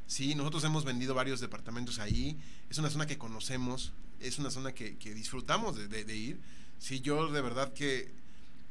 Sí, 0.06 0.34
nosotros 0.34 0.64
hemos 0.64 0.84
vendido 0.84 1.14
varios 1.14 1.40
departamentos 1.40 2.00
ahí. 2.00 2.36
Es 2.68 2.78
una 2.78 2.90
zona 2.90 3.06
que 3.06 3.16
conocemos, 3.16 3.92
es 4.20 4.38
una 4.38 4.50
zona 4.50 4.72
que, 4.72 4.98
que 4.98 5.14
disfrutamos 5.14 5.76
de, 5.88 6.16
ir. 6.16 6.40
Sí, 6.78 7.00
yo 7.00 7.30
de 7.30 7.40
verdad 7.40 7.72
que 7.72 8.10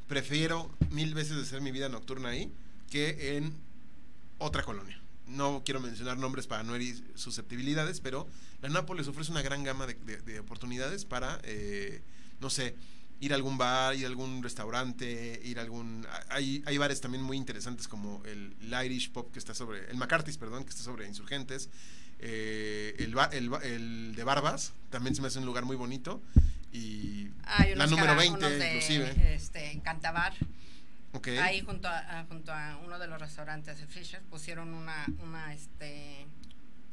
prefiero 0.07 0.69
mil 0.91 1.13
veces 1.13 1.37
hacer 1.37 1.61
mi 1.61 1.71
vida 1.71 1.89
nocturna 1.89 2.29
ahí 2.29 2.51
que 2.91 3.37
en 3.37 3.53
otra 4.39 4.63
colonia. 4.63 5.01
No 5.25 5.63
quiero 5.65 5.79
mencionar 5.79 6.17
nombres 6.17 6.47
para 6.47 6.63
no 6.63 6.75
herir 6.75 7.01
susceptibilidades, 7.15 8.01
pero 8.01 8.27
la 8.61 8.69
Nápoles 8.69 9.07
ofrece 9.07 9.31
una 9.31 9.41
gran 9.41 9.63
gama 9.63 9.87
de 9.87 10.39
oportunidades 10.39 11.05
para, 11.05 11.39
eh, 11.43 12.01
no 12.39 12.49
sé, 12.49 12.75
ir 13.19 13.31
a 13.33 13.35
algún 13.35 13.57
bar, 13.57 13.95
ir 13.95 14.05
a 14.05 14.07
algún 14.07 14.43
restaurante, 14.43 15.39
ir 15.43 15.57
a 15.59 15.61
algún... 15.63 16.05
Hay, 16.29 16.61
hay 16.65 16.77
bares 16.77 17.01
también 17.01 17.23
muy 17.23 17.37
interesantes 17.37 17.87
como 17.87 18.23
el, 18.25 18.55
el 18.61 18.85
Irish 18.85 19.11
Pop 19.11 19.31
que 19.31 19.39
está 19.39 19.53
sobre... 19.55 19.89
El 19.89 19.97
McCarthy's, 19.97 20.37
perdón, 20.37 20.63
que 20.63 20.69
está 20.69 20.83
sobre 20.83 21.07
Insurgentes. 21.07 21.69
eh, 22.19 22.95
el, 22.99 23.15
el, 23.31 23.53
el 23.63 24.15
de 24.15 24.23
Barbas 24.23 24.73
también 24.89 25.15
se 25.15 25.21
me 25.21 25.27
hace 25.29 25.39
un 25.39 25.45
lugar 25.45 25.65
muy 25.65 25.75
bonito. 25.75 26.21
Y 26.71 27.29
la 27.75 27.87
número 27.87 28.07
cara- 28.07 28.15
20 28.19 28.37
unos 28.37 28.51
de, 28.59 28.67
inclusive. 28.67 29.33
Este, 29.33 29.71
en 29.71 29.79
Cantabar. 29.79 30.33
ok. 31.13 31.27
Ahí 31.41 31.61
junto 31.61 31.87
a, 31.87 32.25
junto 32.29 32.51
a 32.53 32.77
uno 32.85 32.99
de 32.99 33.07
los 33.07 33.19
restaurantes, 33.19 33.79
el 33.79 33.87
Fisher, 33.87 34.21
pusieron 34.29 34.73
una, 34.73 35.05
una 35.23 35.53
este, 35.53 36.27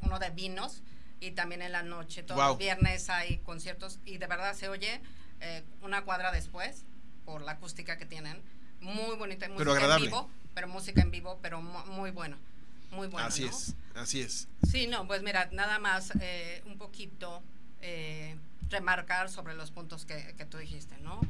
uno 0.01 0.18
de 0.18 0.31
vinos 0.31 0.83
y 1.20 1.33
también 1.33 1.61
en 1.62 1.72
la 1.72 1.83
noche, 1.83 2.22
todos 2.22 2.41
los 2.41 2.59
viernes 2.59 3.11
hay 3.11 3.39
conciertos 3.39 3.99
y 4.07 4.18
de 4.18 4.27
verdad 4.27 4.55
se 4.55 4.68
oye 4.68 5.01
eh, 5.41 5.62
una 5.82 6.03
cuadra 6.05 6.32
después 6.32 6.85
por 7.24 7.43
la 7.43 7.53
acústica 7.53 7.97
que 7.97 8.07
tienen. 8.07 8.41
Muy 8.80 9.16
bonita, 9.16 9.47
música 9.49 9.59
Pero 9.59 9.72
agradable. 9.72 10.07
en 10.07 10.11
vivo, 10.11 10.30
pero 10.55 10.68
música 10.68 11.01
en 11.03 11.11
vivo, 11.11 11.39
pero 11.43 11.62
mu- 11.62 11.87
muy 11.93 12.11
bueno, 12.11 12.37
muy 12.91 13.07
bueno. 13.09 13.26
así 13.26 13.45
¿no? 13.45 13.51
es, 13.51 13.74
así 13.95 14.20
es. 14.20 14.49
Sí, 14.70 14.87
no, 14.87 15.07
pues 15.07 15.22
mira, 15.22 15.49
nada 15.53 15.78
más 15.78 16.12
eh, 16.20 16.62
un 16.66 16.76
poquito 16.78 17.43
eh, 17.80 18.37
remarcar 18.68 19.30
sobre 19.30 19.55
los 19.55 19.70
puntos 19.70 20.05
que, 20.05 20.35
que 20.37 20.45
tú 20.45 20.59
dijiste, 20.59 20.97
¿no? 20.99 21.20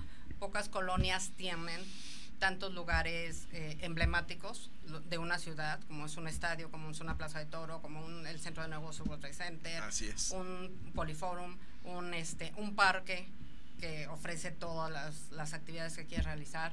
Pocas 0.41 0.69
colonias 0.69 1.31
tienen 1.37 1.81
tantos 2.41 2.75
lugares 2.75 3.47
eh, 3.53 3.79
emblemáticos 3.83 4.71
de 5.09 5.19
una 5.19 5.39
ciudad, 5.39 5.81
como 5.87 6.07
es 6.07 6.17
un 6.17 6.27
estadio, 6.27 6.71
como 6.71 6.91
es 6.91 7.01
una 7.01 7.17
plaza 7.17 7.39
de 7.39 7.47
toro, 7.47 7.81
como 7.81 8.05
un- 8.05 8.27
el 8.27 8.41
centro 8.41 8.63
de 8.65 8.69
negocios 8.69 9.07
World 9.07 9.21
Trade 9.21 9.35
Center, 9.35 9.83
Así 9.85 10.07
es. 10.09 10.33
un 10.33 10.91
poliforum, 10.95 11.57
un, 11.85 12.13
este, 12.15 12.53
un 12.57 12.75
parque 12.75 13.29
que 13.85 14.07
ofrece 14.09 14.51
todas 14.51 14.91
las, 14.91 15.31
las 15.31 15.53
actividades 15.53 15.95
que 15.95 16.07
quieres 16.07 16.25
realizar, 16.25 16.73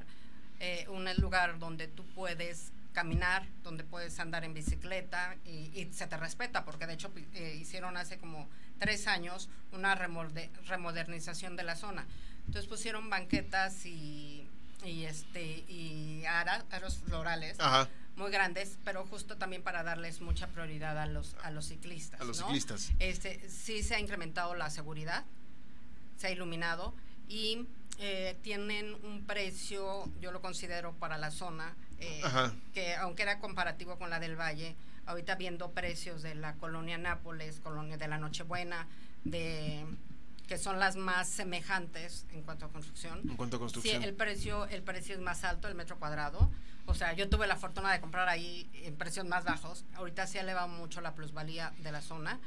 eh, 0.60 0.86
un 0.88 1.04
lugar 1.16 1.58
donde 1.58 1.86
tú 1.86 2.06
puedes 2.14 2.72
caminar, 2.94 3.46
donde 3.62 3.84
puedes 3.84 4.18
andar 4.18 4.44
en 4.44 4.54
bicicleta 4.54 5.36
y, 5.44 5.70
y 5.78 5.90
se 5.92 6.06
te 6.06 6.16
respeta, 6.16 6.64
porque 6.64 6.86
de 6.86 6.94
hecho 6.94 7.12
eh, 7.34 7.58
hicieron 7.60 7.98
hace 7.98 8.16
como 8.16 8.48
tres 8.78 9.06
años 9.08 9.50
una 9.72 9.94
remorde- 9.94 10.50
remodernización 10.68 11.54
de 11.54 11.64
la 11.64 11.76
zona. 11.76 12.06
Entonces 12.46 12.66
pusieron 12.66 13.10
banquetas 13.10 13.84
y, 13.84 14.48
y, 14.82 15.04
este, 15.04 15.42
y 15.68 16.24
ara- 16.26 16.64
aros 16.70 16.96
florales 16.96 17.60
Ajá, 17.60 17.90
muy 18.16 18.30
grandes, 18.30 18.78
pero 18.84 19.04
justo 19.06 19.36
también 19.36 19.62
para 19.62 19.82
darles 19.82 20.22
mucha 20.22 20.46
prioridad 20.46 20.96
a 20.98 21.04
los, 21.06 21.34
a 21.42 21.50
los 21.50 21.66
ciclistas. 21.68 22.22
a 22.22 22.24
los 22.24 22.40
¿no? 22.40 22.46
ciclistas. 22.46 22.90
Este, 23.00 23.50
sí 23.50 23.82
se 23.82 23.96
ha 23.96 24.00
incrementado 24.00 24.54
la 24.54 24.70
seguridad, 24.70 25.24
se 26.22 26.28
ha 26.28 26.30
iluminado 26.30 26.94
y 27.28 27.66
eh, 27.98 28.36
tienen 28.42 28.94
un 29.02 29.24
precio, 29.26 30.08
yo 30.20 30.30
lo 30.30 30.40
considero 30.40 30.92
para 30.92 31.18
la 31.18 31.32
zona, 31.32 31.74
eh, 31.98 32.22
que 32.72 32.94
aunque 32.94 33.22
era 33.22 33.40
comparativo 33.40 33.98
con 33.98 34.08
la 34.08 34.20
del 34.20 34.36
Valle, 34.38 34.76
ahorita 35.06 35.34
viendo 35.34 35.72
precios 35.72 36.22
de 36.22 36.36
la 36.36 36.54
colonia 36.54 36.96
Nápoles, 36.96 37.58
colonia 37.58 37.96
de 37.96 38.06
la 38.06 38.18
Nochebuena, 38.18 38.86
de 39.24 39.84
que 40.46 40.58
son 40.58 40.78
las 40.78 40.94
más 40.94 41.28
semejantes 41.28 42.24
en 42.32 42.42
cuanto 42.42 42.66
a 42.66 42.68
construcción. 42.68 43.18
En 43.28 43.36
cuanto 43.36 43.56
a 43.56 43.58
Sí, 43.58 43.62
construcción. 43.62 44.02
el 44.04 44.14
precio, 44.14 44.66
el 44.68 44.82
precio 44.82 45.14
es 45.16 45.20
más 45.20 45.42
alto, 45.42 45.66
el 45.66 45.74
metro 45.74 45.98
cuadrado. 45.98 46.50
O 46.86 46.94
sea, 46.94 47.14
yo 47.14 47.28
tuve 47.28 47.48
la 47.48 47.56
fortuna 47.56 47.92
de 47.92 48.00
comprar 48.00 48.28
ahí 48.28 48.70
en 48.74 48.94
precios 48.96 49.26
más 49.26 49.44
bajos. 49.44 49.84
Ahorita 49.94 50.26
se 50.28 50.38
ha 50.38 50.42
elevado 50.42 50.68
mucho 50.68 51.00
la 51.00 51.14
plusvalía 51.14 51.72
de 51.78 51.90
la 51.90 52.00
zona. 52.00 52.38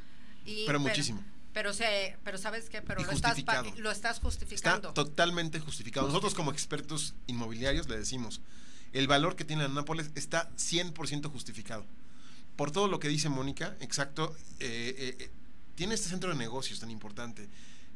Y, 0.45 0.65
Pero 0.65 0.79
muchísimo. 0.79 1.21
Pero, 1.55 1.71
se, 1.71 2.17
pero 2.25 2.37
¿sabes 2.37 2.69
qué? 2.69 2.81
Pero 2.81 3.01
lo 3.01 3.11
estás, 3.13 3.37
lo 3.77 3.89
estás 3.89 4.17
Está 4.17 4.25
justificando. 4.25 4.91
totalmente 4.91 5.61
justificado. 5.61 6.05
Nosotros 6.05 6.35
como 6.35 6.51
expertos 6.51 7.15
inmobiliarios 7.27 7.87
le 7.87 7.97
decimos, 7.97 8.41
el 8.91 9.07
valor 9.07 9.37
que 9.37 9.45
tiene 9.45 9.63
la 9.63 9.69
Nápoles 9.69 10.11
está 10.15 10.51
100% 10.57 11.31
justificado. 11.31 11.85
Por 12.57 12.71
todo 12.71 12.89
lo 12.89 12.99
que 12.99 13.07
dice 13.07 13.29
Mónica, 13.29 13.77
exacto, 13.79 14.35
eh, 14.59 14.95
eh, 14.97 15.15
eh, 15.17 15.31
tiene 15.75 15.95
este 15.95 16.09
centro 16.09 16.29
de 16.29 16.35
negocios 16.35 16.81
tan 16.81 16.91
importante. 16.91 17.47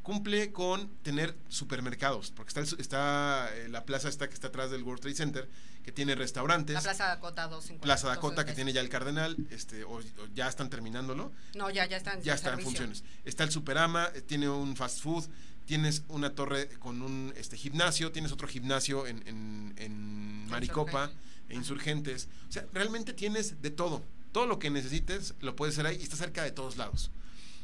Cumple 0.01 0.51
con 0.51 0.89
tener 1.03 1.35
supermercados, 1.49 2.31
porque 2.31 2.49
está, 2.49 2.61
el 2.61 2.81
está 2.81 3.49
eh, 3.53 3.69
la 3.69 3.85
plaza 3.85 4.09
esta 4.09 4.27
que 4.27 4.33
está 4.33 4.47
atrás 4.47 4.71
del 4.71 4.83
World 4.83 5.01
Trade 5.01 5.15
Center, 5.15 5.49
que 5.83 5.91
tiene 5.91 6.15
restaurantes. 6.15 6.73
la 6.73 6.81
Plaza 6.81 7.07
Dakota 7.07 7.43
250. 7.43 7.83
Plaza 7.83 8.07
Dakota 8.07 8.45
que 8.45 8.53
tiene 8.53 8.73
ya 8.73 8.81
el 8.81 8.89
Cardenal, 8.89 9.35
este, 9.51 9.83
o, 9.83 9.97
o 9.97 10.01
ya 10.33 10.47
están 10.47 10.69
terminándolo. 10.69 11.31
No, 11.55 11.69
ya, 11.69 11.85
ya 11.85 11.97
están 11.97 12.21
ya 12.21 12.33
está 12.33 12.53
en 12.53 12.61
funciones. 12.61 13.03
Está 13.25 13.43
el 13.43 13.51
Superama, 13.51 14.09
eh, 14.15 14.21
tiene 14.21 14.49
un 14.49 14.75
fast 14.75 15.01
food, 15.01 15.25
tienes 15.65 16.03
una 16.07 16.33
torre 16.33 16.69
con 16.79 17.01
un 17.01 17.33
este 17.37 17.55
gimnasio, 17.55 18.11
tienes 18.11 18.31
otro 18.31 18.47
gimnasio 18.47 19.05
en, 19.05 19.21
en, 19.27 19.73
en 19.77 20.47
Maricopa, 20.47 21.11
e 21.49 21.55
Insurgentes. 21.55 22.27
O 22.47 22.51
sea, 22.51 22.65
realmente 22.73 23.13
tienes 23.13 23.61
de 23.61 23.69
todo. 23.69 24.01
Todo 24.31 24.45
lo 24.45 24.59
que 24.59 24.69
necesites 24.69 25.33
lo 25.41 25.55
puedes 25.55 25.75
hacer 25.75 25.87
ahí 25.87 25.97
y 25.99 26.03
está 26.03 26.15
cerca 26.15 26.43
de 26.43 26.51
todos 26.51 26.77
lados. 26.77 27.11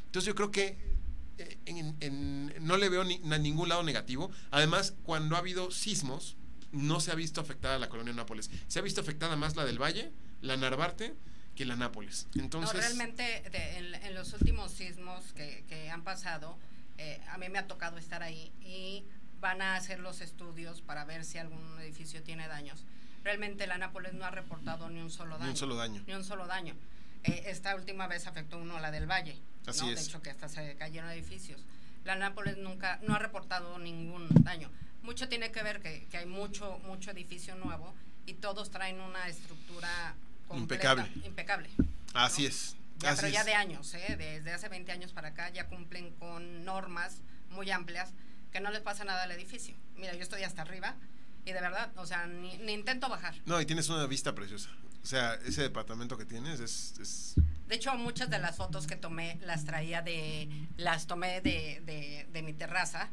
Entonces 0.06 0.26
yo 0.26 0.34
creo 0.34 0.50
que 0.50 0.95
en- 1.66 1.96
en- 2.00 2.54
no 2.66 2.76
le 2.76 2.88
veo 2.88 3.04
ni, 3.04 3.20
a 3.32 3.38
ningún 3.38 3.68
lado 3.68 3.82
negativo. 3.82 4.30
Además, 4.50 4.94
cuando 5.04 5.36
ha 5.36 5.40
habido 5.40 5.70
sismos, 5.70 6.36
no 6.72 7.00
se 7.00 7.10
ha 7.10 7.14
visto 7.14 7.40
afectada 7.40 7.78
la 7.78 7.88
colonia 7.88 8.12
Nápoles. 8.12 8.50
Se 8.68 8.78
ha 8.78 8.82
visto 8.82 9.00
afectada 9.00 9.36
más 9.36 9.56
la 9.56 9.64
del 9.64 9.80
Valle, 9.80 10.12
la 10.42 10.56
Narvarte, 10.56 11.14
que 11.54 11.64
la 11.64 11.76
Nápoles. 11.76 12.26
Entonces, 12.34 12.74
no, 12.74 12.80
realmente 12.80 13.22
de- 13.50 13.78
en, 13.78 13.94
en 13.94 14.14
los 14.14 14.32
últimos 14.34 14.72
sismos 14.72 15.32
que, 15.32 15.64
que 15.68 15.88
han 15.90 16.02
pasado, 16.04 16.58
eh, 16.98 17.20
a 17.28 17.38
mí 17.38 17.48
me 17.48 17.58
ha 17.58 17.66
tocado 17.66 17.96
estar 17.98 18.22
ahí 18.22 18.52
y 18.60 19.04
van 19.40 19.62
a 19.62 19.76
hacer 19.76 20.00
los 20.00 20.20
estudios 20.20 20.80
para 20.82 21.04
ver 21.04 21.24
si 21.24 21.38
algún 21.38 21.78
edificio 21.80 22.22
tiene 22.22 22.48
daños. 22.48 22.84
Realmente 23.24 23.66
la 23.66 23.76
Nápoles 23.78 24.12
no 24.14 24.24
ha 24.24 24.30
reportado 24.30 24.88
ni 24.90 25.00
un 25.00 25.10
solo 25.10 25.34
daño. 25.38 25.44
ni 25.46 25.50
un 25.50 25.56
solo 25.56 25.76
daño. 25.76 26.02
Ni 26.06 26.14
un 26.14 26.24
solo 26.24 26.46
daño. 26.46 26.74
Eh, 27.26 27.44
esta 27.46 27.74
última 27.74 28.06
vez 28.06 28.26
afectó 28.26 28.58
uno 28.58 28.78
la 28.80 28.90
del 28.90 29.06
Valle. 29.10 29.36
Así 29.66 29.84
¿no? 29.84 29.90
es. 29.90 29.96
De 29.96 30.02
hecho, 30.02 30.22
que 30.22 30.30
hasta 30.30 30.48
se 30.48 30.76
cayeron 30.76 31.10
edificios. 31.10 31.64
La 32.04 32.14
Nápoles 32.14 32.56
nunca, 32.58 32.98
no 33.02 33.14
ha 33.14 33.18
reportado 33.18 33.78
ningún 33.78 34.28
daño. 34.42 34.70
Mucho 35.02 35.28
tiene 35.28 35.50
que 35.50 35.62
ver 35.62 35.80
que, 35.80 36.06
que 36.10 36.18
hay 36.18 36.26
mucho, 36.26 36.78
mucho 36.84 37.10
edificio 37.10 37.54
nuevo 37.56 37.94
y 38.26 38.34
todos 38.34 38.70
traen 38.70 39.00
una 39.00 39.28
estructura 39.28 40.14
completa, 40.48 40.92
Impecable. 40.92 41.26
impecable. 41.26 41.70
Así 42.14 42.46
es. 42.46 42.76
Ya, 42.98 43.10
así 43.10 43.22
pero 43.22 43.32
ya 43.32 43.40
es. 43.40 43.46
de 43.46 43.54
años, 43.54 43.94
¿eh? 43.94 44.16
desde 44.16 44.52
hace 44.52 44.68
20 44.68 44.90
años 44.90 45.12
para 45.12 45.28
acá, 45.28 45.50
ya 45.50 45.66
cumplen 45.66 46.12
con 46.14 46.64
normas 46.64 47.20
muy 47.50 47.70
amplias 47.70 48.12
que 48.52 48.60
no 48.60 48.70
les 48.70 48.80
pasa 48.80 49.04
nada 49.04 49.24
al 49.24 49.30
edificio. 49.32 49.74
Mira, 49.96 50.14
yo 50.14 50.22
estoy 50.22 50.42
hasta 50.44 50.62
arriba 50.62 50.94
y 51.44 51.52
de 51.52 51.60
verdad, 51.60 51.90
o 51.96 52.06
sea, 52.06 52.26
ni, 52.26 52.56
ni 52.58 52.72
intento 52.72 53.08
bajar. 53.08 53.34
No, 53.44 53.60
y 53.60 53.66
tienes 53.66 53.88
una 53.88 54.06
vista 54.06 54.34
preciosa. 54.34 54.70
O 55.06 55.08
sea, 55.08 55.34
ese 55.46 55.62
departamento 55.62 56.18
que 56.18 56.24
tienes 56.24 56.58
es, 56.58 56.94
es- 57.00 57.34
De 57.68 57.76
hecho, 57.76 57.94
muchas 57.94 58.28
de 58.28 58.40
las 58.40 58.56
fotos 58.56 58.88
que 58.88 58.96
tomé 58.96 59.38
las 59.40 59.64
traía 59.64 60.02
de, 60.02 60.48
las 60.78 61.06
tomé 61.06 61.40
de, 61.42 61.80
de, 61.86 62.26
de 62.32 62.42
mi 62.42 62.52
terraza. 62.52 63.08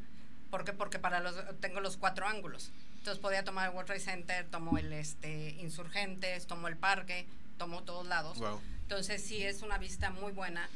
¿Por 0.50 0.66
qué? 0.66 0.74
Porque 0.74 0.98
para 0.98 1.20
los, 1.20 1.36
tengo 1.60 1.82
los 1.82 1.98
cuatro 1.98 2.26
ángulos. 2.28 2.72
Entonces 2.98 3.22
podía 3.22 3.44
tomar 3.44 3.70
el 3.70 3.76
World 3.76 3.86
Trade 3.86 4.00
Center, 4.02 4.48
tomo 4.50 4.76
el 4.80 4.92
este, 4.92 5.52
Insurgentes, 5.62 6.48
tomo 6.48 6.68
el 6.68 6.78
parque, 6.78 7.28
tomo 7.60 7.84
todos 7.84 8.08
lados. 8.08 8.40
wow. 8.40 8.60
Entonces 8.82 9.24
sí 9.24 9.44
es 9.44 9.62
una 9.62 9.78
vista 9.78 10.10
muy 10.10 10.32
buena 10.32 10.68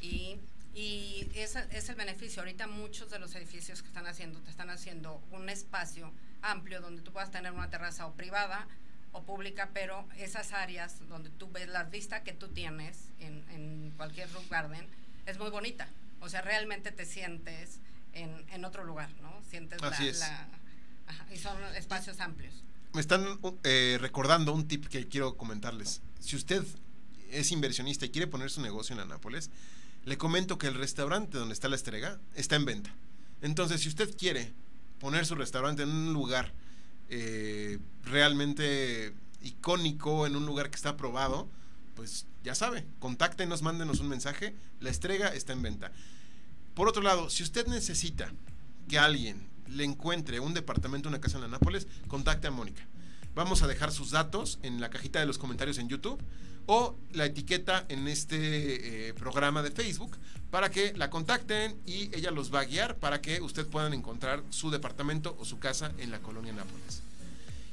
y, 0.00 0.36
y 0.74 1.28
ese 1.36 1.64
es 1.70 1.88
el 1.90 1.94
beneficio. 1.94 2.42
Ahorita 2.42 2.66
muchos 2.66 3.08
de 3.12 3.20
los 3.20 3.36
edificios 3.36 3.82
que 3.82 3.88
están 3.88 4.08
haciendo, 4.08 4.40
te 4.40 4.50
están 4.50 4.70
haciendo 4.70 5.22
un 5.30 5.48
espacio 5.48 6.10
amplio 6.42 6.80
donde 6.80 7.02
tú 7.02 7.12
puedas 7.12 7.30
tener 7.30 7.52
una 7.52 7.70
terraza 7.70 8.04
o 8.08 8.14
privada 8.14 8.66
o 9.12 9.22
pública, 9.22 9.70
pero 9.72 10.06
esas 10.18 10.52
áreas 10.52 10.96
donde 11.08 11.30
tú 11.30 11.50
ves 11.50 11.68
la 11.68 11.84
vista 11.84 12.22
que 12.22 12.32
tú 12.32 12.48
tienes 12.48 12.98
en, 13.20 13.44
en 13.50 13.92
cualquier 13.96 14.30
roof 14.32 14.48
garden 14.50 14.86
es 15.26 15.38
muy 15.38 15.50
bonita. 15.50 15.88
O 16.20 16.28
sea, 16.28 16.42
realmente 16.42 16.92
te 16.92 17.04
sientes 17.06 17.78
en, 18.12 18.44
en 18.50 18.64
otro 18.64 18.84
lugar, 18.84 19.10
¿no? 19.22 19.32
Sientes 19.48 19.82
Así 19.82 20.04
la, 20.04 20.10
es. 20.10 20.18
la- 20.20 20.48
ajá, 21.06 21.26
y 21.32 21.36
son 21.38 21.56
espacios 21.76 22.20
amplios. 22.20 22.54
Me 22.92 23.00
están 23.00 23.38
eh, 23.64 23.98
recordando 24.00 24.52
un 24.52 24.66
tip 24.68 24.86
que 24.86 25.06
quiero 25.08 25.36
comentarles. 25.36 26.00
Si 26.20 26.36
usted 26.36 26.64
es 27.30 27.50
inversionista 27.52 28.06
y 28.06 28.10
quiere 28.10 28.26
poner 28.26 28.50
su 28.50 28.60
negocio 28.62 28.94
en 28.94 29.00
Anápolis, 29.00 29.50
le 30.04 30.16
comento 30.16 30.56
que 30.58 30.66
el 30.68 30.74
restaurante 30.74 31.36
donde 31.36 31.52
está 31.52 31.68
la 31.68 31.76
estrega 31.76 32.18
está 32.34 32.56
en 32.56 32.64
venta. 32.64 32.90
Entonces, 33.42 33.82
si 33.82 33.88
usted 33.88 34.16
quiere 34.16 34.52
poner 35.00 35.26
su 35.26 35.34
restaurante 35.34 35.82
en 35.82 35.90
un 35.90 36.12
lugar 36.14 36.52
eh, 37.08 37.78
realmente 38.04 39.14
icónico, 39.42 40.26
en 40.26 40.36
un 40.36 40.46
lugar 40.46 40.70
que 40.70 40.76
está 40.76 40.90
aprobado, 40.90 41.48
pues 41.94 42.26
ya 42.44 42.54
sabe, 42.54 42.84
contáctenos, 42.98 43.62
mándenos 43.62 44.00
un 44.00 44.08
mensaje, 44.08 44.54
la 44.80 44.90
estrega 44.90 45.28
está 45.28 45.52
en 45.52 45.62
venta. 45.62 45.92
Por 46.74 46.88
otro 46.88 47.02
lado, 47.02 47.30
si 47.30 47.42
usted 47.42 47.66
necesita 47.66 48.30
que 48.88 48.98
alguien 48.98 49.48
le 49.68 49.84
encuentre 49.84 50.40
un 50.40 50.54
departamento, 50.54 51.08
una 51.08 51.20
casa 51.20 51.38
en 51.38 51.42
la 51.42 51.48
Nápoles, 51.48 51.86
contacte 52.06 52.46
a 52.46 52.50
Mónica. 52.50 52.86
Vamos 53.34 53.62
a 53.62 53.66
dejar 53.66 53.92
sus 53.92 54.10
datos 54.10 54.58
en 54.62 54.80
la 54.80 54.90
cajita 54.90 55.20
de 55.20 55.26
los 55.26 55.38
comentarios 55.38 55.78
en 55.78 55.88
YouTube 55.88 56.22
o 56.66 56.96
la 57.12 57.24
etiqueta 57.24 57.86
en 57.88 58.08
este 58.08 59.08
eh, 59.08 59.14
programa 59.14 59.62
de 59.62 59.70
Facebook 59.70 60.16
para 60.50 60.70
que 60.70 60.92
la 60.94 61.10
contacten 61.10 61.76
y 61.86 62.14
ella 62.16 62.30
los 62.30 62.52
va 62.52 62.60
a 62.60 62.64
guiar 62.64 62.96
para 62.96 63.20
que 63.20 63.40
usted 63.40 63.66
puedan 63.66 63.94
encontrar 63.94 64.42
su 64.50 64.70
departamento 64.70 65.36
o 65.38 65.44
su 65.44 65.58
casa 65.58 65.92
en 65.98 66.10
la 66.10 66.20
colonia 66.20 66.52
Nápoles. 66.52 67.02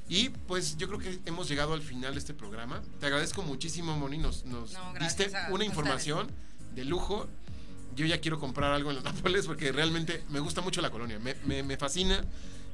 Y 0.10 0.30
pues 0.30 0.78
yo 0.78 0.88
creo 0.88 1.00
que 1.00 1.20
hemos 1.26 1.48
llegado 1.48 1.74
al 1.74 1.82
final 1.82 2.14
de 2.14 2.20
este 2.20 2.34
programa. 2.34 2.82
Te 3.00 3.06
agradezco 3.06 3.42
muchísimo, 3.42 3.98
Moni. 3.98 4.18
Nos, 4.18 4.46
nos 4.46 4.76
diste 5.00 5.32
una 5.50 5.64
información 5.64 6.28
de 6.76 6.86
lujo. 6.86 7.28
Yo 7.96 8.06
ya 8.06 8.20
quiero 8.20 8.40
comprar 8.40 8.74
algo 8.74 8.90
en 8.90 8.98
la 8.98 9.02
Nápoles 9.04 9.46
porque 9.46 9.72
realmente 9.72 10.24
me 10.30 10.40
gusta 10.40 10.62
mucho 10.62 10.82
la 10.82 10.90
colonia. 10.90 11.20
Me, 11.20 11.64
me, 11.64 11.78
fascina. 11.78 12.24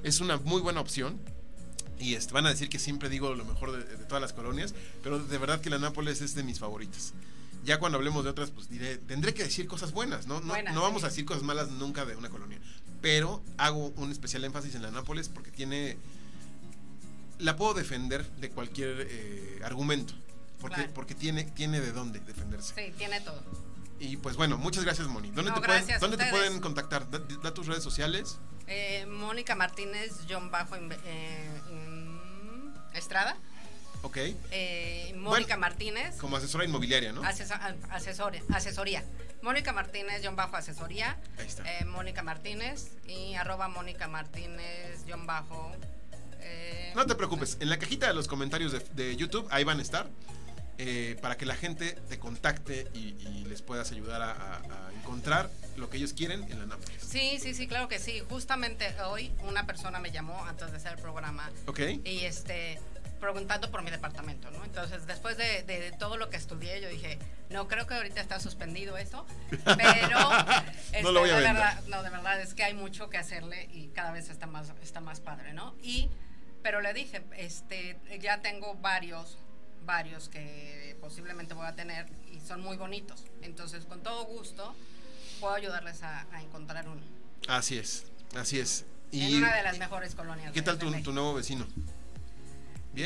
Es 0.03 0.21
una 0.21 0.37
muy 0.37 0.61
buena 0.61 0.81
opción. 0.81 1.19
Y 1.99 2.15
este, 2.15 2.33
van 2.33 2.45
a 2.45 2.49
decir 2.49 2.69
que 2.69 2.79
siempre 2.79 3.09
digo 3.09 3.35
lo 3.35 3.45
mejor 3.45 3.71
de, 3.71 3.83
todas 4.05 4.21
las 4.21 4.33
colonias, 4.33 4.73
pero 5.03 5.19
de 5.19 5.37
verdad 5.37 5.61
que 5.61 5.69
la 5.69 5.79
Nápoles 5.79 6.21
es 6.21 6.35
de 6.35 6.43
mis 6.43 6.59
favoritas. 6.59 7.13
Ya 7.65 7.77
cuando 7.77 7.97
hablemos 7.97 8.23
de 8.23 8.29
otras, 8.29 8.51
pues 8.51 8.69
diré, 8.69 8.97
tendré 8.97 9.33
que 9.33 9.43
decir 9.43 9.67
cosas 9.67 9.91
buenas, 9.91 10.27
¿no? 10.27 10.39
No, 10.39 10.53
no 10.61 10.81
vamos 10.81 11.03
a 11.03 11.07
decir 11.07 11.25
cosas 11.25 11.43
malas 11.43 11.69
nunca 11.71 12.05
de 12.05 12.15
una 12.15 12.29
colonia. 12.29 12.59
Pero 13.01 13.43
hago 13.57 13.87
un 13.97 14.11
especial 14.11 14.45
énfasis 14.45 14.75
en 14.75 14.81
la 14.81 14.91
Nápoles 14.91 15.27
porque 15.27 15.51
tiene 15.51 15.97
la 17.39 17.55
puedo 17.55 17.73
defender 17.73 18.25
de 18.33 18.49
cualquier 18.49 19.07
eh, 19.09 19.59
argumento. 19.63 20.13
Porque, 20.59 20.83
porque 20.93 21.15
tiene, 21.15 21.45
tiene 21.45 21.79
de 21.79 21.93
dónde 21.93 22.19
defenderse. 22.19 22.73
Sí, 22.75 22.93
tiene 22.97 23.21
todo. 23.21 23.41
Y 23.99 24.17
pues 24.17 24.35
bueno, 24.35 24.57
muchas 24.57 24.83
gracias, 24.83 25.07
Moni. 25.07 25.31
¿Dónde, 25.31 25.51
te, 25.51 25.61
pueden, 25.61 25.99
¿dónde 25.99 26.17
te 26.17 26.29
pueden 26.29 26.59
contactar? 26.59 27.09
Da, 27.09 27.53
tus 27.53 27.67
redes 27.67 27.83
sociales. 27.83 28.37
Eh, 28.67 29.05
Mónica 29.05 29.55
Martínez, 29.55 30.19
John 30.29 30.51
Bajo 30.51 30.75
eh, 30.75 31.61
Estrada. 32.93 33.35
Ok. 34.01 34.17
Eh, 34.51 35.13
Mónica 35.17 35.57
Martínez. 35.57 36.15
Como 36.17 36.37
asesora 36.37 36.65
inmobiliaria, 36.65 37.11
¿no? 37.11 37.21
asesoría. 37.23 38.43
asesoría. 38.49 39.03
Mónica 39.41 39.71
Martínez, 39.71 40.21
John 40.23 40.35
Bajo 40.35 40.57
Asesoría. 40.57 41.17
Ahí 41.37 41.47
está. 41.47 41.63
Mónica 41.85 42.23
Martínez 42.23 42.91
y 43.07 43.35
arroba 43.35 43.67
Mónica 43.67 44.07
Martínez, 44.07 45.05
John 45.07 45.25
Bajo 45.25 45.71
eh, 46.41 46.91
no 46.95 47.05
te 47.05 47.15
preocupes, 47.15 47.57
en 47.59 47.69
la 47.69 47.77
cajita 47.77 48.07
de 48.07 48.13
los 48.13 48.27
comentarios 48.27 48.73
de, 48.95 49.15
YouTube, 49.15 49.47
ahí 49.51 49.63
van 49.63 49.79
a 49.79 49.81
estar. 49.81 50.07
Eh, 50.81 51.17
para 51.21 51.35
que 51.35 51.45
la 51.45 51.55
gente 51.55 51.91
te 52.07 52.19
contacte 52.19 52.87
y, 52.93 53.09
les 53.49 53.61
puedas 53.61 53.91
ayudar 53.91 54.21
a, 54.21 54.61
encontrar 54.95 55.49
lo 55.75 55.89
que 55.89 55.97
ellos 55.97 56.13
quieren 56.13 56.43
en 56.43 56.59
la 56.59 56.67
Nápoles. 56.67 57.01
Sí, 57.01 57.37
sí, 57.39 57.53
sí, 57.53 57.67
claro 57.67 57.87
que 57.89 57.99
sí. 57.99 58.21
Justamente 58.29 58.85
hoy 59.01 59.31
una 59.41 59.65
persona 59.65 59.99
me 59.99 60.11
llamó 60.11 60.45
antes 60.45 60.71
de 60.71 60.77
hacer 60.77 60.93
el 60.93 60.99
programa. 60.99 61.51
Ok. 61.65 61.79
Y 62.05 62.25
este 62.25 62.79
preguntando 63.19 63.69
por 63.69 63.83
mi 63.83 63.91
departamento, 63.91 64.49
¿no? 64.51 64.63
Entonces, 64.63 65.05
después 65.05 65.35
de, 65.37 65.93
todo 65.99 66.15
lo 66.15 66.29
que 66.29 66.37
estudié, 66.37 66.79
yo 66.79 66.87
dije, 66.87 67.19
no, 67.49 67.67
creo 67.67 67.85
que 67.85 67.95
ahorita 67.95 68.21
está 68.21 68.39
suspendido 68.39 68.97
eso, 68.97 69.25
pero 69.49 70.19
no 71.03 71.11
lo 71.11 71.19
voy 71.19 71.29
a 71.29 71.35
de 71.35 71.41
verdad, 71.41 71.83
no, 71.87 72.01
de 72.01 72.09
verdad 72.09 72.39
es 72.39 72.53
que 72.53 72.63
hay 72.63 72.73
mucho 72.73 73.09
que 73.09 73.17
hacerle 73.17 73.67
y 73.73 73.89
cada 73.89 74.11
vez 74.11 74.29
está 74.29 74.47
más, 74.47 74.71
está 74.81 75.01
más 75.01 75.19
padre, 75.19 75.51
¿no? 75.53 75.75
Y, 75.81 76.09
pero 76.63 76.79
le 76.79 76.93
dije, 76.93 77.23
este, 77.35 77.99
ya 78.21 78.41
tengo 78.41 78.75
varios, 78.75 79.37
varios 79.85 80.29
que 80.29 80.97
posiblemente 81.01 81.53
voy 81.53 81.65
a 81.65 81.75
tener 81.75 82.07
y 82.31 82.39
son 82.41 82.61
muy 82.61 82.77
bonitos, 82.77 83.23
entonces 83.41 83.85
con 83.85 84.01
todo 84.01 84.25
gusto 84.25 84.75
puedo 85.39 85.53
ayudarles 85.53 86.03
a, 86.03 86.25
encontrar 86.41 86.87
uno. 86.87 87.01
Así 87.47 87.77
es, 87.77 88.05
así 88.35 88.59
es. 88.59 88.85
Y 89.11 89.35
en 89.35 89.43
una 89.43 89.55
de 89.55 89.63
las 89.63 89.79
mejores 89.79 90.13
colonias. 90.13 90.53
¿Qué 90.53 90.61
tal 90.61 90.77
tu 90.77 91.11
nuevo 91.11 91.33
vecino? 91.33 91.65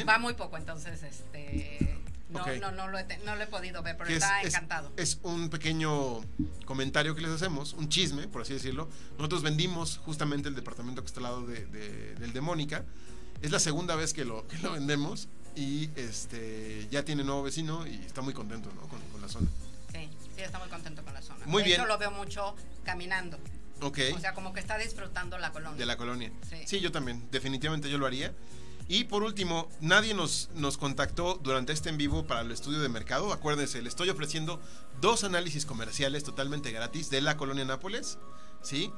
Va 0.08 0.18
muy 0.18 0.34
poco, 0.34 0.58
entonces, 0.58 1.04
este... 1.04 2.00
No, 2.30 2.44
no, 2.48 2.72
no, 2.72 2.88
lo 2.88 2.98
he, 2.98 3.06
no 3.26 3.36
lo 3.36 3.44
he 3.44 3.48
podido 3.48 3.84
ver, 3.84 3.96
pero 3.96 4.10
está 4.10 4.42
encantado. 4.42 4.92
Es, 4.98 5.20
un 5.22 5.52
pequeño 5.52 6.22
comentario 6.66 7.14
que 7.14 7.22
les 7.22 7.30
hacemos, 7.30 7.74
un 7.74 7.90
chisme, 7.90 8.28
por 8.28 8.42
así 8.42 8.54
decirlo. 8.54 8.90
Nosotros 9.18 9.44
vendimos 9.44 10.00
justamente 10.00 10.50
el 10.50 10.56
departamento 10.56 11.04
que 11.04 11.08
está 11.08 11.20
al 11.20 11.24
lado 11.26 11.46
de, 11.46 11.66
del 12.16 12.34
de 12.34 12.42
Mónica. 12.42 12.86
Es 13.44 13.52
la 13.52 13.60
segunda 13.60 13.96
vez 13.96 14.14
que 14.14 14.26
lo, 14.26 14.48
que 14.48 14.58
lo 14.60 14.72
vendemos 14.72 15.28
y 15.56 15.90
este 15.96 16.88
ya 16.90 17.04
tiene 17.04 17.24
nuevo 17.24 17.44
vecino 17.44 17.86
y 17.88 17.96
está 17.96 18.22
muy 18.22 18.34
contento 18.34 18.72
¿no? 18.74 18.82
con, 18.88 19.22
la 19.22 19.28
zona. 19.28 19.48
Sí, 19.92 20.10
sí, 20.36 20.42
está 20.42 20.60
muy 20.60 20.70
contento 20.70 21.04
con 21.04 21.14
la 21.14 21.22
zona. 21.22 21.46
Muy 21.46 21.64
bien. 21.64 21.80
Yo 21.80 21.86
lo 21.86 21.98
veo 21.98 22.12
mucho 22.12 22.56
caminando. 22.84 23.38
Ok. 23.82 24.00
O 24.16 24.20
sea, 24.20 24.34
como 24.34 24.54
que 24.54 24.60
está 24.60 24.78
disfrutando 24.78 25.38
la 25.38 25.52
colonia. 25.52 25.78
De 25.78 25.86
la 25.86 25.98
colonia. 25.98 26.32
Sí. 26.50 26.58
sí, 26.66 26.80
yo 26.80 26.92
también. 26.92 27.28
Definitivamente 27.32 27.90
yo 27.90 27.98
lo 27.98 28.06
haría. 28.06 28.34
Y 28.88 29.06
por 29.06 29.24
último, 29.24 29.70
nadie 29.80 30.14
nos, 30.14 30.50
nos 30.56 30.78
contactó 30.78 31.40
durante 31.42 31.72
este 31.72 31.90
en 31.90 31.98
vivo 31.98 32.26
para 32.26 32.42
el 32.42 32.52
estudio 32.52 32.80
de 32.80 32.90
mercado. 32.90 33.32
Acuérdense, 33.32 33.82
le 33.82 33.90
estoy 33.90 34.10
ofreciendo 34.10 34.62
dos 35.00 35.24
análisis 35.24 35.66
comerciales 35.66 36.24
totalmente 36.24 36.72
gratis 36.72 37.10
de 37.10 37.22
la 37.22 37.38
colonia 37.38 37.64
Nápoles. 37.66 38.18
¿Sí? 38.62 38.92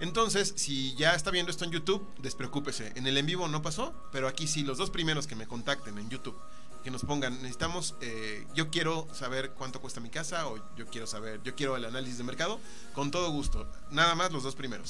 Entonces, 0.00 0.54
si 0.56 0.94
ya 0.94 1.14
está 1.14 1.30
viendo 1.30 1.50
esto 1.50 1.64
en 1.64 1.70
YouTube, 1.70 2.06
despreocúpese. 2.18 2.92
En 2.96 3.06
el 3.06 3.18
en 3.18 3.26
vivo 3.26 3.48
no 3.48 3.60
pasó, 3.60 3.94
pero 4.10 4.28
aquí 4.28 4.46
sí, 4.46 4.62
los 4.62 4.78
dos 4.78 4.90
primeros 4.90 5.26
que 5.26 5.36
me 5.36 5.46
contacten 5.46 5.98
en 5.98 6.08
YouTube, 6.08 6.36
que 6.82 6.90
nos 6.90 7.04
pongan, 7.04 7.34
necesitamos, 7.34 7.94
eh, 8.00 8.46
yo 8.54 8.70
quiero 8.70 9.06
saber 9.12 9.50
cuánto 9.50 9.80
cuesta 9.80 10.00
mi 10.00 10.08
casa 10.08 10.48
o 10.48 10.56
yo 10.74 10.86
quiero 10.86 11.06
saber, 11.06 11.42
yo 11.42 11.54
quiero 11.54 11.76
el 11.76 11.84
análisis 11.84 12.16
de 12.16 12.24
mercado, 12.24 12.58
con 12.94 13.10
todo 13.10 13.30
gusto. 13.30 13.70
Nada 13.90 14.14
más 14.14 14.32
los 14.32 14.42
dos 14.42 14.56
primeros. 14.56 14.88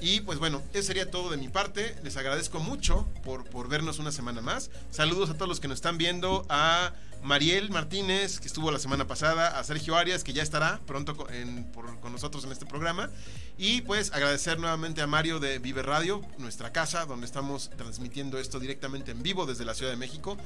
Y 0.00 0.20
pues 0.20 0.38
bueno, 0.38 0.62
eso 0.72 0.86
sería 0.86 1.10
todo 1.10 1.30
de 1.30 1.36
mi 1.36 1.48
parte. 1.48 1.96
Les 2.04 2.16
agradezco 2.16 2.60
mucho 2.60 3.08
por, 3.24 3.44
por 3.44 3.68
vernos 3.68 3.98
una 3.98 4.12
semana 4.12 4.40
más. 4.40 4.70
Saludos 4.90 5.30
a 5.30 5.34
todos 5.34 5.48
los 5.48 5.60
que 5.60 5.68
nos 5.68 5.76
están 5.76 5.98
viendo, 5.98 6.46
a 6.48 6.92
Mariel 7.22 7.70
Martínez, 7.70 8.38
que 8.38 8.46
estuvo 8.46 8.70
la 8.70 8.78
semana 8.78 9.06
pasada, 9.06 9.58
a 9.58 9.64
Sergio 9.64 9.96
Arias, 9.96 10.22
que 10.22 10.32
ya 10.32 10.42
estará 10.42 10.80
pronto 10.86 11.16
con 11.16 12.12
nosotros 12.12 12.44
en 12.44 12.52
este 12.52 12.64
programa. 12.64 13.10
Y 13.56 13.82
pues 13.82 14.12
agradecer 14.12 14.60
nuevamente 14.60 15.02
a 15.02 15.06
Mario 15.06 15.40
de 15.40 15.58
Vive 15.58 15.82
Radio, 15.82 16.22
nuestra 16.38 16.72
casa, 16.72 17.04
donde 17.04 17.26
estamos 17.26 17.70
transmitiendo 17.76 18.38
esto 18.38 18.60
directamente 18.60 19.10
en 19.10 19.22
vivo 19.22 19.46
desde 19.46 19.64
la 19.64 19.74
Ciudad 19.74 19.90
de 19.90 19.96
México. 19.98 20.36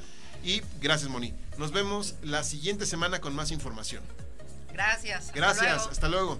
Y 0.43 0.61
gracias, 0.81 1.11
Moni. 1.11 1.33
Nos 1.57 1.71
vemos 1.71 2.15
la 2.23 2.43
siguiente 2.43 2.85
semana 2.85 3.21
con 3.21 3.35
más 3.35 3.51
información. 3.51 4.03
Gracias. 4.73 5.31
Gracias. 5.31 5.87
Hasta 5.87 6.09
luego. 6.09 6.39